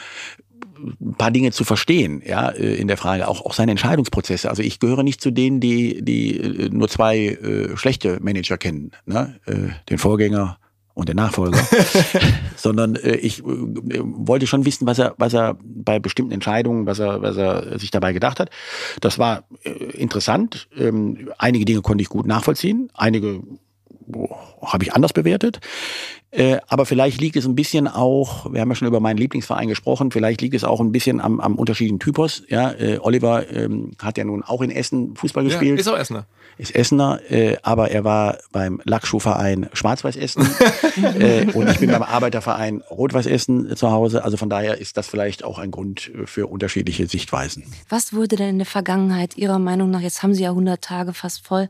[1.00, 4.48] ein paar Dinge zu verstehen, ja, äh, in der Frage, auch, auch seine Entscheidungsprozesse.
[4.48, 8.92] Also ich gehöre nicht zu denen, die, die äh, nur zwei äh, schlechte Manager kennen,
[9.06, 9.40] ne?
[9.46, 10.58] Äh, den Vorgänger
[10.94, 11.58] und den Nachfolger,
[12.56, 17.00] sondern äh, ich äh, wollte schon wissen, was er, was er bei bestimmten Entscheidungen, was
[17.00, 18.50] er, was er sich dabei gedacht hat.
[19.00, 20.68] Das war äh, interessant.
[20.76, 23.42] Ähm, einige Dinge konnte ich gut nachvollziehen, einige
[24.62, 25.60] habe ich anders bewertet.
[26.34, 29.68] Äh, aber vielleicht liegt es ein bisschen auch, wir haben ja schon über meinen Lieblingsverein
[29.68, 32.42] gesprochen, vielleicht liegt es auch ein bisschen am, am unterschiedlichen Typus.
[32.48, 35.76] Ja, äh, Oliver ähm, hat ja nun auch in Essen Fußball gespielt.
[35.76, 36.26] Ja, ist auch Essener.
[36.58, 40.42] Ist Essener, äh, aber er war beim Lackschuhverein Schwarz-Weiß Essen
[41.54, 44.24] und ich bin beim Arbeiterverein Rot-Weiß Essen zu Hause.
[44.24, 47.62] Also von daher ist das vielleicht auch ein Grund für unterschiedliche Sichtweisen.
[47.88, 51.12] Was wurde denn in der Vergangenheit Ihrer Meinung nach, jetzt haben Sie ja 100 Tage
[51.12, 51.68] fast voll,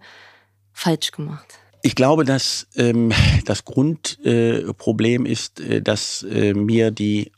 [0.73, 1.59] falsch gemacht?
[1.87, 3.13] Ich glaube, dass ähm,
[3.45, 7.31] das Grundproblem äh, ist, äh, dass äh, mir die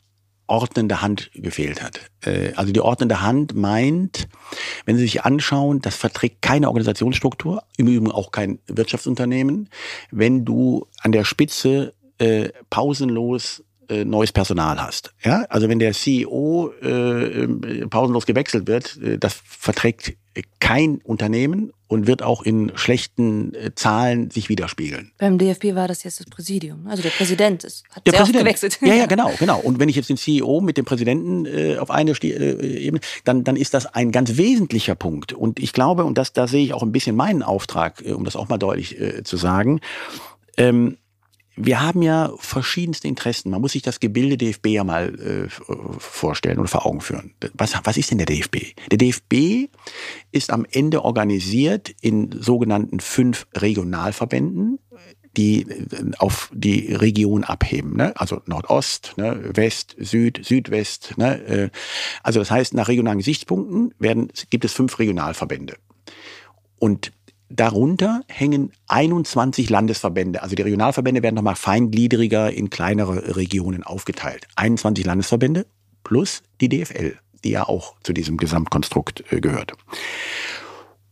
[0.47, 1.99] ordnende Hand gefehlt hat.
[2.21, 4.29] Äh, also die ordnende Hand meint,
[4.85, 9.67] wenn Sie sich anschauen, das verträgt keine Organisationsstruktur, im Übrigen auch kein Wirtschaftsunternehmen,
[10.11, 15.13] wenn du an der Spitze äh, pausenlos äh, neues Personal hast.
[15.23, 20.13] Ja, also wenn der CEO äh, äh, pausenlos gewechselt wird, das verträgt
[20.59, 25.11] kein Unternehmen und wird auch in schlechten äh, Zahlen sich widerspiegeln.
[25.17, 26.87] Beim DFB war das jetzt das Präsidium.
[26.87, 28.43] Also der Präsident ist, hat der sehr Präsident.
[28.45, 28.79] gewechselt.
[28.81, 29.59] Ja, ja, genau, genau.
[29.59, 33.43] Und wenn ich jetzt den CEO mit dem Präsidenten äh, auf eine äh, Ebene, dann,
[33.43, 35.33] dann ist das ein ganz wesentlicher Punkt.
[35.33, 38.25] Und ich glaube, und das, da sehe ich auch ein bisschen meinen Auftrag, äh, um
[38.25, 39.79] das auch mal deutlich äh, zu sagen,
[40.57, 40.97] ähm,
[41.57, 43.49] wir haben ja verschiedenste Interessen.
[43.49, 45.49] Man muss sich das Gebilde DFB ja mal äh,
[45.97, 47.33] vorstellen oder vor Augen führen.
[47.55, 48.75] Was, was ist denn der DFB?
[48.91, 49.69] Der DFB
[50.31, 54.77] ist am Ende organisiert in sogenannten fünf Regionalverbänden,
[55.35, 57.97] die äh, auf die Region abheben.
[57.97, 58.13] Ne?
[58.15, 59.49] Also Nordost, ne?
[59.53, 61.17] West, Süd, Südwest.
[61.17, 61.41] Ne?
[61.47, 61.69] Äh,
[62.21, 65.75] also das heißt, nach regionalen Gesichtspunkten werden, gibt es fünf Regionalverbände.
[66.77, 67.11] Und
[67.49, 70.43] Darunter hängen 21 Landesverbände.
[70.43, 74.47] Also die Regionalverbände werden nochmal feingliedriger in kleinere Regionen aufgeteilt.
[74.55, 75.65] 21 Landesverbände
[76.03, 79.73] plus die DFL, die ja auch zu diesem Gesamtkonstrukt äh, gehört.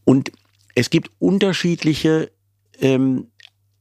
[0.04, 0.32] Und
[0.76, 2.32] es gibt unterschiedliche,
[2.80, 3.28] ähm,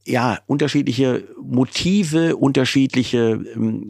[0.06, 3.84] ja, unterschiedliche Motive, unterschiedliche ähm,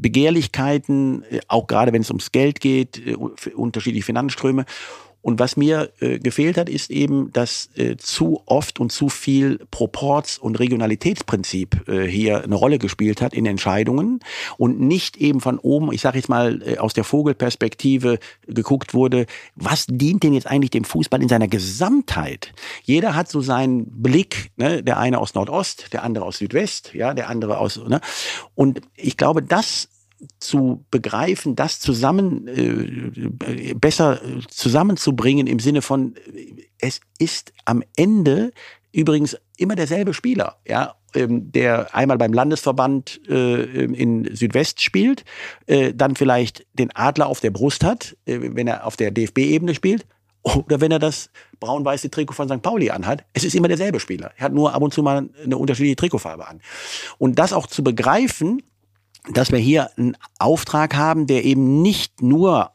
[0.00, 4.64] Begehrlichkeiten, äh, auch gerade wenn es ums Geld geht, äh, unterschiedliche Finanzströme.
[5.26, 9.58] Und was mir äh, gefehlt hat, ist eben, dass äh, zu oft und zu viel
[9.72, 14.20] Proports- und Regionalitätsprinzip äh, hier eine Rolle gespielt hat in Entscheidungen
[14.56, 19.26] und nicht eben von oben, ich sage jetzt mal äh, aus der Vogelperspektive geguckt wurde,
[19.56, 22.52] was dient denn jetzt eigentlich dem Fußball in seiner Gesamtheit?
[22.84, 24.84] Jeder hat so seinen Blick, ne?
[24.84, 28.00] der eine aus Nordost, der andere aus Südwest, ja, der andere aus, ne?
[28.54, 29.88] Und ich glaube, das
[30.38, 36.14] zu begreifen, das zusammen äh, besser zusammenzubringen im Sinne von
[36.78, 38.52] es ist am Ende
[38.92, 45.24] übrigens immer derselbe Spieler, ja, ähm, der einmal beim Landesverband äh, in Südwest spielt,
[45.66, 49.74] äh, dann vielleicht den Adler auf der Brust hat, äh, wenn er auf der DFB-Ebene
[49.74, 50.06] spielt,
[50.42, 52.62] oder wenn er das braun-weiße Trikot von St.
[52.62, 53.24] Pauli anhat.
[53.32, 54.32] Es ist immer derselbe Spieler.
[54.36, 56.60] Er hat nur ab und zu mal eine unterschiedliche Trikotfarbe an.
[57.18, 58.62] Und das auch zu begreifen,
[59.32, 62.70] dass wir hier einen Auftrag haben, der eben nicht nur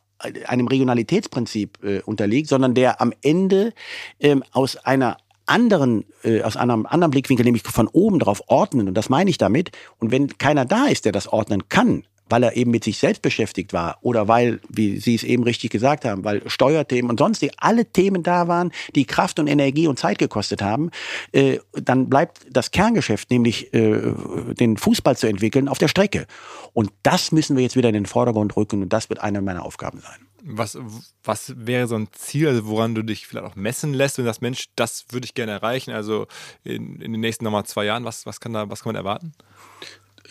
[0.46, 3.74] einem Regionalitätsprinzip äh, unterliegt, sondern der am Ende
[4.20, 8.88] ähm, aus einer anderen, äh, aus einem anderen Blickwinkel, nämlich von oben drauf ordnen.
[8.88, 9.72] Und das meine ich damit.
[10.00, 13.22] Und wenn keiner da ist, der das ordnen kann, weil er eben mit sich selbst
[13.22, 17.54] beschäftigt war oder weil, wie Sie es eben richtig gesagt haben, weil Steuerthemen und sonstige
[17.58, 20.92] alle Themen da waren, die Kraft und Energie und Zeit gekostet haben,
[21.34, 24.14] äh, dann bleibt das Kerngeschäft, nämlich äh,
[24.54, 26.26] den Fußball zu entwickeln, auf der Strecke.
[26.74, 29.66] Und das müssen wir jetzt wieder in den Vordergrund rücken und das wird eine meiner
[29.66, 30.28] Aufgaben sein.
[30.44, 30.78] Was,
[31.24, 34.42] was wäre so ein Ziel, also woran du dich vielleicht auch messen lässt und sagst,
[34.42, 36.26] Mensch, das würde ich gerne erreichen, also
[36.64, 39.34] in, in den nächsten nochmal zwei Jahren, was, was, kann da, was kann man erwarten?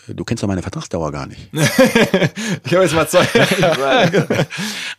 [0.07, 1.49] Du kennst doch meine Vertragsdauer gar nicht.
[1.53, 3.27] ich habe jetzt mal zwei.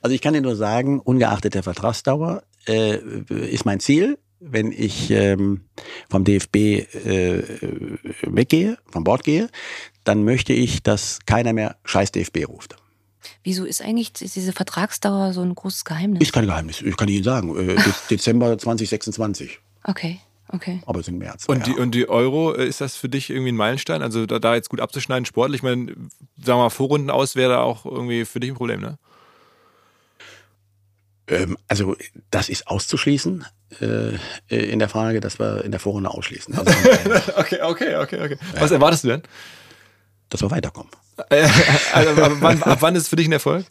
[0.01, 2.99] also ich kann dir nur sagen, ungeachtet der Vertragsdauer äh,
[3.29, 5.63] ist mein Ziel, wenn ich ähm,
[6.11, 7.43] vom DFB äh,
[8.23, 9.49] weggehe, vom Bord gehe,
[10.05, 12.77] dann möchte ich, dass keiner mehr Scheiß DFB ruft.
[13.45, 16.23] Wieso ist eigentlich diese Vertragsdauer so ein großes Geheimnis?
[16.23, 17.57] Ist kein Geheimnis, ich kann Ihnen sagen.
[17.57, 17.77] Äh,
[18.11, 19.61] Dezember 2026.
[19.85, 20.21] Okay.
[20.49, 20.83] Okay.
[20.87, 23.31] Aber es sind mehr als und die, und die Euro, äh, ist das für dich
[23.31, 24.03] irgendwie ein Meilenstein?
[24.03, 26.07] Also da, da jetzt gut abzuschneiden, sportlich, ich meine, sagen
[26.37, 28.99] wir mal, Vorrunden aus wäre da auch irgendwie für dich ein Problem, ne?
[31.29, 31.97] Ähm, also
[32.31, 33.47] das ist auszuschließen
[33.81, 34.17] äh,
[34.49, 36.55] in der Frage, dass wir in der Vorrunde ausschließen.
[36.55, 36.73] Also,
[37.37, 38.39] okay, okay, okay, okay.
[38.59, 39.23] Was erwartest du denn?
[40.29, 40.91] Dass wir weiterkommen.
[41.93, 43.67] also, ab, wann, ab wann ist es für dich ein Erfolg?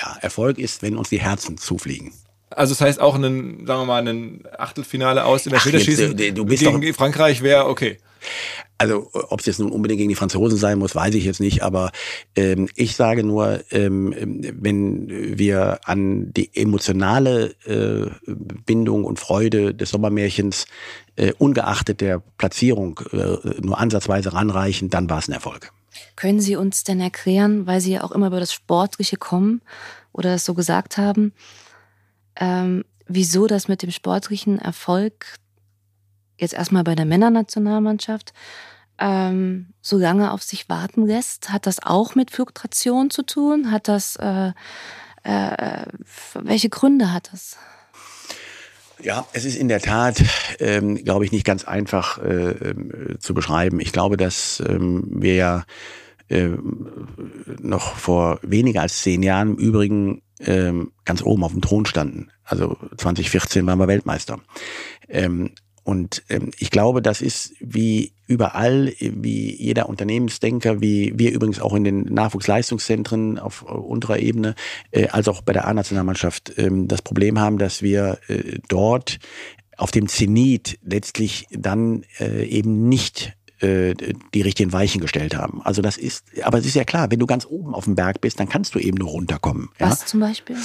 [0.00, 2.12] Ja, Erfolg ist, wenn uns die Herzen zufliegen.
[2.50, 6.62] Also das heißt auch ein, sagen wir mal, ein Achtelfinale aus im Elfmeterschießen du bist
[6.62, 7.98] gegen doch, Frankreich wäre okay.
[8.78, 11.62] Also ob es jetzt nun unbedingt gegen die Franzosen sein muss, weiß ich jetzt nicht.
[11.62, 11.92] Aber
[12.34, 19.90] ähm, ich sage nur, ähm, wenn wir an die emotionale äh, Bindung und Freude des
[19.90, 20.66] Sommermärchens
[21.16, 25.72] äh, ungeachtet der Platzierung äh, nur ansatzweise ranreichen, dann war es ein Erfolg.
[26.16, 29.62] Können Sie uns denn erklären, weil Sie ja auch immer über das Sportliche kommen
[30.12, 31.32] oder es so gesagt haben,
[32.36, 35.36] ähm, wieso das mit dem sportlichen Erfolg
[36.38, 38.32] jetzt erstmal bei der Männernationalmannschaft
[38.98, 41.50] ähm, so lange auf sich warten lässt?
[41.50, 43.70] Hat das auch mit Fluktuation zu tun?
[43.70, 44.52] Hat das, äh,
[45.22, 45.86] äh,
[46.34, 47.56] welche Gründe hat das?
[49.02, 50.22] Ja, es ist in der Tat,
[50.60, 53.80] ähm, glaube ich, nicht ganz einfach äh, ähm, zu beschreiben.
[53.80, 55.64] Ich glaube, dass ähm, wir ja
[56.28, 56.50] äh,
[57.60, 62.30] noch vor weniger als zehn Jahren im Übrigen ähm, ganz oben auf dem Thron standen.
[62.44, 64.40] Also 2014 waren wir Weltmeister.
[65.08, 65.52] Ähm,
[65.84, 71.74] und ähm, ich glaube, das ist wie überall, wie jeder Unternehmensdenker, wie wir übrigens auch
[71.74, 74.54] in den Nachwuchsleistungszentren auf äh, unterer Ebene,
[74.92, 79.18] äh, als auch bei der A-Nationalmannschaft ähm, das Problem haben, dass wir äh, dort
[79.76, 83.94] auf dem Zenit letztlich dann äh, eben nicht äh,
[84.34, 85.62] die richtigen Weichen gestellt haben.
[85.62, 88.20] Also das ist, aber es ist ja klar, wenn du ganz oben auf dem Berg
[88.20, 89.70] bist, dann kannst du eben nur runterkommen.
[89.78, 90.06] Was ja?
[90.06, 90.56] zum Beispiel?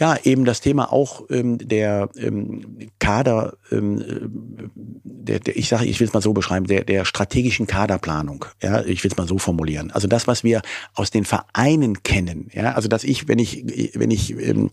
[0.00, 6.00] Ja, eben das Thema auch ähm, der ähm, Kader, ähm, der, der, ich sage, ich
[6.00, 8.46] will es mal so beschreiben, der, der strategischen Kaderplanung.
[8.62, 9.90] Ja, ich will es mal so formulieren.
[9.90, 10.62] Also das, was wir
[10.94, 12.48] aus den Vereinen kennen.
[12.54, 13.62] Ja, also dass ich, wenn ich,
[13.94, 14.70] wenn ich, ähm,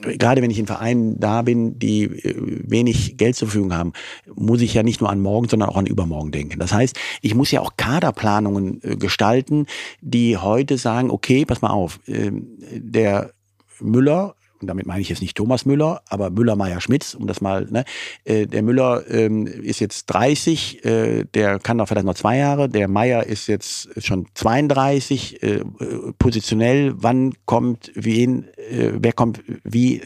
[0.00, 3.92] gerade wenn ich in Vereinen da bin, die äh, wenig Geld zur Verfügung haben,
[4.34, 6.58] muss ich ja nicht nur an morgen, sondern auch an übermorgen denken.
[6.58, 9.66] Das heißt, ich muss ja auch Kaderplanungen äh, gestalten,
[10.00, 12.32] die heute sagen, okay, pass mal auf, äh,
[12.72, 13.30] der
[13.78, 17.40] Müller und damit meine ich jetzt nicht Thomas Müller, aber Müller Meier Schmitz, um das
[17.40, 17.84] mal, ne,
[18.24, 22.68] äh, der Müller ähm, ist jetzt 30, äh, der kann noch vielleicht noch zwei Jahre,
[22.68, 25.64] der Meier ist jetzt schon 32, äh,
[26.18, 30.02] positionell, wann kommt wen, wer kommt wie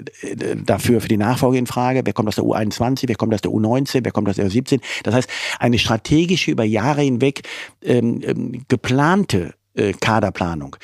[0.64, 3.51] dafür für die Nachfolge in Frage, wer kommt aus der U21, wer kommt aus der
[3.51, 4.81] U19, wer kommt aus der U17.
[5.02, 5.28] Das heißt,
[5.59, 7.43] eine strategische über Jahre hinweg
[7.82, 9.55] ähm, ähm, geplante
[10.01, 10.76] Kaderplanung.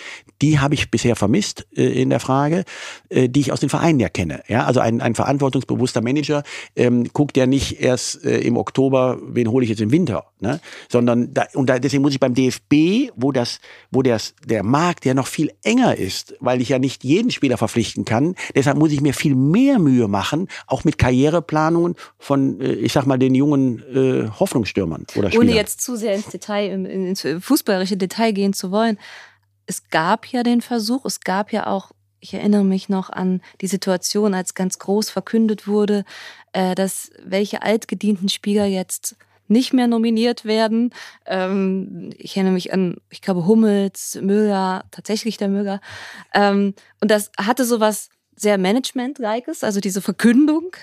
[0.43, 2.65] Die habe ich bisher vermisst äh, in der Frage,
[3.11, 4.43] äh, die ich aus den Vereinen ja kenne.
[4.49, 6.43] Ja, also ein, ein verantwortungsbewusster Manager
[6.77, 10.61] ähm, guckt ja nicht erst äh, im Oktober, wen hole ich jetzt im Winter, ne?
[10.89, 13.61] sondern da, und da, deswegen muss ich beim DFB, wo das,
[13.91, 17.59] wo das der Markt ja noch viel enger ist, weil ich ja nicht jeden Spieler
[17.59, 22.73] verpflichten kann, deshalb muss ich mir viel mehr Mühe machen, auch mit Karriereplanungen von, äh,
[22.73, 25.49] ich sag mal, den jungen äh, Hoffnungsstürmern oder Spielern.
[25.49, 28.80] Ohne jetzt zu sehr ins Detail, ins fußballerische Detail gehen zu wollen
[29.67, 33.67] es gab ja den Versuch, es gab ja auch, ich erinnere mich noch an die
[33.67, 36.05] Situation, als ganz groß verkündet wurde,
[36.53, 39.17] äh, dass welche altgedienten Spieler jetzt
[39.51, 40.93] nicht mehr nominiert werden.
[41.27, 45.81] Ähm, ich erinnere mich an, ich glaube, Hummels, Müller, tatsächlich der Müller.
[46.35, 50.77] Ähm, und das hatte sowas sehr Management-likes, also diese Verkündung.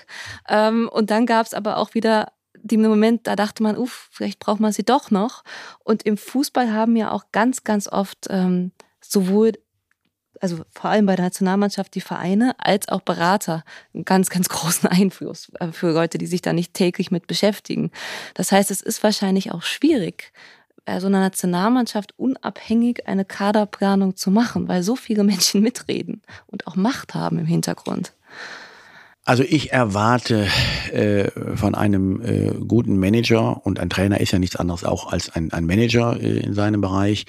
[0.48, 4.38] Ähm, und dann gab es aber auch wieder den Moment, da dachte man, uff, vielleicht
[4.38, 5.44] braucht man sie doch noch.
[5.84, 9.52] Und im Fußball haben ja auch ganz, ganz oft ähm, sowohl,
[10.40, 13.64] also vor allem bei der Nationalmannschaft, die Vereine, als auch Berater
[13.94, 17.90] einen ganz, ganz großen Einfluss äh, für Leute, die sich da nicht täglich mit beschäftigen.
[18.34, 20.32] Das heißt, es ist wahrscheinlich auch schwierig,
[20.98, 26.76] so einer Nationalmannschaft unabhängig eine Kaderplanung zu machen, weil so viele Menschen mitreden und auch
[26.76, 28.14] Macht haben im Hintergrund.
[29.28, 30.48] Also ich erwarte
[30.90, 35.28] äh, von einem äh, guten Manager, und ein Trainer ist ja nichts anderes auch als
[35.28, 37.26] ein, ein Manager äh, in seinem Bereich,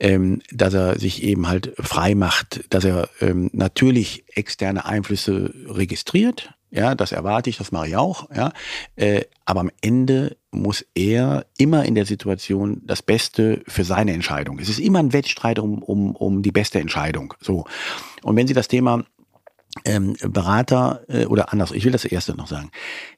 [0.00, 6.52] ähm, dass er sich eben halt frei macht, dass er ähm, natürlich externe Einflüsse registriert.
[6.72, 8.28] Ja, das erwarte ich, das mache ich auch.
[8.34, 8.52] Ja,
[8.96, 14.58] äh, aber am Ende muss er immer in der Situation das Beste für seine Entscheidung.
[14.58, 17.34] Es ist immer ein Wettstreit um, um, um die beste Entscheidung.
[17.40, 17.66] So.
[18.24, 19.04] Und wenn Sie das Thema
[19.84, 22.70] ähm, Berater äh, oder anders, ich will das erste noch sagen.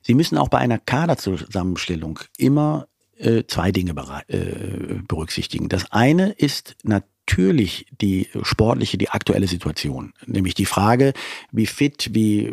[0.02, 3.94] Sie müssen auch bei einer Kaderzusammenstellung immer äh, zwei Dinge
[4.28, 5.68] äh, berücksichtigen.
[5.68, 10.14] Das eine ist natürlich natürlich die sportliche, die aktuelle Situation.
[10.26, 11.12] Nämlich die Frage,
[11.52, 12.50] wie fit, wie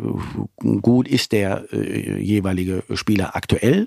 [0.82, 3.86] gut ist der äh, jeweilige Spieler aktuell?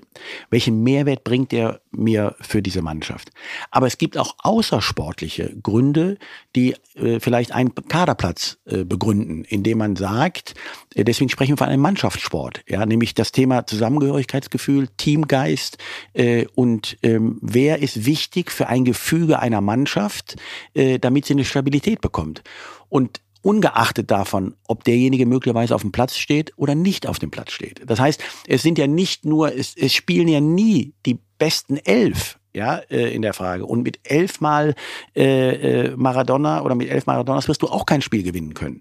[0.50, 3.30] Welchen Mehrwert bringt er mir für diese Mannschaft?
[3.70, 6.18] Aber es gibt auch außersportliche Gründe,
[6.56, 10.54] die äh, vielleicht einen Kaderplatz äh, begründen, indem man sagt,
[10.96, 15.78] äh, deswegen sprechen wir von einem Mannschaftssport, ja, nämlich das Thema Zusammengehörigkeitsgefühl, Teamgeist
[16.14, 20.36] äh, und ähm, wer ist wichtig für ein Gefüge einer Mannschaft,
[20.80, 22.42] äh, damit sie eine Stabilität bekommt.
[22.88, 27.52] Und ungeachtet davon, ob derjenige möglicherweise auf dem Platz steht oder nicht auf dem Platz
[27.52, 27.82] steht.
[27.86, 32.38] Das heißt, es sind ja nicht nur, es, es spielen ja nie die besten elf
[32.52, 33.64] ja, äh, in der Frage.
[33.64, 34.74] Und mit elfmal
[35.14, 38.80] äh, äh, Maradona oder mit elf Maradonas wirst du auch kein Spiel gewinnen können.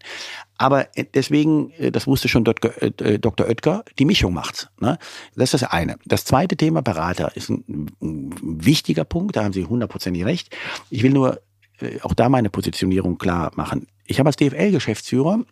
[0.58, 2.72] Aber äh, deswegen, äh, das wusste schon Dr.
[3.48, 4.70] Oetker, die Mischung macht's.
[4.80, 4.98] Ne?
[5.36, 5.98] Das ist das eine.
[6.06, 10.56] Das zweite Thema, Berater, ist ein, ein wichtiger Punkt, da haben Sie hundertprozentig recht.
[10.90, 11.40] Ich will nur
[12.02, 13.88] auch da meine Positionierung klar machen.
[14.06, 15.44] Ich habe als DFL-Geschäftsführer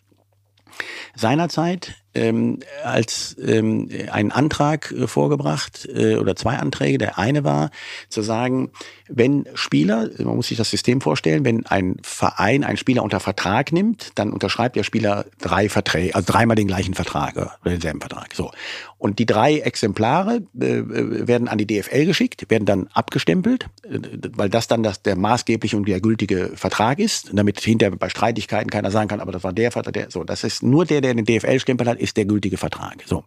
[1.15, 6.97] seinerzeit ähm, als ähm, einen Antrag äh, vorgebracht äh, oder zwei Anträge.
[6.97, 7.69] Der eine war
[8.09, 8.71] zu sagen,
[9.09, 13.71] wenn Spieler, man muss sich das System vorstellen, wenn ein Verein einen Spieler unter Vertrag
[13.71, 18.33] nimmt, dann unterschreibt der Spieler drei Verträge, also dreimal den gleichen Vertrag oder denselben Vertrag.
[18.33, 18.51] So.
[18.97, 23.99] Und die drei Exemplare äh, werden an die DFL geschickt, werden dann abgestempelt, äh,
[24.35, 28.69] weil das dann das, der maßgebliche und der gültige Vertrag ist, damit hinterher bei Streitigkeiten
[28.69, 30.23] keiner sagen kann, aber das war der Vertrag, der, so.
[30.23, 33.03] Das ist nur der, der den DFL-Stempel hat, ist der gültige Vertrag.
[33.05, 33.23] So.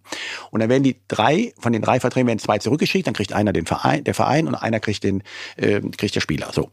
[0.50, 3.52] Und dann werden die drei, von den drei Verträgen werden zwei zurückgeschickt, dann kriegt einer
[3.52, 5.22] den Verein, der Verein und einer kriegt den,
[5.56, 6.50] äh, kriegt der Spieler.
[6.52, 6.70] So.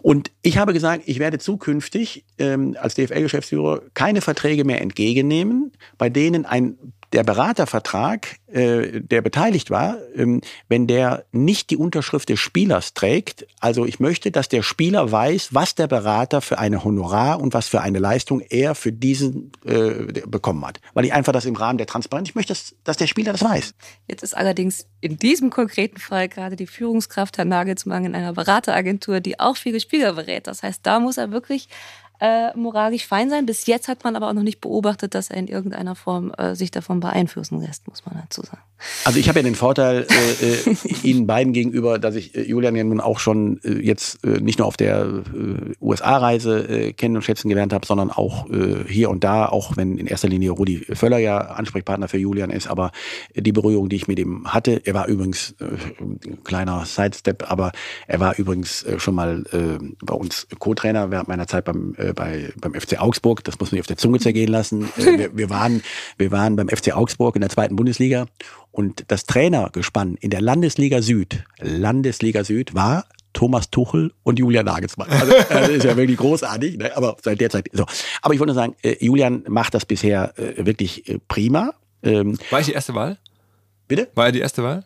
[0.00, 6.08] Und ich habe gesagt, ich werde zukünftig ähm, als DFL-Geschäftsführer keine Verträge mehr entgegennehmen, bei
[6.08, 6.78] denen ein
[7.12, 13.46] der Beratervertrag, äh, der beteiligt war, ähm, wenn der nicht die Unterschrift des Spielers trägt,
[13.60, 17.68] also ich möchte, dass der Spieler weiß, was der Berater für eine Honorar und was
[17.68, 20.80] für eine Leistung er für diesen äh, bekommen hat.
[20.94, 23.42] Weil ich einfach das im Rahmen der Transparenz, ich möchte, dass, dass der Spieler das
[23.42, 23.74] weiß.
[24.06, 29.20] Jetzt ist allerdings in diesem konkreten Fall gerade die Führungskraft Herr Nagelsmann in einer Berateragentur,
[29.20, 30.46] die auch viele Spieler berät.
[30.46, 31.68] Das heißt, da muss er wirklich
[32.20, 33.46] äh, moralisch fein sein.
[33.46, 36.54] Bis jetzt hat man aber auch noch nicht beobachtet, dass er in irgendeiner Form äh,
[36.54, 38.62] sich davon beeinflussen lässt, muss man dazu sagen.
[39.04, 42.76] Also ich habe ja den Vorteil äh, äh, Ihnen beiden gegenüber, dass ich äh, Julian
[42.76, 45.24] ja nun auch schon äh, jetzt nicht nur auf der
[45.80, 48.46] USA-Reise kennen und schätzen gelernt habe, sondern auch
[48.88, 52.66] hier und da, auch wenn in erster Linie Rudi Völler ja Ansprechpartner für Julian ist,
[52.66, 52.90] aber
[53.34, 55.54] die Berührung, die ich mit ihm hatte, er war übrigens
[56.00, 57.72] ein kleiner Sidestep, aber
[58.06, 59.44] er war übrigens schon mal
[60.02, 63.44] bei uns Co-Trainer während meiner Zeit beim, äh, bei, beim FC Augsburg.
[63.44, 64.88] Das muss man sich auf der Zunge zergehen lassen.
[64.96, 65.82] Äh, wir, wir, waren,
[66.16, 68.26] wir waren beim FC Augsburg in der zweiten Bundesliga
[68.70, 75.08] und das Trainergespann in der Landesliga Süd, Landesliga Süd war Thomas Tuchel und Julian Nagelsmann.
[75.10, 76.96] Also, das ist ja wirklich großartig, ne?
[76.96, 77.86] aber seit der Zeit so.
[78.22, 81.74] Aber ich wollte sagen, äh, Julian macht das bisher äh, wirklich äh, prima.
[82.02, 83.18] Ähm, war ich die erste Wahl?
[83.86, 84.08] Bitte?
[84.14, 84.84] War er die erste Wahl?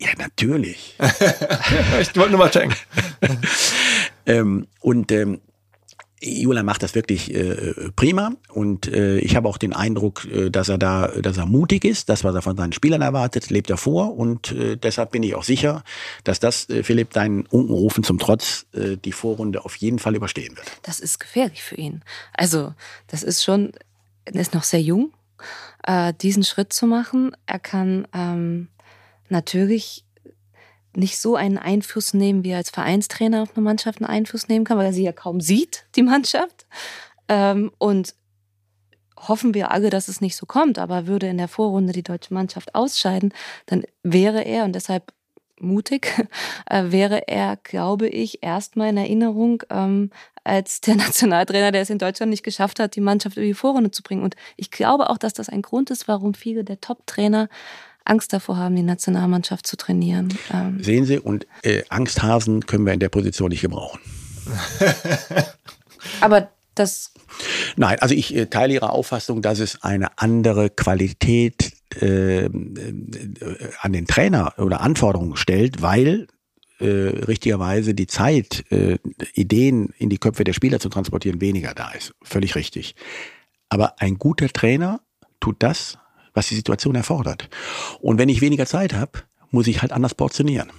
[0.00, 0.96] Ja, natürlich.
[2.00, 2.74] ich wollte nur mal checken.
[4.26, 5.40] ähm, und ähm,
[6.24, 10.68] Julian macht das wirklich äh, prima und äh, ich habe auch den Eindruck, äh, dass
[10.68, 13.76] er da, dass er mutig ist, das was er von seinen Spielern erwartet, lebt er
[13.76, 15.84] vor und äh, deshalb bin ich auch sicher,
[16.24, 20.56] dass das äh, Philipp deinen Unkenrufen zum Trotz äh, die Vorrunde auf jeden Fall überstehen
[20.56, 20.66] wird.
[20.82, 22.02] Das ist gefährlich für ihn.
[22.32, 22.74] Also
[23.08, 23.72] das ist schon,
[24.24, 25.12] er ist noch sehr jung,
[25.82, 27.36] äh, diesen Schritt zu machen.
[27.46, 28.68] Er kann ähm,
[29.28, 30.04] natürlich
[30.96, 34.64] nicht so einen Einfluss nehmen, wie er als Vereinstrainer auf eine Mannschaft einen Einfluss nehmen
[34.64, 36.66] kann, weil er sie ja kaum sieht, die Mannschaft.
[37.28, 38.14] Ähm, und
[39.16, 42.34] hoffen wir alle, dass es nicht so kommt, aber würde in der Vorrunde die deutsche
[42.34, 43.32] Mannschaft ausscheiden,
[43.66, 45.12] dann wäre er, und deshalb
[45.60, 46.12] mutig,
[46.66, 50.10] äh, wäre er, glaube ich, erstmal in Erinnerung ähm,
[50.42, 53.90] als der Nationaltrainer, der es in Deutschland nicht geschafft hat, die Mannschaft über die Vorrunde
[53.90, 54.22] zu bringen.
[54.22, 57.48] Und ich glaube auch, dass das ein Grund ist, warum viele der Top-Trainer
[58.04, 60.36] Angst davor haben, die Nationalmannschaft zu trainieren.
[60.52, 64.00] Ähm Sehen Sie, und äh, Angsthasen können wir in der Position nicht gebrauchen.
[66.20, 67.12] Aber das.
[67.76, 72.50] Nein, also ich äh, teile Ihre Auffassung, dass es eine andere Qualität äh, äh,
[73.80, 76.26] an den Trainer oder Anforderungen stellt, weil
[76.80, 78.98] äh, richtigerweise die Zeit, äh,
[79.34, 82.14] Ideen in die Köpfe der Spieler zu transportieren, weniger da ist.
[82.22, 82.94] Völlig richtig.
[83.68, 85.00] Aber ein guter Trainer
[85.40, 85.98] tut das,
[86.34, 87.48] was die Situation erfordert.
[88.00, 90.70] Und wenn ich weniger Zeit habe, muss ich halt anders portionieren.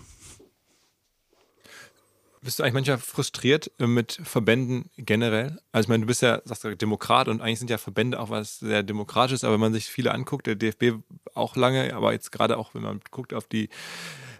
[2.41, 5.57] Bist du eigentlich manchmal frustriert mit Verbänden generell?
[5.71, 8.29] Also ich meine, du bist ja, sagst du, Demokrat und eigentlich sind ja Verbände auch
[8.29, 10.99] was sehr Demokratisches, aber wenn man sich viele anguckt, der DFB
[11.33, 13.69] auch lange, aber jetzt gerade auch, wenn man guckt auf die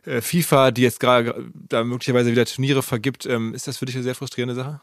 [0.06, 3.26] äh, FIFA, die jetzt gerade da möglicherweise wieder Turniere vergibt.
[3.26, 4.82] Ähm, ist das für dich eine sehr frustrierende Sache?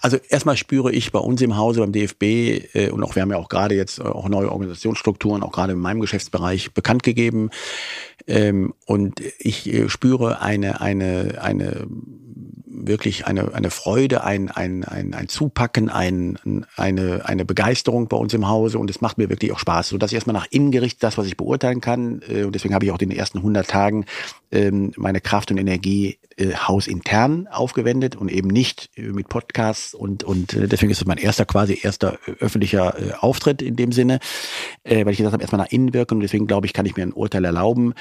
[0.00, 3.30] Also erstmal spüre ich bei uns im Hause, beim DFB, äh, und auch wir haben
[3.30, 7.50] ja auch gerade jetzt äh, auch neue Organisationsstrukturen, auch gerade in meinem Geschäftsbereich bekannt gegeben.
[8.26, 11.86] Ähm, und ich äh, spüre eine, eine, eine
[12.86, 18.34] wirklich eine, eine Freude, ein, ein, ein, ein Zupacken, ein, eine, eine Begeisterung bei uns
[18.34, 18.78] im Hause.
[18.78, 21.18] Und es macht mir wirklich auch Spaß, so dass ich erstmal nach innen gerichtet das,
[21.18, 22.22] was ich beurteilen kann.
[22.28, 24.06] Äh, und deswegen habe ich auch in den ersten 100 Tagen
[24.50, 30.24] ähm, meine Kraft und Energie äh, hausintern aufgewendet und eben nicht äh, mit Podcasts und
[30.24, 34.18] und deswegen ist es mein erster quasi erster öffentlicher Auftritt in dem Sinne,
[34.84, 36.14] weil ich gesagt habe erstmal nach innen wirken.
[36.16, 37.94] Und deswegen glaube ich kann ich mir ein Urteil erlauben.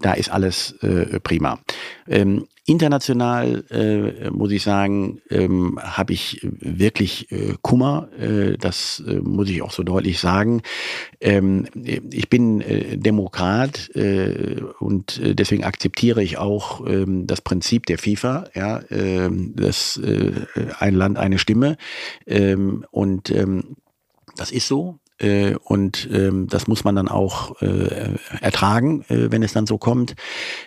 [0.00, 1.58] Da ist alles äh, prima.
[2.06, 8.08] Ähm, international äh, muss ich sagen, ähm, habe ich wirklich äh, Kummer.
[8.18, 10.62] Äh, das äh, muss ich auch so deutlich sagen.
[11.20, 13.90] Ähm, ich bin äh, Demokrat
[14.78, 18.44] und deswegen akzeptiere ich auch ähm, das Prinzip der FIFA.
[18.54, 20.00] Ja, äh, das
[20.78, 21.76] ein Land eine Stimme
[22.26, 23.76] ähm, und ähm,
[24.36, 24.98] das ist so.
[25.22, 29.78] Äh, und ähm, das muss man dann auch äh, ertragen, äh, wenn es dann so
[29.78, 30.14] kommt.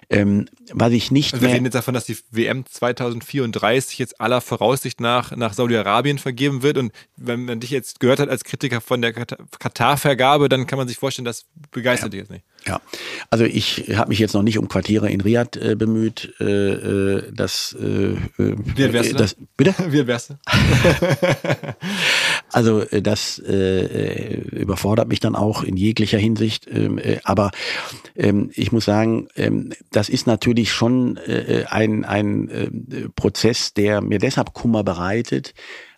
[0.10, 4.42] Ähm, was ich nicht also wir reden jetzt davon, dass die WM 2034 jetzt aller
[4.42, 6.78] Voraussicht nach nach Saudi-Arabien vergeben wird.
[6.78, 10.88] Und wenn man dich jetzt gehört hat als Kritiker von der Katar-Vergabe, dann kann man
[10.88, 12.10] sich vorstellen, das begeistert ja.
[12.12, 12.46] dich jetzt nicht.
[12.68, 12.82] Ja,
[13.30, 16.34] also ich habe mich jetzt noch nicht um Quartiere in Riyadh äh, bemüht.
[16.40, 19.16] Äh, äh das, äh, Wie wärst du?
[19.18, 19.76] Das, bitte?
[19.90, 20.34] Wie wärst du?
[22.52, 26.68] also äh, das äh, überfordert mich dann auch in jeglicher Hinsicht.
[26.68, 27.52] Ähm, äh, aber
[28.16, 34.02] ähm, ich muss sagen, ähm, das ist natürlich schon äh, ein, ein äh, Prozess, der
[34.02, 35.54] mir deshalb Kummer bereitet,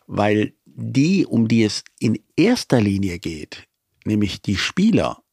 [0.06, 3.68] weil die, um die es in erster Linie geht,
[4.06, 5.23] nämlich die Spieler,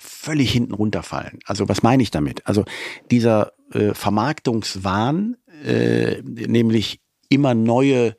[0.00, 1.38] völlig hinten runterfallen.
[1.44, 2.46] Also was meine ich damit?
[2.46, 2.64] Also
[3.10, 8.16] dieser äh, Vermarktungswahn, äh, nämlich immer neue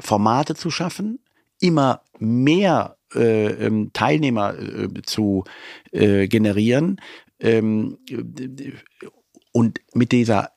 [0.00, 1.20] Formate zu schaffen,
[1.60, 5.44] immer mehr äh, ähm, Teilnehmer äh, zu
[5.92, 7.00] äh, generieren
[7.40, 7.98] ähm,
[9.52, 10.50] und mit dieser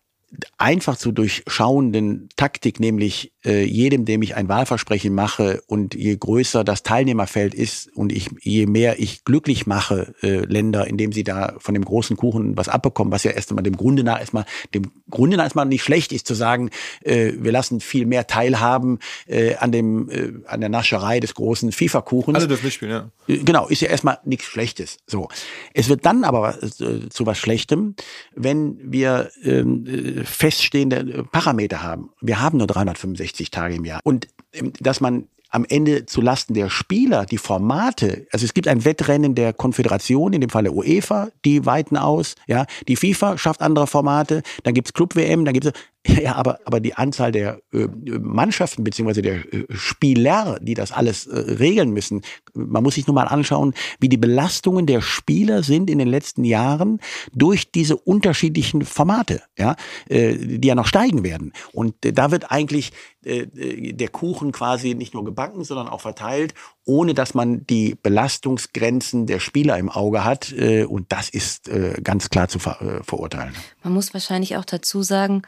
[0.58, 6.84] einfach zu durchschauenden Taktik, nämlich jedem, dem ich ein Wahlversprechen mache und je größer das
[6.84, 11.74] Teilnehmerfeld ist und ich, je mehr ich glücklich mache, äh, Länder, indem sie da von
[11.74, 15.38] dem großen Kuchen was abbekommen, was ja erst einmal dem Grunde nach erstmal, dem Grunde
[15.38, 16.70] nach erstmal nicht schlecht ist, zu sagen,
[17.02, 21.72] äh, wir lassen viel mehr teilhaben äh, an dem, äh, an der Nascherei des großen
[21.72, 22.36] FIFA-Kuchens.
[22.36, 23.34] Also das mitspielen, ja.
[23.34, 24.98] Äh, genau, ist ja erstmal nichts Schlechtes.
[25.08, 25.30] So.
[25.74, 27.96] Es wird dann aber äh, zu was Schlechtem,
[28.34, 32.10] wenn wir ähm, äh, feststehende äh, Parameter haben.
[32.22, 34.00] Wir haben nur 365 Tage im Jahr.
[34.04, 38.68] Und ähm, dass man am Ende zu Lasten der Spieler die Formate, also es gibt
[38.68, 43.38] ein Wettrennen der Konföderation, in dem Fall der UEFA, die weiten aus, ja, die FIFA
[43.38, 45.72] schafft andere Formate, dann gibt's Club-WM, dann gibt's
[46.22, 47.88] ja, aber, aber die Anzahl der äh,
[48.20, 52.22] Mannschaften beziehungsweise der äh, Spieler, die das alles äh, regeln müssen,
[52.54, 56.44] man muss sich nur mal anschauen, wie die Belastungen der Spieler sind in den letzten
[56.44, 57.00] Jahren
[57.34, 59.76] durch diese unterschiedlichen Formate, ja,
[60.08, 61.54] äh, die ja noch steigen werden.
[61.74, 62.92] Und äh, da wird eigentlich
[63.24, 63.48] äh,
[63.94, 66.54] der Kuchen quasi nicht nur gebacken, sondern auch verteilt,
[66.84, 70.54] ohne dass man die Belastungsgrenzen der Spieler im Auge hat.
[70.54, 71.70] Und das ist
[72.04, 73.56] ganz klar zu ver verurteilen.
[73.84, 75.42] Man muss wahrscheinlich auch dazu sagen,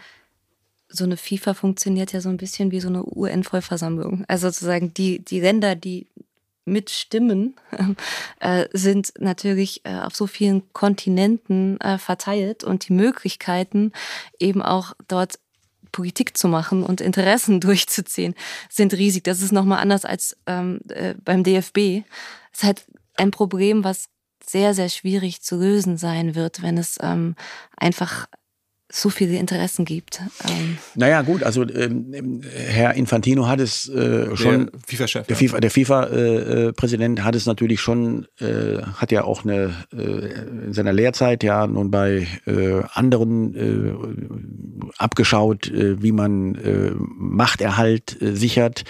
[0.90, 4.24] so eine FIFA funktioniert ja so ein bisschen wie so eine UN-Vollversammlung.
[4.28, 6.08] Also sozusagen die, die Länder, die
[6.66, 7.56] mitstimmen,
[8.40, 13.92] äh, sind natürlich äh, auf so vielen Kontinenten äh, verteilt und die Möglichkeiten
[14.40, 15.40] eben auch dort
[15.92, 18.36] Politik zu machen und Interessen durchzuziehen,
[18.70, 19.24] sind riesig.
[19.24, 22.04] Das ist nochmal anders als ähm, äh, beim DFB.
[22.52, 22.86] Es ist halt
[23.16, 24.10] ein Problem, was
[24.46, 27.36] sehr, sehr schwierig zu lösen sein wird, wenn es ähm,
[27.76, 28.28] einfach
[28.90, 30.22] so viele Interessen gibt.
[30.48, 30.78] Ähm.
[30.96, 35.72] Naja, gut, also ähm, Herr Infantino hat es äh, schon, der FIFA-Chef, der FIFA, der
[35.72, 41.44] FIFA-Präsident äh, hat es natürlich schon, äh, hat ja auch eine äh, in seiner Lehrzeit
[41.44, 48.86] ja nun bei äh, anderen äh, abgeschaut, äh, wie man äh, Machterhalt äh, sichert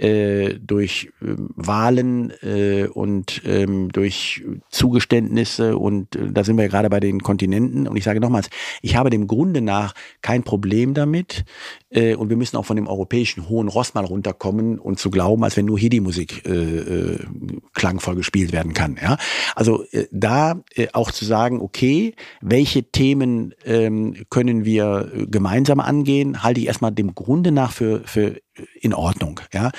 [0.00, 6.88] äh, durch äh, Wahlen äh, und ähm, durch Zugeständnisse und äh, da sind wir gerade
[6.88, 8.48] bei den Kontinenten und ich sage nochmals,
[8.80, 11.44] ich habe dem Grunde nach kein Problem damit
[11.90, 15.44] äh, und wir müssen auch von dem europäischen hohen Ross mal runterkommen und zu glauben,
[15.44, 17.18] als wenn nur hier die Musik äh, äh,
[17.74, 18.98] klangvoll gespielt werden kann.
[19.00, 19.18] Ja?
[19.54, 20.62] Also äh, da
[20.94, 27.14] auch zu sagen, okay, welche Themen ähm, können wir gemeinsam angehen, halte ich erstmal dem
[27.14, 28.40] Grunde nach für, für
[28.80, 29.40] in Ordnung.
[29.52, 29.70] Ja?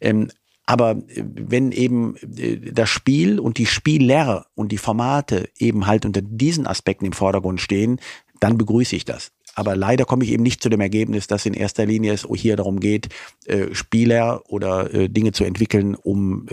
[0.00, 0.28] Ähm,
[0.66, 6.04] Aber äh, wenn eben äh, das Spiel und die Spieler und die Formate eben halt
[6.04, 8.00] unter diesen Aspekten im Vordergrund stehen,
[8.40, 9.32] dann begrüße ich das.
[9.54, 12.56] Aber leider komme ich eben nicht zu dem Ergebnis, dass in erster Linie es hier
[12.56, 13.08] darum geht,
[13.46, 16.46] äh, Spieler oder Dinge zu entwickeln, um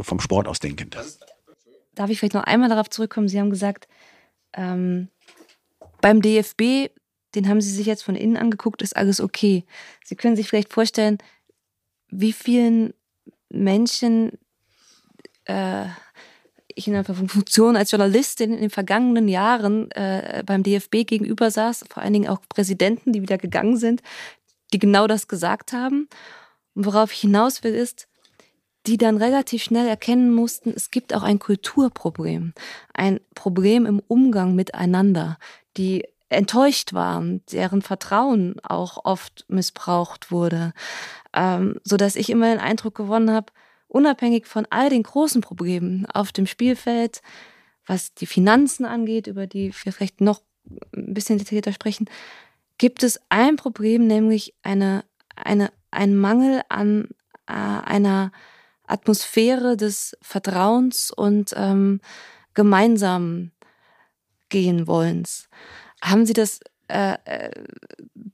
[0.00, 0.96] vom Sport aus denkend.
[1.94, 3.28] Darf ich vielleicht noch einmal darauf zurückkommen?
[3.28, 3.86] Sie haben gesagt,
[4.54, 5.08] ähm,
[6.00, 6.90] beim DFB,
[7.34, 9.64] den haben Sie sich jetzt von innen angeguckt, ist alles okay.
[10.04, 11.18] Sie können sich vielleicht vorstellen,
[12.08, 12.92] wie vielen
[13.48, 14.38] Menschen
[15.44, 15.86] äh,
[16.74, 21.84] ich in der Funktion als Journalistin in den vergangenen Jahren äh, beim DFB gegenüber saß,
[21.90, 24.02] vor allen Dingen auch Präsidenten, die wieder gegangen sind,
[24.72, 26.08] die genau das gesagt haben.
[26.74, 28.08] Und worauf ich hinaus will, ist,
[28.86, 32.52] die dann relativ schnell erkennen mussten, es gibt auch ein Kulturproblem,
[32.94, 35.38] ein Problem im Umgang miteinander,
[35.76, 40.72] die enttäuscht waren, deren Vertrauen auch oft missbraucht wurde,
[41.32, 43.52] ähm, so dass ich immer den Eindruck gewonnen habe,
[43.88, 47.22] unabhängig von all den großen Problemen auf dem Spielfeld,
[47.86, 50.40] was die Finanzen angeht, über die wir vielleicht noch
[50.94, 52.08] ein bisschen detaillierter sprechen,
[52.78, 55.04] gibt es ein Problem, nämlich eine,
[55.36, 57.08] eine, ein Mangel an
[57.46, 58.32] äh, einer
[58.86, 62.00] Atmosphäre des Vertrauens und ähm,
[62.54, 63.52] gemeinsamen
[64.48, 65.48] gehen wollens.
[66.02, 67.50] Haben Sie das äh, äh,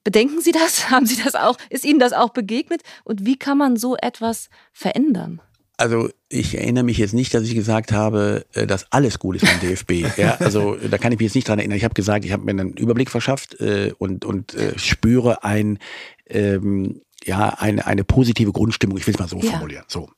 [0.03, 0.91] bedenken Sie das?
[0.91, 1.57] Haben Sie das auch?
[1.71, 2.83] Ist Ihnen das auch begegnet?
[3.05, 5.41] Und wie kann man so etwas verändern?
[5.77, 9.45] Also ich erinnere mich jetzt nicht, dass ich gesagt habe, äh, dass alles gut ist
[9.45, 10.07] beim DFB.
[10.17, 11.77] ja, also da kann ich mich jetzt nicht dran erinnern.
[11.77, 15.79] Ich habe gesagt, ich habe mir einen Überblick verschafft äh, und und äh, spüre ein
[16.29, 19.51] ähm, ja, eine, eine positive Grundstimmung, ich will es mal so ja.
[19.51, 19.85] formulieren.
[19.89, 20.09] So.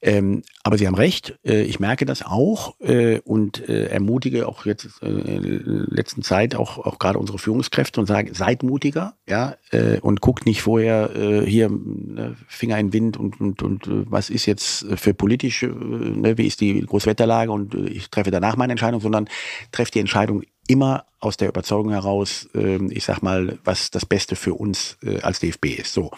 [0.00, 4.64] Ähm, aber Sie haben recht, äh, ich merke das auch äh, und äh, ermutige auch
[4.64, 9.56] jetzt äh, in letzten Zeit auch, auch gerade unsere Führungskräfte und sage, seid mutiger, ja,
[9.70, 13.86] äh, und guckt nicht vorher äh, hier ne, Finger in den Wind und, und, und
[13.86, 18.10] äh, was ist jetzt für politische, äh, ne, wie ist die Großwetterlage und äh, ich
[18.10, 19.28] treffe danach meine Entscheidung, sondern
[19.72, 24.36] treffe die Entscheidung immer aus der Überzeugung heraus, ähm, ich sag mal, was das Beste
[24.36, 25.92] für uns äh, als DFB ist.
[25.92, 26.10] So.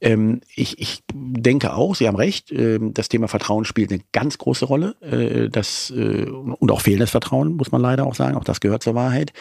[0.00, 4.38] Ähm, ich, ich denke auch, Sie haben recht, ähm, das Thema Vertrauen spielt eine ganz
[4.38, 4.96] große Rolle.
[5.00, 8.36] Äh, das, äh, und auch fehlendes Vertrauen, muss man leider auch sagen.
[8.36, 9.32] Auch das gehört zur Wahrheit.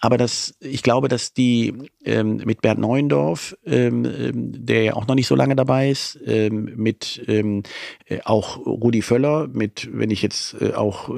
[0.00, 1.74] aber das, ich glaube, dass die
[2.04, 7.22] mit Bernd Neuendorf, der ja auch noch nicht so lange dabei ist, mit
[8.24, 11.10] auch Rudi Völler, mit, wenn ich jetzt auch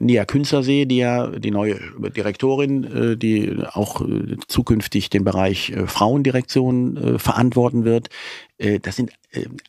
[0.00, 1.78] Nia Künzer sehe, die ja die neue
[2.16, 8.10] Direktorin, äh, die auch äh, zukünftig den Bereich äh, Frauendirektion verantworten wird.
[8.82, 9.12] Das sind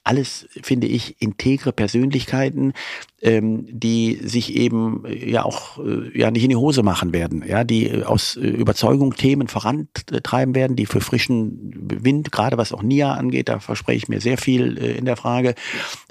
[0.03, 2.73] alles, finde ich, integre Persönlichkeiten,
[3.21, 5.79] ähm, die sich eben ja auch
[6.13, 10.87] ja nicht in die Hose machen werden, ja, die aus Überzeugung Themen vorantreiben werden, die
[10.87, 11.73] für frischen
[12.03, 15.53] Wind, gerade was auch NIA angeht, da verspreche ich mir sehr viel in der Frage.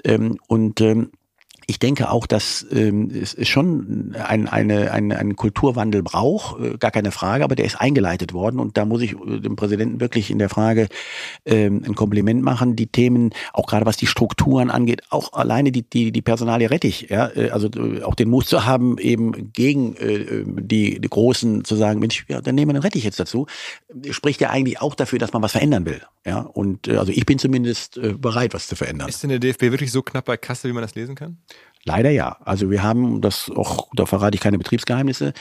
[0.05, 1.11] Ähm, und ähm,
[1.69, 6.89] ich denke auch, dass ähm, es schon ein, eine, ein, einen Kulturwandel braucht, äh, gar
[6.89, 10.31] keine Frage, aber der ist eingeleitet worden und da muss ich äh, dem Präsidenten wirklich
[10.31, 10.87] in der Frage
[11.45, 12.75] ähm, ein Kompliment machen.
[12.75, 17.07] Die Themen, auch gerade was die Strukturen angeht, auch alleine die, die, die Personalie Rettich,
[17.09, 21.63] ja, äh, also äh, auch den Mut zu haben, eben gegen äh, die, die Großen
[21.65, 23.45] zu sagen, Mensch, ja, dann nehmen wir den Rettich jetzt dazu,
[24.09, 26.01] spricht ja eigentlich auch dafür, dass man was verändern will.
[26.25, 29.07] Ja, und äh, also ich bin zumindest äh, bereit, was zu verändern.
[29.07, 31.37] Ist denn der DFB wirklich so knapp bei Kasse, wie man das lesen kann?
[31.85, 32.35] Leider ja.
[32.43, 35.33] Also wir haben das auch, da verrate ich keine Betriebsgeheimnisse.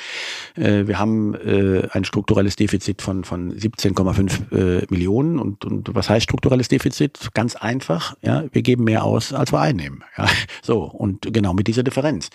[0.54, 4.52] Äh, wir haben äh, ein strukturelles Defizit von von 17,5
[4.82, 7.30] äh, Millionen und und was heißt strukturelles Defizit?
[7.34, 8.14] Ganz einfach.
[8.22, 10.04] Ja, wir geben mehr aus, als wir einnehmen.
[10.16, 10.26] Ja,
[10.62, 12.30] so und genau mit dieser Differenz.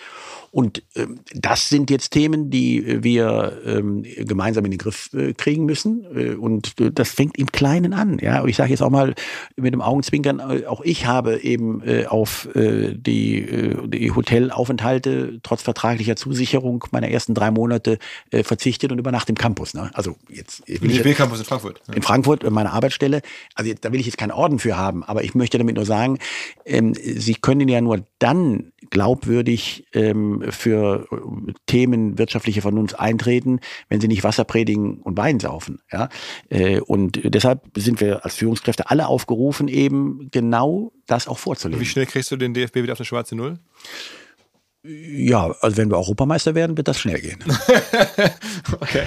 [0.50, 6.06] Und ähm, das sind jetzt Themen, die wir ähm, gemeinsam in den Griff kriegen müssen.
[6.36, 8.18] Und das fängt im Kleinen an.
[8.20, 9.14] Ja, ich sage jetzt auch mal
[9.56, 17.08] mit dem Augenzwinkern, auch ich habe eben auf die, die Hotelaufenthalte trotz vertraglicher Zusicherung meiner
[17.08, 17.98] ersten drei Monate
[18.30, 19.74] äh, verzichtet und übernachte im Campus.
[19.74, 19.90] Ne?
[19.94, 21.80] Also jetzt will ich jetzt, Campus in Frankfurt.
[21.88, 21.94] Ja.
[21.94, 23.22] In Frankfurt, meine Arbeitsstelle.
[23.54, 25.86] Also jetzt, da will ich jetzt keinen Orden für haben, aber ich möchte damit nur
[25.86, 26.18] sagen,
[26.64, 34.00] ähm, Sie können ja nur dann glaubwürdig ähm, für äh, Themen wirtschaftliche Vernunft eintreten, wenn
[34.00, 35.80] sie nicht Wasser predigen und Wein saufen.
[35.92, 36.08] Ja?
[36.48, 41.80] Äh, und deshalb sind wir als Führungskräfte alle aufgerufen, eben genau das auch vorzulegen.
[41.80, 43.58] Wie schnell kriegst du den DFB wieder auf eine schwarze Null?
[44.86, 47.42] Ja, also wenn wir Europameister werden, wird das schnell gehen.
[48.80, 49.06] okay.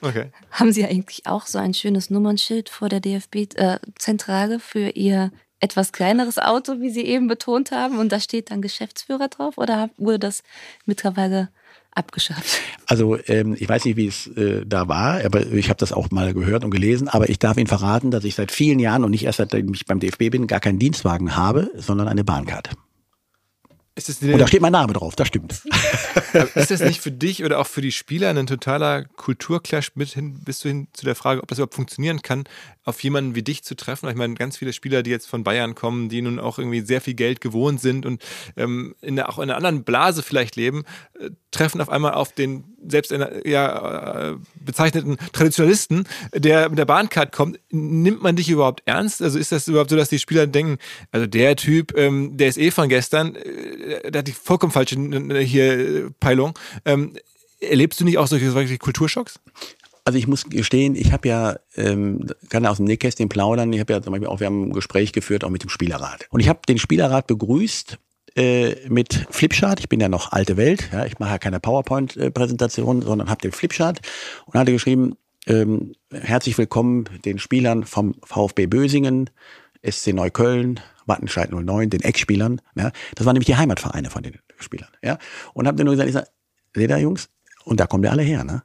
[0.00, 0.30] okay.
[0.52, 5.92] Haben Sie eigentlich auch so ein schönes Nummernschild vor der DFB-Zentrale äh, für Ihr etwas
[5.92, 9.58] kleineres Auto, wie Sie eben betont haben, und da steht dann Geschäftsführer drauf?
[9.58, 10.44] Oder wurde das
[10.86, 11.48] mittlerweile
[11.92, 12.58] abgeschafft.
[12.86, 16.10] Also ähm, ich weiß nicht, wie es äh, da war, aber ich habe das auch
[16.10, 17.08] mal gehört und gelesen.
[17.08, 19.86] Aber ich darf Ihnen verraten, dass ich seit vielen Jahren und nicht erst seitdem ich
[19.86, 22.70] beim DFB bin, gar keinen Dienstwagen habe, sondern eine Bahncard.
[24.22, 25.62] und da steht mein Name drauf, das stimmt.
[26.54, 30.40] ist das nicht für dich oder auch für die Spieler ein totaler Kulturclash mit hin,
[30.44, 32.44] bis hin zu der Frage, ob das überhaupt funktionieren kann,
[32.84, 34.08] auf jemanden wie dich zu treffen?
[34.08, 37.00] Ich meine, ganz viele Spieler, die jetzt von Bayern kommen, die nun auch irgendwie sehr
[37.00, 38.22] viel Geld gewohnt sind und
[38.56, 40.84] ähm, in der, auch in einer anderen Blase vielleicht leben,
[41.18, 46.04] äh, treffen auf einmal auf den selbst in, ja, äh, bezeichneten Traditionalisten,
[46.34, 47.60] der mit der Bahncard kommt.
[47.70, 49.20] Nimmt man dich überhaupt ernst?
[49.22, 50.78] Also ist das überhaupt so, dass die Spieler denken,
[51.12, 54.96] also der Typ, ähm, der ist eh von gestern, äh, der hat die vollkommen falsche
[55.40, 56.58] hier Peilung.
[56.84, 57.14] Ähm,
[57.60, 59.40] erlebst du nicht auch solche, solche Kulturschocks?
[60.04, 63.92] Also ich muss gestehen, ich habe ja, ähm, kann aus dem Nähkästchen plaudern, ich habe
[63.92, 66.26] ja zum Beispiel auch, wir haben ein Gespräch geführt, auch mit dem Spielerrat.
[66.30, 67.98] Und ich habe den Spielerrat begrüßt
[68.40, 69.80] äh, mit Flipchart.
[69.80, 73.52] Ich bin ja noch alte Welt, ja, ich mache ja keine PowerPoint-Präsentation, sondern habe den
[73.52, 74.00] Flipchart
[74.46, 79.28] und hatte geschrieben, ähm, herzlich willkommen den Spielern vom VfB Bösingen,
[79.88, 82.62] SC Neukölln, Wattenscheid 09, den Ex-Spielern.
[82.76, 82.92] Ja.
[83.14, 84.90] Das waren nämlich die Heimatvereine von den Spielern.
[85.02, 85.18] Ja.
[85.52, 86.28] Und habe dann nur gesagt, ich sag,
[86.74, 87.28] seht ihr Jungs,
[87.64, 88.44] und da kommen wir alle her.
[88.44, 88.62] Ne?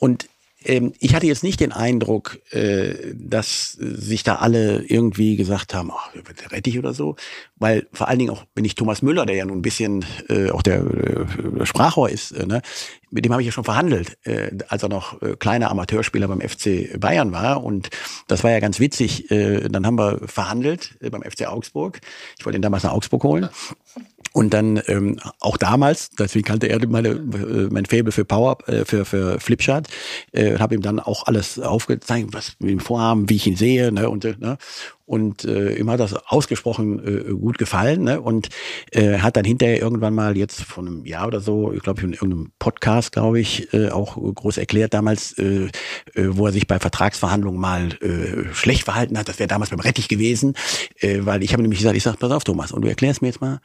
[0.00, 0.28] Und
[0.66, 5.90] ähm, ich hatte jetzt nicht den Eindruck, äh, dass sich da alle irgendwie gesagt haben,
[5.90, 6.20] oh,
[6.50, 7.16] Rettich oder so,
[7.56, 10.50] weil vor allen Dingen auch, wenn ich Thomas Müller, der ja nun ein bisschen äh,
[10.50, 12.62] auch der äh, Sprachrohr ist, äh, ne,
[13.10, 16.40] mit dem habe ich ja schon verhandelt, äh, als er noch äh, kleiner Amateurspieler beim
[16.40, 17.90] FC Bayern war und
[18.26, 19.30] das war ja ganz witzig.
[19.30, 22.00] Äh, dann haben wir verhandelt äh, beim FC Augsburg.
[22.38, 23.48] Ich wollte ihn damals nach Augsburg holen.
[24.36, 28.84] Und dann ähm, auch damals, deswegen kannte er meine, äh, mein Fable für Power, äh,
[28.84, 29.88] für, für Flipchart,
[30.32, 33.90] äh, habe ihm dann auch alles aufgezeigt, was wir ihm vorhaben, wie ich ihn sehe,
[33.92, 34.58] ne, und, äh, ne,
[35.06, 38.20] und äh, ihm hat das ausgesprochen äh, gut gefallen ne?
[38.20, 38.48] und
[38.90, 42.12] äh, hat dann hinterher irgendwann mal jetzt von einem Jahr oder so, ich glaube in
[42.12, 45.68] irgendeinem Podcast, glaube ich, äh, auch groß erklärt damals, äh,
[46.14, 49.28] äh, wo er sich bei Vertragsverhandlungen mal äh, schlecht verhalten hat.
[49.28, 50.54] Das wäre damals beim Rettich gewesen,
[50.98, 53.28] äh, weil ich habe nämlich gesagt, ich sag, pass auf Thomas, und du erklärst mir
[53.28, 53.60] jetzt mal,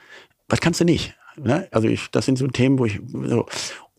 [0.52, 1.16] was kannst du nicht?
[1.38, 1.68] Ne?
[1.72, 3.46] Also ich, das sind so Themen, wo ich so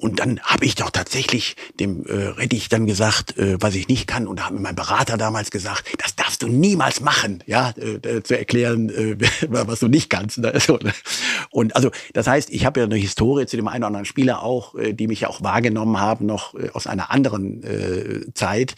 [0.03, 4.09] und dann habe ich doch tatsächlich dem äh, Rettich dann gesagt, äh, was ich nicht
[4.09, 4.27] kann.
[4.27, 8.21] Und da hat mir mein Berater damals gesagt, das darfst du niemals machen, ja, äh,
[8.25, 9.17] zu erklären, äh,
[9.49, 10.39] was du nicht kannst.
[10.39, 10.53] Ne?
[10.63, 10.93] So, ne?
[11.51, 14.43] Und also das heißt, ich habe ja eine Historie zu dem einen oder anderen Spieler
[14.43, 18.75] auch, äh, die mich ja auch wahrgenommen haben, noch äh, aus einer anderen äh, Zeit.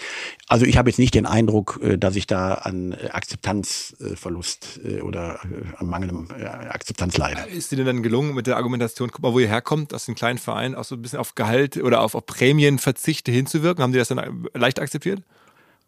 [0.46, 5.00] Also ich habe jetzt nicht den Eindruck, äh, dass ich da an äh, Akzeptanzverlust äh,
[5.00, 7.42] oder äh, an mangelndem äh, Akzeptanz leide.
[7.48, 10.16] Ist dir denn dann gelungen mit der Argumentation, guck mal, wo ihr herkommt, aus einem
[10.16, 13.82] kleinen Verein, auch so ein bisschen bisschen auf Gehalt oder auf, auf Prämienverzichte hinzuwirken?
[13.82, 15.22] Haben die das dann leicht akzeptiert?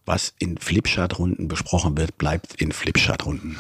[0.05, 3.59] Was in Flipchart-Runden besprochen wird, bleibt in Flipchart-Runden.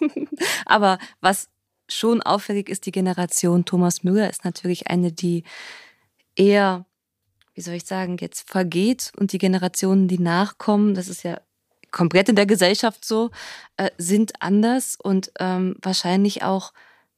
[0.66, 1.48] Aber was
[1.88, 5.44] schon auffällig ist, die Generation Thomas Müller ist natürlich eine, die
[6.36, 6.84] eher,
[7.54, 11.40] wie soll ich sagen, jetzt vergeht und die Generationen, die nachkommen, das ist ja
[11.90, 13.30] komplett in der Gesellschaft so,
[13.76, 16.72] äh, sind anders und ähm, wahrscheinlich auch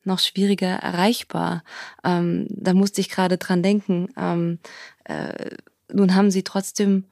[0.05, 1.63] noch schwieriger erreichbar.
[2.05, 4.09] Ähm, da musste ich gerade dran denken.
[4.17, 4.59] Ähm,
[5.05, 5.51] äh,
[5.93, 7.05] nun haben Sie trotzdem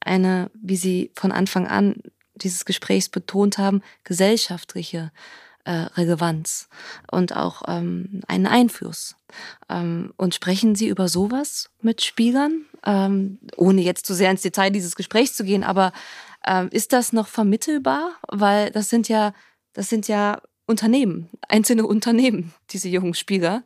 [0.00, 1.96] eine, wie Sie von Anfang an
[2.34, 5.10] dieses Gesprächs betont haben, gesellschaftliche
[5.64, 6.68] äh, Relevanz
[7.10, 9.16] und auch ähm, einen Einfluss.
[9.68, 14.70] Ähm, und sprechen Sie über sowas mit Spielern, ähm, ohne jetzt zu sehr ins Detail
[14.70, 15.92] dieses Gesprächs zu gehen, aber
[16.46, 18.12] ähm, ist das noch vermittelbar?
[18.28, 19.34] Weil das sind ja,
[19.74, 23.64] das sind ja Unternehmen, einzelne Unternehmen, diese jungen Spieler.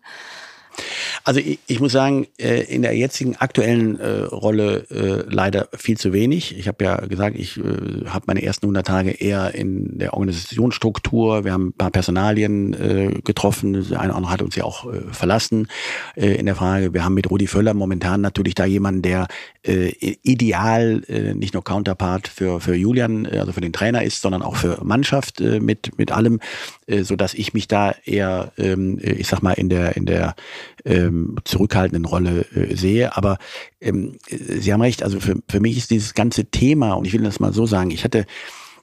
[1.24, 5.96] Also ich, ich muss sagen, äh, in der jetzigen aktuellen äh, Rolle äh, leider viel
[5.96, 6.58] zu wenig.
[6.58, 11.44] Ich habe ja gesagt, ich äh, habe meine ersten 100 Tage eher in der Organisationsstruktur.
[11.44, 13.72] Wir haben ein paar Personalien äh, getroffen.
[13.72, 15.68] Der eine oder andere hat uns ja auch äh, verlassen
[16.16, 16.92] äh, in der Frage.
[16.94, 19.28] Wir haben mit Rudi Völler momentan natürlich da jemanden, der
[19.64, 19.92] äh,
[20.22, 24.42] ideal äh, nicht nur Counterpart für, für Julian, äh, also für den Trainer ist, sondern
[24.42, 26.40] auch für Mannschaft äh, mit, mit allem,
[26.86, 30.34] äh, so ich mich da eher, ähm, ich sag mal, in der, in der
[30.84, 33.16] ähm, zurückhaltenden Rolle äh, sehe.
[33.16, 33.38] Aber
[33.80, 37.22] ähm, Sie haben recht, also für, für mich ist dieses ganze Thema, und ich will
[37.22, 38.26] das mal so sagen, ich hatte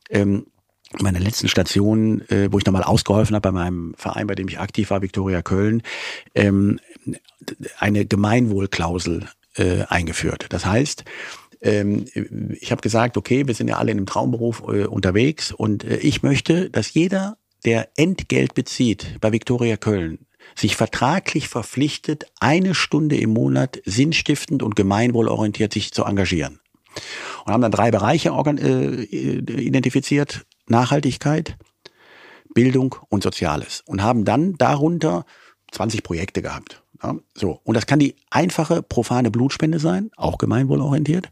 [0.09, 0.45] ähm,
[0.99, 4.59] meine letzten Station, äh, wo ich nochmal ausgeholfen habe bei meinem Verein, bei dem ich
[4.59, 5.83] aktiv war, Viktoria Köln,
[6.33, 6.79] ähm,
[7.77, 10.47] eine Gemeinwohlklausel äh, eingeführt.
[10.49, 11.03] Das heißt,
[11.61, 12.05] ähm,
[12.59, 15.97] ich habe gesagt, okay, wir sind ja alle in einem Traumberuf äh, unterwegs und äh,
[15.97, 20.25] ich möchte, dass jeder, der Entgelt bezieht bei Viktoria Köln,
[20.55, 26.59] sich vertraglich verpflichtet, eine Stunde im Monat sinnstiftend und gemeinwohlorientiert sich zu engagieren.
[27.45, 30.45] Und haben dann drei Bereiche äh, identifiziert.
[30.67, 31.57] Nachhaltigkeit,
[32.53, 33.83] Bildung und Soziales.
[33.85, 35.25] Und haben dann darunter
[35.71, 36.83] 20 Projekte gehabt.
[37.01, 37.61] Ja, so.
[37.63, 41.29] Und das kann die einfache, profane Blutspende sein, auch gemeinwohlorientiert.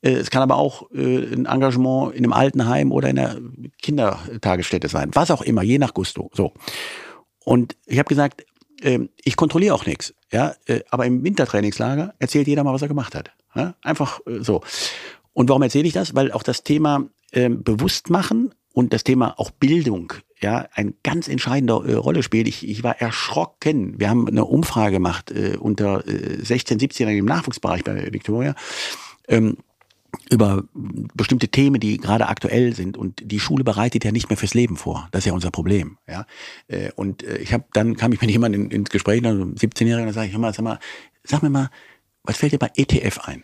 [0.00, 3.36] Äh, es kann aber auch äh, ein Engagement in einem Altenheim oder in einer
[3.82, 5.10] Kindertagesstätte sein.
[5.12, 6.30] Was auch immer, je nach Gusto.
[6.32, 6.52] So.
[7.44, 8.44] Und ich habe gesagt, äh,
[9.22, 10.14] ich kontrolliere auch nichts.
[10.32, 13.30] Ja, äh, aber im Wintertrainingslager erzählt jeder mal, was er gemacht hat.
[13.54, 13.74] Ja?
[13.82, 14.62] Einfach äh, so.
[15.32, 16.14] Und warum erzähle ich das?
[16.14, 21.74] Weil auch das Thema äh, Bewusstmachen und das Thema auch Bildung ja eine ganz entscheidende
[21.74, 22.48] äh, Rolle spielt.
[22.48, 23.98] Ich, ich war erschrocken.
[23.98, 28.54] Wir haben eine Umfrage gemacht äh, unter äh, 16, 17-Jährigen im Nachwuchsbereich bei Victoria.
[29.28, 29.58] Ähm,
[30.30, 30.64] über
[31.14, 32.96] bestimmte Themen, die gerade aktuell sind.
[32.96, 35.08] Und die Schule bereitet ja nicht mehr fürs Leben vor.
[35.12, 35.98] Das ist ja unser Problem.
[36.08, 36.26] Ja?
[36.68, 40.14] Äh, und äh, ich habe dann kam ich mit jemandem ins Gespräch, einem 17-Jährigen, und
[40.14, 40.78] sage ich, mal, sag mal,
[41.24, 41.70] sag mir mal,
[42.22, 43.42] was fällt dir bei ETF ein?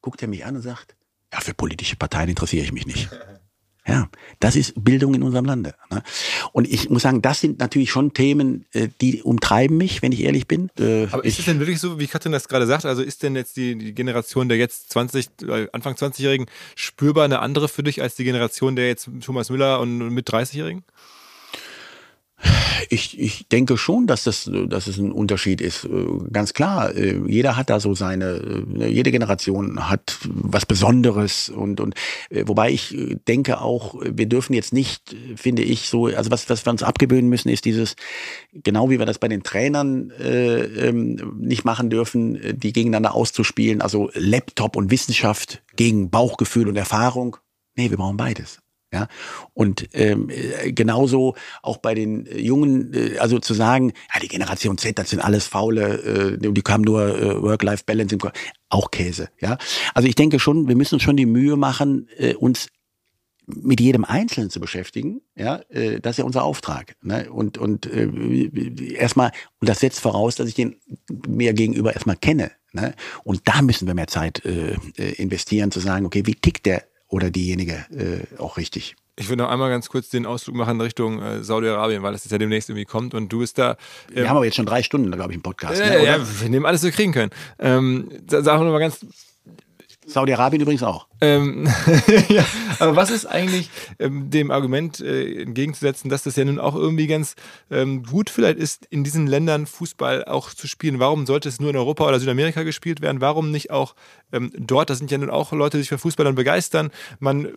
[0.00, 0.96] Guckt er mich an und sagt,
[1.32, 3.08] ja, für politische Parteien interessiere ich mich nicht.
[3.86, 5.74] Ja, das ist Bildung in unserem Lande.
[5.90, 6.02] Ne?
[6.52, 10.22] Und ich muss sagen, das sind natürlich schon Themen, äh, die umtreiben mich, wenn ich
[10.22, 10.70] ehrlich bin.
[10.78, 12.84] Äh, Aber ist es denn wirklich so, wie Katrin das gerade sagt?
[12.84, 16.46] Also ist denn jetzt die, die Generation der jetzt 20, äh, Anfang 20-Jährigen
[16.76, 20.84] spürbar eine andere für dich als die Generation der jetzt Thomas Müller und mit 30-Jährigen?
[22.88, 25.84] Ich, ich denke schon, dass das, dass es ein Unterschied ist.
[25.84, 25.88] Äh,
[26.32, 31.80] ganz klar, äh, jeder hat da so seine, äh, jede Generation hat was Besonderes und,
[31.80, 31.94] und
[32.44, 32.96] wobei ich
[33.28, 37.28] denke auch, wir dürfen jetzt nicht, finde ich, so, also was, was wir uns abgewöhnen
[37.28, 37.96] müssen, ist dieses,
[38.52, 43.80] genau wie wir das bei den Trainern äh, ähm, nicht machen dürfen, die gegeneinander auszuspielen,
[43.80, 47.36] also Laptop und Wissenschaft gegen Bauchgefühl und Erfahrung.
[47.76, 48.61] Nee, wir brauchen beides.
[48.92, 49.08] Ja,
[49.54, 50.28] und ähm,
[50.66, 55.20] genauso auch bei den Jungen, äh, also zu sagen, ja, die Generation Z, das sind
[55.20, 58.18] alles Faule, äh, die haben nur äh, Work-Life-Balance,
[58.68, 59.30] auch Käse.
[59.40, 59.56] Ja,
[59.94, 62.68] also ich denke schon, wir müssen uns schon die Mühe machen, äh, uns
[63.46, 66.96] mit jedem Einzelnen zu beschäftigen, ja, äh, das ist ja unser Auftrag.
[67.02, 67.32] Ne?
[67.32, 70.76] Und und äh, erstmal und das setzt voraus, dass ich den
[71.26, 72.52] mir gegenüber erstmal kenne.
[72.72, 72.94] Ne?
[73.24, 76.84] Und da müssen wir mehr Zeit äh, äh investieren, zu sagen, okay, wie tickt der
[77.12, 78.96] oder diejenige äh, auch richtig.
[79.16, 82.32] Ich würde noch einmal ganz kurz den Ausflug machen Richtung äh, Saudi-Arabien, weil das jetzt
[82.32, 83.72] ja demnächst irgendwie kommt und du bist da.
[84.10, 85.78] Äh, wir haben aber jetzt schon drei Stunden, glaube ich, im Podcast.
[85.78, 87.30] Äh, ne, ja, wir nehmen alles, was wir kriegen können.
[87.58, 89.04] Ähm, sagen wir mal ganz
[90.06, 91.06] Saudi-Arabien übrigens auch.
[91.20, 91.68] Ähm,
[92.28, 92.44] ja,
[92.78, 97.06] aber was ist eigentlich ähm, dem Argument äh, entgegenzusetzen, dass das ja nun auch irgendwie
[97.06, 97.36] ganz
[97.70, 100.98] ähm, gut vielleicht ist, in diesen Ländern Fußball auch zu spielen?
[100.98, 103.20] Warum sollte es nur in Europa oder Südamerika gespielt werden?
[103.20, 103.94] Warum nicht auch
[104.32, 104.90] ähm, dort?
[104.90, 106.90] Das sind ja nun auch Leute, die sich für Fußball dann begeistern.
[107.20, 107.50] Man äh,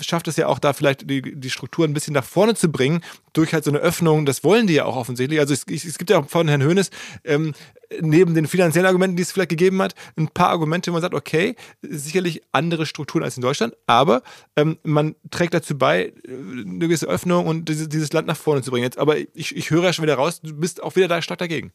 [0.00, 3.02] schafft es ja auch da vielleicht die, die Strukturen ein bisschen nach vorne zu bringen
[3.32, 4.26] durch halt so eine Öffnung.
[4.26, 5.40] Das wollen die ja auch offensichtlich.
[5.40, 6.90] Also es, es gibt ja auch von Herrn Höhnes
[7.24, 7.54] ähm,
[8.00, 11.14] neben den finanziellen Argumenten, die es vielleicht gegeben hat, ein paar Argumente, wo man sagt,
[11.14, 14.22] okay, sicherlich andere Strukturen als in Deutschland, aber
[14.56, 18.62] ähm, man trägt dazu bei, äh, eine gewisse Öffnung und dieses, dieses Land nach vorne
[18.62, 18.84] zu bringen.
[18.84, 21.38] Jetzt, aber ich, ich höre ja schon wieder raus, du bist auch wieder da stark
[21.38, 21.72] dagegen.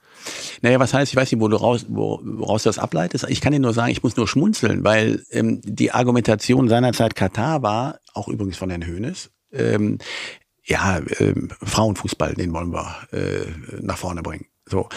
[0.61, 3.26] Naja, was heißt, ich weiß nicht, wo du raus, woraus du das ableitest.
[3.30, 4.40] Ich kann dir nur sagen, ich muss nur schmunzeln,
[4.84, 9.99] weil ähm, die Argumentation seinerzeit Katar war, auch übrigens von Herrn Höhnes, ähm,
[10.63, 13.45] ja, ähm, Frauenfußball, den wollen wir äh,
[13.81, 14.45] nach vorne bringen.
[14.72, 14.88] So,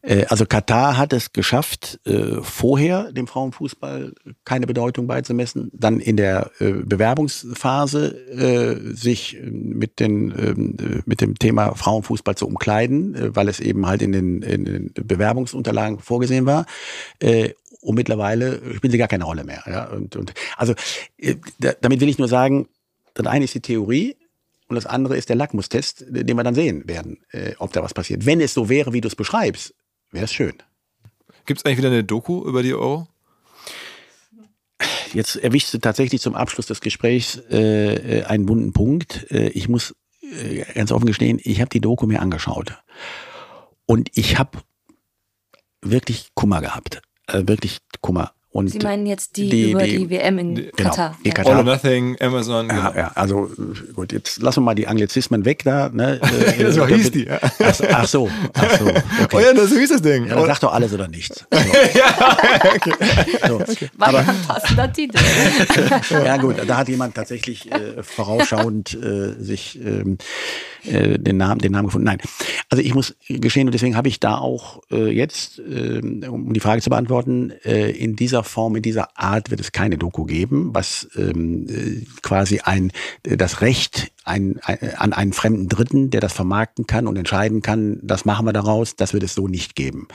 [0.00, 4.14] äh, also Katar hat es geschafft, äh, vorher dem Frauenfußball
[4.44, 11.38] keine Bedeutung beizumessen, dann in der äh, Bewerbungsphase äh, sich mit den äh, mit dem
[11.38, 16.46] Thema Frauenfußball zu umkleiden, äh, weil es eben halt in den, in den Bewerbungsunterlagen vorgesehen
[16.46, 16.64] war.
[17.18, 17.50] Äh,
[17.80, 19.62] und mittlerweile spielen sie gar keine Rolle mehr.
[19.66, 19.84] Ja?
[19.86, 20.74] Und, und also
[21.18, 22.68] äh, damit will ich nur sagen,
[23.14, 24.16] das eine ist die Theorie,
[24.68, 27.94] und das andere ist der Lackmustest, den wir dann sehen werden, äh, ob da was
[27.94, 28.26] passiert.
[28.26, 29.74] Wenn es so wäre, wie du es beschreibst,
[30.10, 30.54] wäre es schön.
[31.46, 33.08] Gibt es eigentlich wieder eine Doku über die Euro?
[35.14, 39.26] Jetzt erwischst du tatsächlich zum Abschluss des Gesprächs äh, äh einen bunten Punkt.
[39.30, 42.74] Ich muss äh, ganz offen gestehen, ich habe die Doku mir angeschaut.
[43.86, 44.58] Und ich habe
[45.80, 47.00] wirklich Kummer gehabt.
[47.28, 48.32] Äh, wirklich Kummer.
[48.58, 51.16] Und Sie meinen jetzt die, die über die, die, WM in genau, Katar.
[51.24, 51.52] Die Katar.
[51.52, 52.66] All or Nothing, Amazon.
[52.66, 52.82] Genau.
[52.82, 53.48] Ja, ja, also
[53.94, 55.90] gut, jetzt lassen wir mal die Anglizismen weg da.
[55.90, 56.20] Ne?
[56.58, 57.26] Äh, so hieß die.
[57.26, 57.38] Ja.
[57.42, 58.86] Ach, ach, so, ach so.
[58.86, 59.36] Okay.
[59.36, 60.26] Oh ja, das hieß das Ding.
[60.26, 61.46] Ja, dann sag doch alles oder nichts.
[61.52, 61.98] So.
[61.98, 62.38] ja,
[62.74, 62.92] okay.
[63.46, 63.60] So.
[63.60, 63.88] okay.
[63.98, 65.18] Aber, passender Titel.
[66.10, 70.18] ja gut, da hat jemand tatsächlich äh, vorausschauend äh, sich ähm,
[70.84, 72.06] äh, den, Namen, den Namen gefunden.
[72.06, 72.18] Nein,
[72.70, 76.60] also ich muss gestehen und deswegen habe ich da auch äh, jetzt, äh, um die
[76.60, 80.74] Frage zu beantworten, äh, in dieser Form, in dieser Art wird es keine Doku geben,
[80.74, 82.92] was ähm, äh, quasi ein
[83.22, 87.98] das Recht ein, ein, an einen fremden Dritten, der das vermarkten kann und entscheiden kann,
[88.02, 90.06] das machen wir daraus, das wird es so nicht geben.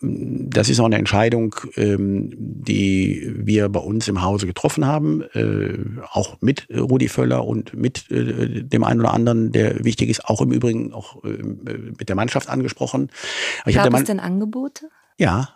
[0.00, 5.78] Das ist auch eine Entscheidung, ähm, die wir bei uns im Hause getroffen haben, äh,
[6.10, 10.40] auch mit Rudi Völler und mit äh, dem einen oder anderen, der wichtig ist, auch
[10.40, 13.10] im Übrigen auch äh, mit der Mannschaft angesprochen.
[13.62, 14.88] Aber Gab es denn Angebote?
[15.18, 15.55] Ja,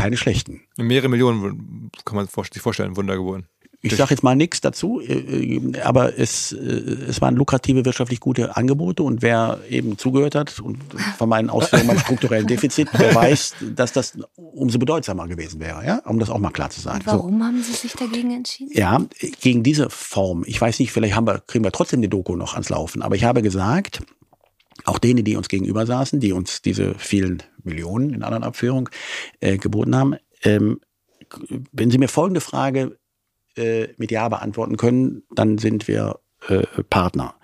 [0.00, 0.62] keine schlechten.
[0.76, 3.46] Mehrere Millionen kann man sich vorstellen, Wunder geboren.
[3.82, 8.54] Ich sage jetzt mal nichts dazu, äh, aber es, äh, es waren lukrative, wirtschaftlich gute
[8.54, 10.78] Angebote und wer eben zugehört hat und
[11.16, 16.02] von meinen Ausführungen beim strukturellen Defizit, der weiß, dass das umso bedeutsamer gewesen wäre, ja,
[16.04, 16.98] um das auch mal klar zu sagen.
[16.98, 17.44] Und warum so.
[17.44, 18.70] haben Sie sich dagegen entschieden?
[18.74, 19.00] Ja,
[19.40, 20.44] gegen diese Form.
[20.46, 23.16] Ich weiß nicht, vielleicht haben wir, kriegen wir trotzdem die Doku noch ans Laufen, aber
[23.16, 24.02] ich habe gesagt,
[24.84, 28.88] auch denen, die uns gegenüber saßen, die uns diese vielen Millionen in anderen Abführung
[29.40, 30.80] äh, geboten haben, ähm,
[31.72, 32.98] wenn Sie mir folgende Frage
[33.56, 37.34] äh, mit Ja beantworten können, dann sind wir äh, Partner.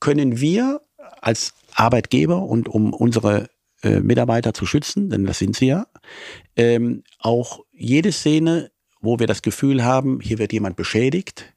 [0.00, 0.80] Können wir
[1.20, 3.48] als Arbeitgeber und um unsere
[3.82, 5.86] äh, Mitarbeiter zu schützen, denn das sind sie ja,
[6.56, 11.54] ähm, auch jede Szene, wo wir das Gefühl haben, hier wird jemand beschädigt,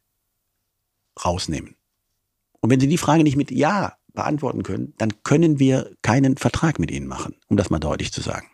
[1.24, 1.76] rausnehmen.
[2.60, 6.80] Und wenn Sie die Frage nicht mit Ja beantworten können, dann können wir keinen Vertrag
[6.80, 8.48] mit Ihnen machen, um das mal deutlich zu sagen.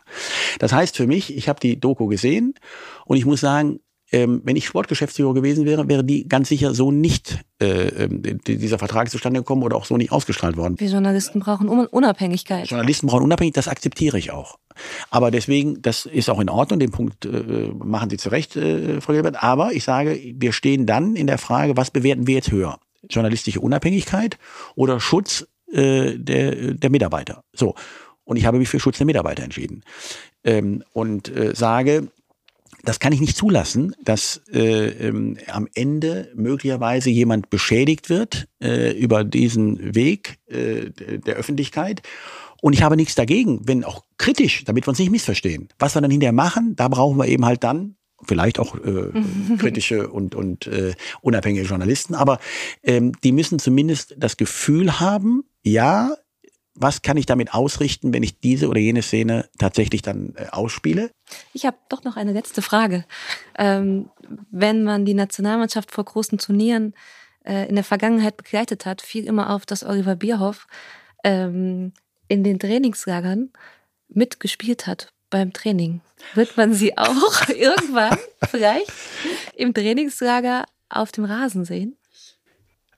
[0.58, 2.54] Das heißt für mich, ich habe die Doku gesehen
[3.06, 3.80] und ich muss sagen,
[4.10, 8.78] ähm, wenn ich Sportgeschäftsführer gewesen wäre, wäre die ganz sicher so nicht äh, ähm, dieser
[8.78, 10.76] Vertrag zustande gekommen oder auch so nicht ausgestrahlt worden.
[10.78, 12.68] Wir Journalisten brauchen Unabhängigkeit.
[12.70, 14.58] Journalisten brauchen Unabhängigkeit, das akzeptiere ich auch.
[15.10, 19.00] Aber deswegen, das ist auch in Ordnung, den Punkt äh, machen Sie zu Recht, äh,
[19.00, 19.42] Frau Gilbert.
[19.42, 22.78] Aber ich sage, wir stehen dann in der Frage, was bewerten wir jetzt höher?
[23.08, 24.38] Journalistische Unabhängigkeit
[24.74, 27.44] oder Schutz äh, der, der Mitarbeiter?
[27.52, 27.74] So.
[28.24, 29.82] Und ich habe mich für Schutz der Mitarbeiter entschieden.
[30.44, 32.08] Ähm, und äh, sage,
[32.84, 38.92] das kann ich nicht zulassen, dass äh, ähm, am Ende möglicherweise jemand beschädigt wird äh,
[38.92, 42.02] über diesen Weg äh, der Öffentlichkeit.
[42.60, 45.68] Und ich habe nichts dagegen, wenn auch kritisch, damit wir uns nicht missverstehen.
[45.78, 49.12] Was wir dann hinterher machen, da brauchen wir eben halt dann vielleicht auch äh,
[49.58, 52.38] kritische und, und äh, unabhängige Journalisten, aber
[52.82, 56.16] ähm, die müssen zumindest das Gefühl haben, ja,
[56.80, 61.10] was kann ich damit ausrichten, wenn ich diese oder jene Szene tatsächlich dann äh, ausspiele?
[61.52, 63.04] Ich habe doch noch eine letzte Frage.
[63.56, 64.10] Ähm,
[64.50, 66.94] wenn man die Nationalmannschaft vor großen Turnieren
[67.44, 70.66] äh, in der Vergangenheit begleitet hat, fiel immer auf, dass Oliver Bierhoff
[71.24, 71.92] ähm,
[72.28, 73.50] in den Trainingslagern
[74.08, 76.00] mitgespielt hat beim Training.
[76.34, 78.18] Wird man sie auch irgendwann
[78.50, 78.92] vielleicht
[79.54, 81.96] im Trainingslager auf dem Rasen sehen?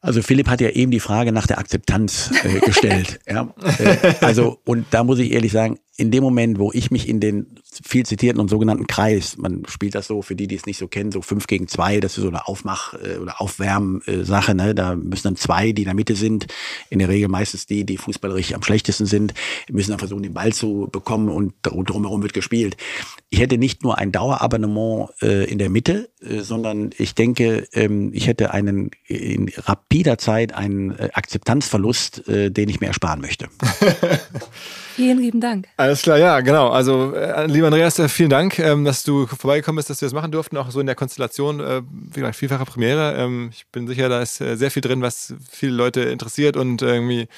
[0.03, 3.21] Also Philipp hat ja eben die Frage nach der Akzeptanz äh, gestellt.
[3.29, 3.53] ja.
[3.79, 7.21] Äh, also und da muss ich ehrlich sagen, in dem Moment, wo ich mich in
[7.21, 7.47] den
[7.85, 10.89] viel zitierten und sogenannten Kreis, man spielt das so, für die, die es nicht so
[10.89, 14.75] kennen, so fünf gegen zwei, das ist so eine Aufmach- äh, oder Aufwärm-Sache, ne?
[14.75, 16.47] da müssen dann zwei, die in der Mitte sind,
[16.89, 19.35] in der Regel meistens die, die fußballerisch am schlechtesten sind,
[19.71, 22.79] müssen dann versuchen, den Ball zu bekommen und drumherum wird gespielt.
[23.29, 28.11] Ich hätte nicht nur ein Dauerabonnement äh, in der Mitte, äh, sondern ich denke, ähm,
[28.15, 33.49] ich hätte einen in rapider Zeit einen äh, Akzeptanzverlust, äh, den ich mir ersparen möchte.
[35.01, 35.67] Vielen lieben Dank.
[35.79, 36.69] Alles klar, ja, genau.
[36.69, 40.13] Also, äh, lieber Andreas, äh, vielen Dank, ähm, dass du vorbeigekommen bist, dass wir das
[40.13, 43.15] machen durften, auch so in der Konstellation, äh, wie gesagt, vielfache Premiere.
[43.17, 46.83] Ähm, ich bin sicher, da ist äh, sehr viel drin, was viele Leute interessiert und
[46.83, 47.29] irgendwie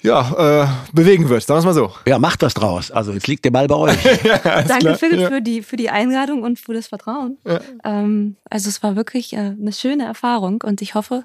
[0.00, 1.92] ja, äh, bewegen wird, sagen wir es mal so.
[2.06, 2.90] Ja, macht das draus.
[2.90, 4.04] Also jetzt liegt der Ball bei euch.
[4.24, 4.94] ja, Danke klar.
[4.96, 5.28] Philipp ja.
[5.28, 7.36] für, die, für die Einladung und für das Vertrauen.
[7.46, 7.60] Ja.
[7.84, 11.24] Ähm, also es war wirklich äh, eine schöne Erfahrung und ich hoffe,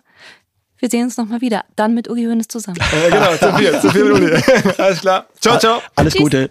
[0.82, 1.64] wir sehen uns nochmal wieder.
[1.76, 2.80] Dann mit Uli Hoeneß zusammen.
[2.80, 4.44] Ja, genau, zu viel, zu viel mit Uli.
[4.80, 5.28] Alles klar.
[5.40, 5.80] Ciao, ciao.
[5.96, 6.50] Alles Gute.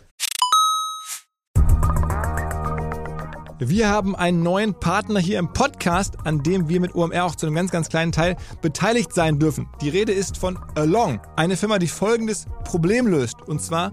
[3.59, 7.45] Wir haben einen neuen Partner hier im Podcast, an dem wir mit OMR auch zu
[7.45, 9.69] einem ganz, ganz kleinen Teil beteiligt sein dürfen.
[9.83, 13.43] Die Rede ist von Along, eine Firma, die folgendes Problem löst.
[13.43, 13.93] Und zwar